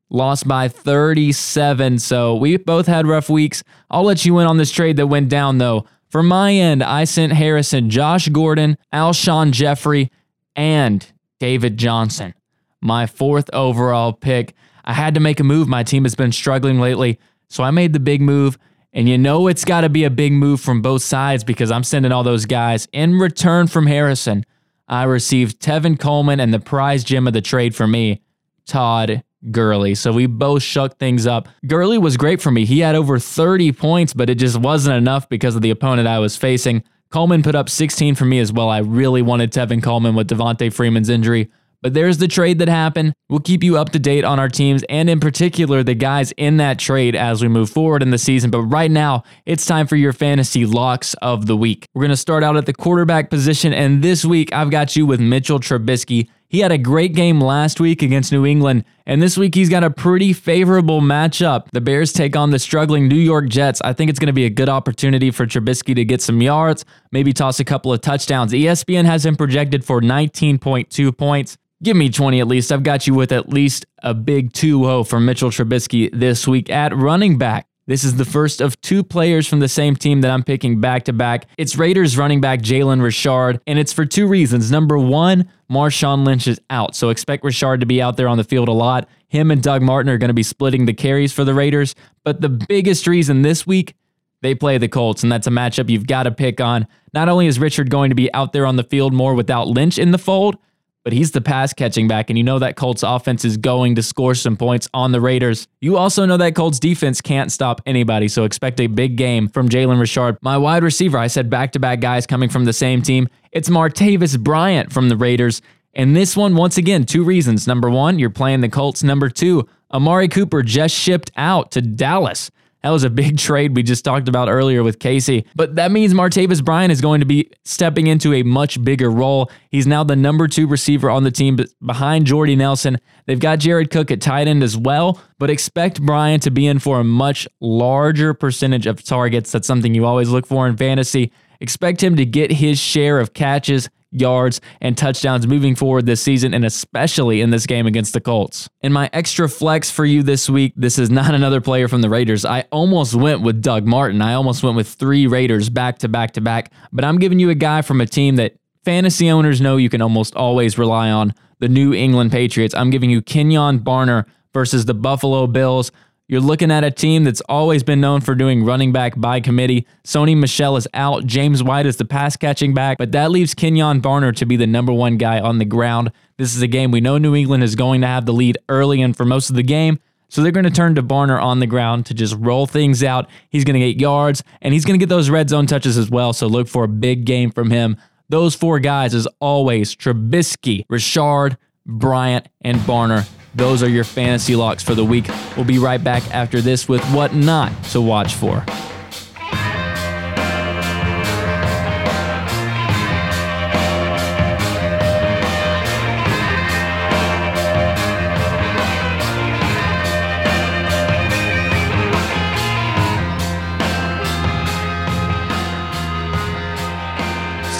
Lost 0.10 0.46
by 0.46 0.68
37. 0.68 2.00
So 2.00 2.36
we 2.36 2.58
both 2.58 2.88
had 2.88 3.08
rough 3.08 3.30
weeks. 3.30 3.64
I'll 3.90 4.04
let 4.04 4.26
you 4.26 4.40
in 4.40 4.48
on 4.48 4.58
this 4.58 4.72
trade 4.72 4.98
that 4.98 5.08
went 5.08 5.30
down, 5.30 5.60
though. 5.60 5.86
For 6.10 6.22
my 6.22 6.54
end, 6.54 6.84
I 6.84 7.06
sent 7.06 7.32
Harrison 7.32 7.90
Josh 7.90 8.28
Gordon, 8.28 8.78
Alshon 8.94 9.52
Jeffery, 9.52 10.12
and 10.58 11.06
David 11.40 11.78
Johnson. 11.78 12.34
My 12.82 13.06
fourth 13.06 13.50
overall 13.54 14.12
pick. 14.12 14.54
I 14.86 14.94
had 14.94 15.16
to 15.16 15.20
make 15.20 15.40
a 15.40 15.44
move. 15.44 15.68
My 15.68 15.84
team 15.84 16.04
has 16.04 16.16
been 16.16 16.32
struggling 16.32 16.80
lately. 16.80 17.20
So 17.50 17.64
I 17.64 17.72
made 17.72 17.94
the 17.94 18.00
big 18.00 18.22
move. 18.22 18.58
And 18.94 19.10
you 19.10 19.18
know 19.18 19.48
it's 19.48 19.66
got 19.66 19.82
to 19.82 19.90
be 19.90 20.06
a 20.06 20.10
big 20.10 20.32
move 20.32 20.62
from 20.62 20.82
both 20.82 21.02
sides 21.02 21.44
because 21.44 21.70
I'm 21.70 21.84
sending 21.84 22.14
all 22.14 22.24
those 22.24 22.46
guys. 22.46 22.88
In 22.94 23.20
return 23.20 23.68
from 23.68 23.88
Harrison, 23.88 24.46
I 24.88 25.04
received 25.04 25.62
Tevin 25.62 26.00
Coleman 26.00 26.40
and 26.40 26.54
the 26.54 26.60
prize 26.60 27.04
gem 27.04 27.28
of 27.28 27.34
the 27.34 27.42
trade 27.42 27.76
for 27.76 27.88
me, 27.88 28.22
Todd 28.66 29.22
Gurley. 29.52 29.96
So 29.96 30.14
we 30.14 30.28
both 30.28 30.64
shook 30.64 30.98
things 30.98 31.28
up. 31.28 31.50
Gurley 31.68 31.98
was 31.98 32.16
great 32.16 32.42
for 32.42 32.52
me. 32.52 32.66
He 32.66 32.80
had 32.80 32.96
over 32.96 33.20
30 33.20 33.74
points, 33.74 34.14
but 34.14 34.30
it 34.30 34.36
just 34.36 34.58
wasn't 34.58 34.96
enough 34.96 35.28
because 35.28 35.58
of 35.58 35.62
the 35.62 35.72
opponent 35.72 36.08
I 36.08 36.20
was 36.20 36.38
facing. 36.38 36.84
Coleman 37.10 37.44
put 37.44 37.56
up 37.56 37.70
16 37.70 38.16
for 38.16 38.26
me 38.26 38.40
as 38.40 38.54
well. 38.54 38.70
I 38.70 38.80
really 38.80 39.22
wanted 39.22 39.52
Tevin 39.52 39.84
Coleman 39.84 40.16
with 40.16 40.30
Devonta 40.30 40.72
Freeman's 40.72 41.10
injury. 41.10 41.52
But 41.86 41.94
there's 41.94 42.18
the 42.18 42.28
trade 42.28 42.58
that 42.58 42.68
happened. 42.68 43.14
We'll 43.30 43.42
keep 43.42 43.64
you 43.64 43.78
up 43.78 43.92
to 43.92 44.00
date 44.00 44.24
on 44.24 44.40
our 44.40 44.50
teams 44.50 44.82
and, 44.90 45.08
in 45.08 45.20
particular, 45.20 45.84
the 45.84 45.94
guys 45.94 46.32
in 46.32 46.58
that 46.58 46.80
trade 46.80 47.16
as 47.16 47.44
we 47.44 47.48
move 47.48 47.70
forward 47.70 48.02
in 48.02 48.10
the 48.10 48.18
season. 48.18 48.50
But 48.50 48.64
right 48.64 48.90
now, 48.90 49.22
it's 49.46 49.68
time 49.68 49.86
for 49.86 49.96
your 49.96 50.12
fantasy 50.12 50.66
locks 50.66 51.14
of 51.22 51.46
the 51.46 51.56
week. 51.56 51.88
We're 51.94 52.02
going 52.02 52.10
to 52.10 52.18
start 52.18 52.44
out 52.44 52.58
at 52.58 52.66
the 52.66 52.74
quarterback 52.74 53.30
position. 53.30 53.72
And 53.72 54.04
this 54.04 54.26
week, 54.26 54.52
I've 54.52 54.72
got 54.72 54.96
you 54.96 55.06
with 55.06 55.20
Mitchell 55.20 55.60
Trubisky. 55.60 56.28
He 56.48 56.62
had 56.62 56.72
a 56.72 56.80
great 56.80 57.14
game 57.14 57.40
last 57.40 57.80
week 57.80 58.02
against 58.02 58.32
New 58.32 58.48
England, 58.48 58.86
and 59.06 59.22
this 59.22 59.38
week 59.38 59.54
he's 59.54 59.70
got 59.70 59.84
a 59.84 59.92
pretty 59.92 60.32
favorable 60.32 61.02
matchup. 61.02 61.68
The 61.72 61.82
Bears 61.82 62.14
take 62.14 62.36
on 62.36 62.50
the 62.50 62.60
struggling 62.60 63.08
New 63.08 63.16
York 63.16 63.50
Jets. 63.50 63.82
I 63.82 63.94
think 63.94 64.10
it's 64.10 64.20
going 64.20 64.28
to 64.28 64.34
be 64.34 64.46
a 64.46 64.50
good 64.50 64.70
opportunity 64.70 65.32
for 65.32 65.46
Trubisky 65.46 65.94
to 65.96 66.06
get 66.06 66.22
some 66.22 66.42
yards, 66.42 66.86
maybe 67.12 67.34
toss 67.34 67.60
a 67.60 67.66
couple 67.66 67.94
of 67.94 68.02
touchdowns. 68.02 68.54
ESPN 68.54 69.06
has 69.06 69.26
him 69.26 69.36
projected 69.36 69.84
for 69.84 70.02
19.2 70.02 71.16
points. 71.18 71.58
Give 71.84 71.98
me 71.98 72.10
20 72.10 72.40
at 72.40 72.48
least. 72.48 72.72
I've 72.72 72.84
got 72.84 73.06
you 73.06 73.14
with 73.14 73.32
at 73.32 73.50
least 73.50 73.86
a 74.02 74.14
big 74.14 74.54
2 74.54 74.84
0 74.84 75.04
for 75.04 75.20
Mitchell 75.20 75.50
Trubisky 75.50 76.10
this 76.14 76.48
week 76.48 76.70
at 76.70 76.96
running 76.96 77.38
back. 77.38 77.68
This 77.88 78.04
is 78.04 78.16
the 78.16 78.26
first 78.26 78.62
of 78.62 78.80
two 78.82 79.04
players 79.04 79.48
from 79.48 79.60
the 79.60 79.68
same 79.68 79.96
team 79.96 80.22
that 80.22 80.32
I'm 80.32 80.44
picking 80.44 80.82
back 80.82 81.04
to 81.04 81.14
back. 81.14 81.48
It's 81.58 81.76
Raiders 81.76 82.18
running 82.18 82.42
back 82.42 82.62
Jalen 82.62 83.04
Richard, 83.04 83.62
and 83.68 83.78
it's 83.78 83.94
for 83.94 84.06
two 84.06 84.26
reasons. 84.26 84.72
Number 84.72 84.98
one, 84.98 85.48
Marshawn 85.70 86.26
Lynch 86.26 86.48
is 86.48 86.60
out, 86.72 86.96
so 86.96 87.10
expect 87.10 87.44
Richard 87.44 87.82
to 87.82 87.86
be 87.86 88.02
out 88.02 88.18
there 88.18 88.28
on 88.28 88.38
the 88.38 88.44
field 88.44 88.70
a 88.70 88.72
lot. 88.72 89.08
Him 89.28 89.52
and 89.52 89.62
Doug 89.62 89.84
Martin 89.84 90.12
are 90.12 90.18
going 90.18 90.30
to 90.30 90.34
be 90.34 90.42
splitting 90.42 90.88
the 90.88 90.94
carries 90.94 91.32
for 91.32 91.44
the 91.44 91.54
Raiders. 91.54 91.94
But 92.24 92.42
the 92.42 92.50
biggest 92.50 93.06
reason 93.06 93.44
this 93.44 93.68
week, 93.68 93.94
they 94.42 94.56
play 94.56 94.80
the 94.80 94.88
Colts, 94.88 95.22
and 95.22 95.32
that's 95.32 95.46
a 95.46 95.52
matchup 95.52 95.90
you've 95.90 96.08
got 96.08 96.24
to 96.24 96.32
pick 96.32 96.60
on. 96.60 96.88
Not 97.14 97.30
only 97.30 97.46
is 97.46 97.60
Richard 97.60 97.92
going 97.92 98.10
to 98.10 98.16
be 98.16 98.34
out 98.34 98.52
there 98.52 98.66
on 98.66 98.78
the 98.78 98.84
field 98.84 99.14
more 99.14 99.36
without 99.36 99.68
Lynch 99.68 100.00
in 100.00 100.10
the 100.10 100.18
fold, 100.18 100.58
but 101.06 101.14
he's 101.14 101.32
the 101.32 101.40
pass 101.40 101.72
catching 101.72 102.08
back, 102.08 102.32
and 102.32 102.38
you 102.38 102.44
know 102.44 102.58
that 102.58 102.76
Colts 102.76 103.04
offense 103.04 103.46
is 103.46 103.58
going 103.58 103.94
to 103.94 104.02
score 104.02 104.34
some 104.34 104.58
points 104.58 104.90
on 104.92 105.12
the 105.12 105.22
Raiders. 105.22 105.68
You 105.80 105.98
also 105.98 106.26
know 106.26 106.36
that 106.38 106.56
Colts 106.56 106.80
defense 106.80 107.22
can't 107.22 107.52
stop 107.52 107.80
anybody, 107.86 108.28
so 108.28 108.44
expect 108.44 108.80
a 108.80 108.88
big 108.88 109.16
game 109.16 109.48
from 109.48 109.70
Jalen 109.70 110.00
Richard. 110.00 110.40
My 110.42 110.58
wide 110.58 110.84
receiver, 110.84 111.20
I 111.20 111.28
said 111.28 111.48
back 111.48 111.74
to 111.74 111.80
back 111.80 112.00
guys 112.00 112.26
coming 112.26 112.50
from 112.50 112.66
the 112.66 112.74
same 112.74 113.04
team. 113.04 113.30
It's 113.52 113.70
Martavis 113.70 114.40
Bryant 114.40 114.92
from 114.92 115.10
the 115.10 115.16
Raiders. 115.16 115.62
And 115.94 116.16
this 116.16 116.36
one, 116.36 116.56
once 116.56 116.78
again, 116.78 117.06
two 117.06 117.24
reasons. 117.24 117.68
Number 117.68 117.90
one, 117.90 118.18
you're 118.18 118.32
playing 118.32 118.62
the 118.62 118.70
Colts. 118.70 119.04
Number 119.04 119.30
two, 119.30 119.70
Amari 119.94 120.28
Cooper 120.28 120.64
just 120.64 120.96
shipped 120.96 121.32
out 121.38 121.70
to 121.72 121.84
Dallas. 121.84 122.50
That 122.86 122.92
was 122.92 123.04
a 123.04 123.10
big 123.10 123.38
trade 123.40 123.76
we 123.76 123.82
just 123.82 124.06
talked 124.06 124.30
about 124.30 124.48
earlier 124.48 124.84
with 124.84 125.00
Casey. 125.00 125.48
But 125.56 125.76
that 125.78 125.92
means 125.92 126.14
Martavis 126.14 126.64
Bryant 126.64 126.92
is 126.92 127.02
going 127.02 127.20
to 127.20 127.26
be 127.26 127.50
stepping 127.64 128.06
into 128.06 128.32
a 128.32 128.44
much 128.44 128.82
bigger 128.84 129.10
role. 129.10 129.50
He's 129.72 129.88
now 129.88 130.04
the 130.04 130.16
number 130.16 130.48
two 130.48 130.68
receiver 130.68 131.10
on 131.10 131.24
the 131.24 131.32
team 131.32 131.58
behind 131.84 132.28
Jordy 132.28 132.56
Nelson. 132.56 133.00
They've 133.26 133.40
got 133.40 133.58
Jared 133.58 133.90
Cook 133.90 134.12
at 134.12 134.22
tight 134.22 134.48
end 134.48 134.62
as 134.62 134.78
well, 134.78 135.20
but 135.40 135.50
expect 135.50 136.00
Bryant 136.00 136.44
to 136.44 136.52
be 136.52 136.68
in 136.68 136.78
for 136.78 137.00
a 137.00 137.04
much 137.04 137.48
larger 137.60 138.36
percentage 138.36 138.86
of 138.86 139.04
targets. 139.04 139.52
That's 139.52 139.66
something 139.66 139.96
you 139.96 140.06
always 140.06 140.30
look 140.30 140.46
for 140.46 140.68
in 140.68 140.78
fantasy. 140.78 141.32
Expect 141.62 142.04
him 142.04 142.16
to 142.18 142.26
get 142.26 142.52
his 142.52 142.78
share 142.78 143.20
of 143.20 143.34
catches, 143.34 143.90
yards, 144.20 144.62
and 144.82 144.98
touchdowns 144.98 145.48
moving 145.48 145.76
forward 145.76 146.06
this 146.06 146.22
season, 146.22 146.54
and 146.54 146.66
especially 146.66 147.42
in 147.42 147.50
this 147.50 147.66
game 147.66 147.88
against 147.88 148.14
the 148.14 148.22
Colts. 148.22 148.70
And 148.82 148.94
my 148.94 149.10
extra 149.14 149.50
flex 149.50 149.92
for 149.92 150.06
you 150.06 150.24
this 150.24 150.50
week, 150.50 150.74
this 150.76 150.98
is 150.98 151.10
not 151.10 151.34
another 151.34 151.62
player 151.62 151.88
from 151.88 152.02
the 152.02 152.10
Raiders. 152.10 152.46
I 152.46 152.62
almost 152.72 153.16
went 153.16 153.42
with 153.42 153.62
Doug 153.62 153.86
Martin. 153.86 154.22
I 154.22 154.34
almost 154.34 154.64
went 154.64 154.76
with 154.76 154.88
three 154.88 155.28
Raiders 155.28 155.70
back 155.70 156.00
to 156.00 156.08
back 156.08 156.34
to 156.34 156.42
back, 156.42 156.72
but 156.92 157.06
I'm 157.06 157.20
giving 157.20 157.40
you 157.40 157.50
a 157.50 157.56
guy 157.56 157.82
from 157.82 158.02
a 158.02 158.06
team 158.06 158.36
that 158.38 158.56
fantasy 158.84 159.30
owners 159.30 159.60
know 159.60 159.78
you 159.78 159.90
can 159.90 160.02
almost 160.02 160.36
always 160.36 160.78
rely 160.78 161.10
on 161.10 161.34
the 161.60 161.68
New 161.68 161.94
England 161.94 162.32
Patriots. 162.32 162.76
I'm 162.76 162.90
giving 162.90 163.10
you 163.10 163.22
Kenjon 163.22 163.80
Barner 163.80 164.26
versus 164.54 164.86
the 164.86 164.94
Buffalo 164.94 165.48
Bills. 165.48 165.92
You're 166.28 166.42
looking 166.42 166.72
at 166.72 166.84
a 166.84 166.90
team 166.90 167.24
that's 167.24 167.42
always 167.42 167.84
been 167.84 168.02
known 168.02 168.20
for 168.20 168.34
doing 168.34 168.66
running 168.66 168.92
back 168.92 169.14
by 169.16 169.40
committee. 169.40 169.86
Sony 170.04 170.36
Michel 170.36 170.76
is 170.76 170.88
out. 170.96 171.28
James 171.28 171.62
White 171.62 171.86
is 171.86 171.98
the 171.98 172.06
pass 172.06 172.36
catching 172.36 172.74
back, 172.74 172.98
but 172.98 173.12
that 173.12 173.30
leaves 173.30 173.54
Kenjon 173.54 174.02
Barner 174.02 174.36
to 174.38 174.46
be 174.48 174.56
the 174.56 174.66
number 174.66 174.92
one 174.92 175.18
guy 175.18 175.40
on 175.40 175.60
the 175.60 175.66
ground. 175.66 176.12
This 176.38 176.56
is 176.56 176.64
a 176.64 176.68
game 176.68 176.90
we 176.90 177.00
know 177.00 177.20
New 177.20 177.36
England 177.36 177.64
is 177.64 177.76
going 177.76 178.02
to 178.02 178.08
have 178.08 178.26
the 178.26 178.34
lead 178.34 178.58
early 178.70 179.04
and 179.04 179.16
for 179.16 179.24
most 179.24 179.52
of 179.52 179.56
the 179.56 179.62
game. 179.62 180.00
So 180.30 180.42
they're 180.42 180.52
going 180.52 180.66
to 180.66 180.72
turn 180.72 180.96
to 180.96 181.04
Barner 181.04 181.40
on 181.40 181.60
the 181.60 181.68
ground 181.68 182.08
to 182.08 182.16
just 182.16 182.36
roll 182.40 182.66
things 182.66 183.04
out. 183.04 183.30
He's 183.52 183.64
going 183.64 183.80
to 183.80 183.92
get 183.92 184.02
yards 184.02 184.44
and 184.64 184.74
he's 184.74 184.84
going 184.84 185.00
to 185.00 185.04
get 185.04 185.10
those 185.10 185.30
red 185.30 185.52
zone 185.52 185.68
touches 185.68 185.96
as 185.96 186.10
well. 186.10 186.34
So 186.34 186.48
look 186.48 186.68
for 186.68 186.86
a 186.86 186.88
big 186.90 187.26
game 187.26 187.52
from 187.52 187.70
him. 187.70 187.98
Those 188.30 188.56
four 188.56 188.80
guys, 188.80 189.14
as 189.14 189.28
always, 189.40 189.96
Trubisky, 189.96 190.86
Richard, 190.90 191.58
Bryant, 191.86 192.48
and 192.62 192.80
Barner. 192.80 193.30
Those 193.56 193.82
are 193.82 193.90
your 193.90 194.04
fantasy 194.04 194.56
locks 194.56 194.84
for 194.84 194.96
the 194.96 195.06
week. 195.06 195.30
We'll 195.56 195.66
be 195.66 195.80
right 195.80 196.04
back 196.04 196.30
after 196.32 196.60
this 196.60 196.90
with 196.90 197.04
what 197.14 197.34
not 197.34 197.72
to 197.86 198.02
watch 198.02 198.34
for. 198.36 198.66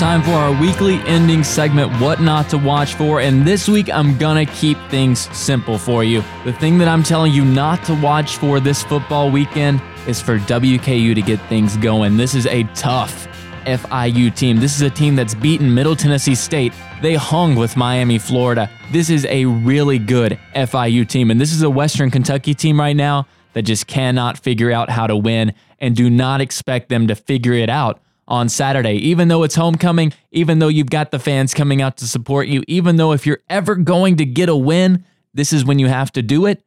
Time 0.06 0.22
for 0.22 0.34
our 0.34 0.62
weekly 0.62 0.98
ending 1.08 1.44
segment, 1.44 1.92
What 2.00 2.22
Not 2.22 2.48
to 2.50 2.60
Watch 2.60 2.94
For. 2.94 3.22
And 3.22 3.44
this 3.44 3.68
week, 3.68 3.90
I'm 3.90 4.20
going 4.20 4.46
to 4.46 4.54
keep 4.54 4.78
things 4.92 5.36
simple 5.36 5.80
for 5.80 6.04
you. 6.04 6.24
The 6.44 6.54
thing 6.54 6.78
that 6.78 6.88
I'm 6.88 7.02
telling 7.02 7.34
you 7.34 7.44
not 7.44 7.84
to 7.86 7.96
watch 7.96 8.38
for 8.38 8.60
this 8.60 8.84
football 8.84 9.32
weekend 9.32 9.82
is 10.06 10.22
for 10.22 10.38
WKU 10.38 11.16
to 11.16 11.22
get 11.24 11.40
things 11.50 11.76
going. 11.78 12.18
This 12.18 12.36
is 12.36 12.46
a 12.46 12.66
tough 12.76 13.28
FIU 13.66 14.36
team. 14.36 14.60
This 14.60 14.76
is 14.76 14.84
a 14.84 14.92
team 14.92 15.16
that's 15.16 15.34
beaten 15.34 15.74
Middle 15.74 15.96
Tennessee 15.96 16.36
State. 16.36 16.72
They 17.02 17.16
hung 17.16 17.56
with 17.56 17.76
Miami, 17.76 18.20
Florida. 18.20 18.70
This 18.92 19.10
is 19.10 19.26
a 19.26 19.46
really 19.46 19.98
good 19.98 20.38
FIU 20.56 21.10
team. 21.10 21.32
And 21.32 21.42
this 21.42 21.52
is 21.52 21.64
a 21.64 21.70
Western 21.72 22.12
Kentucky 22.12 22.54
team 22.54 22.80
right 22.80 22.96
now 22.96 23.26
that 23.54 23.64
just 23.64 23.88
cannot 23.88 24.38
figure 24.38 24.72
out 24.72 24.92
how 24.92 25.08
to 25.08 25.18
win. 25.18 25.56
And 25.80 25.96
do 25.96 26.12
not 26.12 26.42
expect 26.42 26.90
them 26.90 27.08
to 27.08 27.16
figure 27.16 27.54
it 27.54 27.72
out 27.72 28.02
on 28.28 28.50
Saturday. 28.50 28.96
Even 28.96 29.28
though 29.28 29.44
it's 29.44 29.56
homecoming, 29.56 30.14
even 30.32 30.60
though 30.60 30.68
you've 30.68 30.90
got 30.90 31.12
the 31.12 31.20
fans 31.20 31.54
coming 31.54 31.82
out 31.82 31.98
to 31.98 32.08
support 32.08 32.48
you, 32.48 32.64
even 32.68 32.96
though 32.96 33.12
if 33.12 33.26
you're 33.26 33.42
ever 33.50 33.76
going 33.76 34.18
to 34.18 34.26
get 34.26 34.50
a 34.50 34.56
win, 34.56 35.04
this 35.34 35.54
is 35.54 35.66
when 35.66 35.80
you 35.80 35.88
have 35.88 36.12
to 36.14 36.22
do 36.22 36.46
it. 36.46 36.64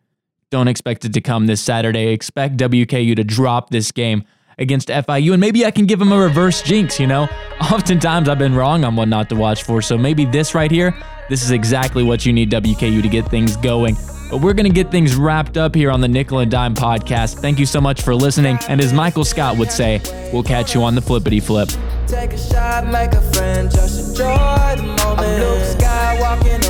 Don't 0.51 0.69
expect 0.69 1.05
it 1.05 1.13
to 1.15 1.21
come 1.21 1.47
this 1.47 1.61
Saturday. 1.61 2.09
Expect 2.09 2.57
WKU 2.57 3.17
to 3.17 3.25
drop 3.25 3.71
this 3.71 3.93
game 3.93 4.25
against 4.59 4.89
FIU, 4.89 5.33
and 5.33 5.41
maybe 5.41 5.65
I 5.65 5.71
can 5.71 5.87
give 5.87 5.99
them 6.01 6.11
a 6.11 6.19
reverse 6.19 6.63
jinx, 6.63 6.99
you 6.99 7.07
know? 7.07 7.29
Oftentimes 7.61 8.29
I've 8.29 8.39
been 8.39 8.55
wrong 8.55 8.85
on 8.85 8.97
what 8.97 9.09
not 9.09 9.29
to 9.29 9.37
watch 9.37 9.63
for, 9.63 9.81
so 9.81 9.97
maybe 9.97 10.25
this 10.25 10.55
right 10.55 10.71
here, 10.71 10.95
this 11.29 11.43
is 11.43 11.53
exactly 11.53 12.03
what 12.03 12.27
you 12.27 12.33
need 12.33 12.51
WKU 12.51 13.01
to 13.03 13.09
get 13.09 13.29
things 13.29 13.57
going. 13.57 13.97
But 14.31 14.43
we're 14.43 14.55
going 14.55 14.69
to 14.69 14.75
get 14.75 14.91
things 14.91 15.17
wrapped 15.17 15.57
up 15.57 15.75
here 15.75 15.91
on 15.91 16.01
the 16.01 16.09
Nickel 16.09 16.41
and 16.41 16.51
Dime 16.51 16.75
podcast. 16.75 17.41
Thank 17.41 17.59
you 17.59 17.67
so 17.67 17.81
much 17.81 18.03
for 18.03 18.15
listening. 18.15 18.59
And 18.69 18.81
as 18.81 18.93
Michael 18.93 19.25
Scott 19.25 19.57
would 19.57 19.73
say, 19.73 20.01
we'll 20.33 20.43
catch 20.43 20.75
you 20.75 20.83
on 20.83 20.95
the 20.95 21.01
flippity 21.01 21.41
flip. 21.41 21.71
Take 22.07 22.33
a 22.33 22.39
shot, 22.39 22.87
make 22.87 23.13
a 23.13 23.23
friend, 23.33 23.71
just 23.71 24.11
enjoy 24.11 24.77
the 24.77 24.83
moment. 24.83 25.69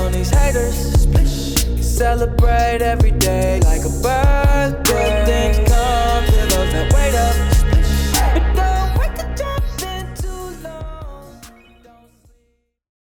On 0.00 0.12
these 0.12 0.30
haters. 0.30 0.74
Splish. 1.02 1.82
Celebrate 1.82 2.82
every 2.82 3.11
day 3.12 3.61
like 3.61 3.82
a 3.82 3.90
birthday. 4.02 5.18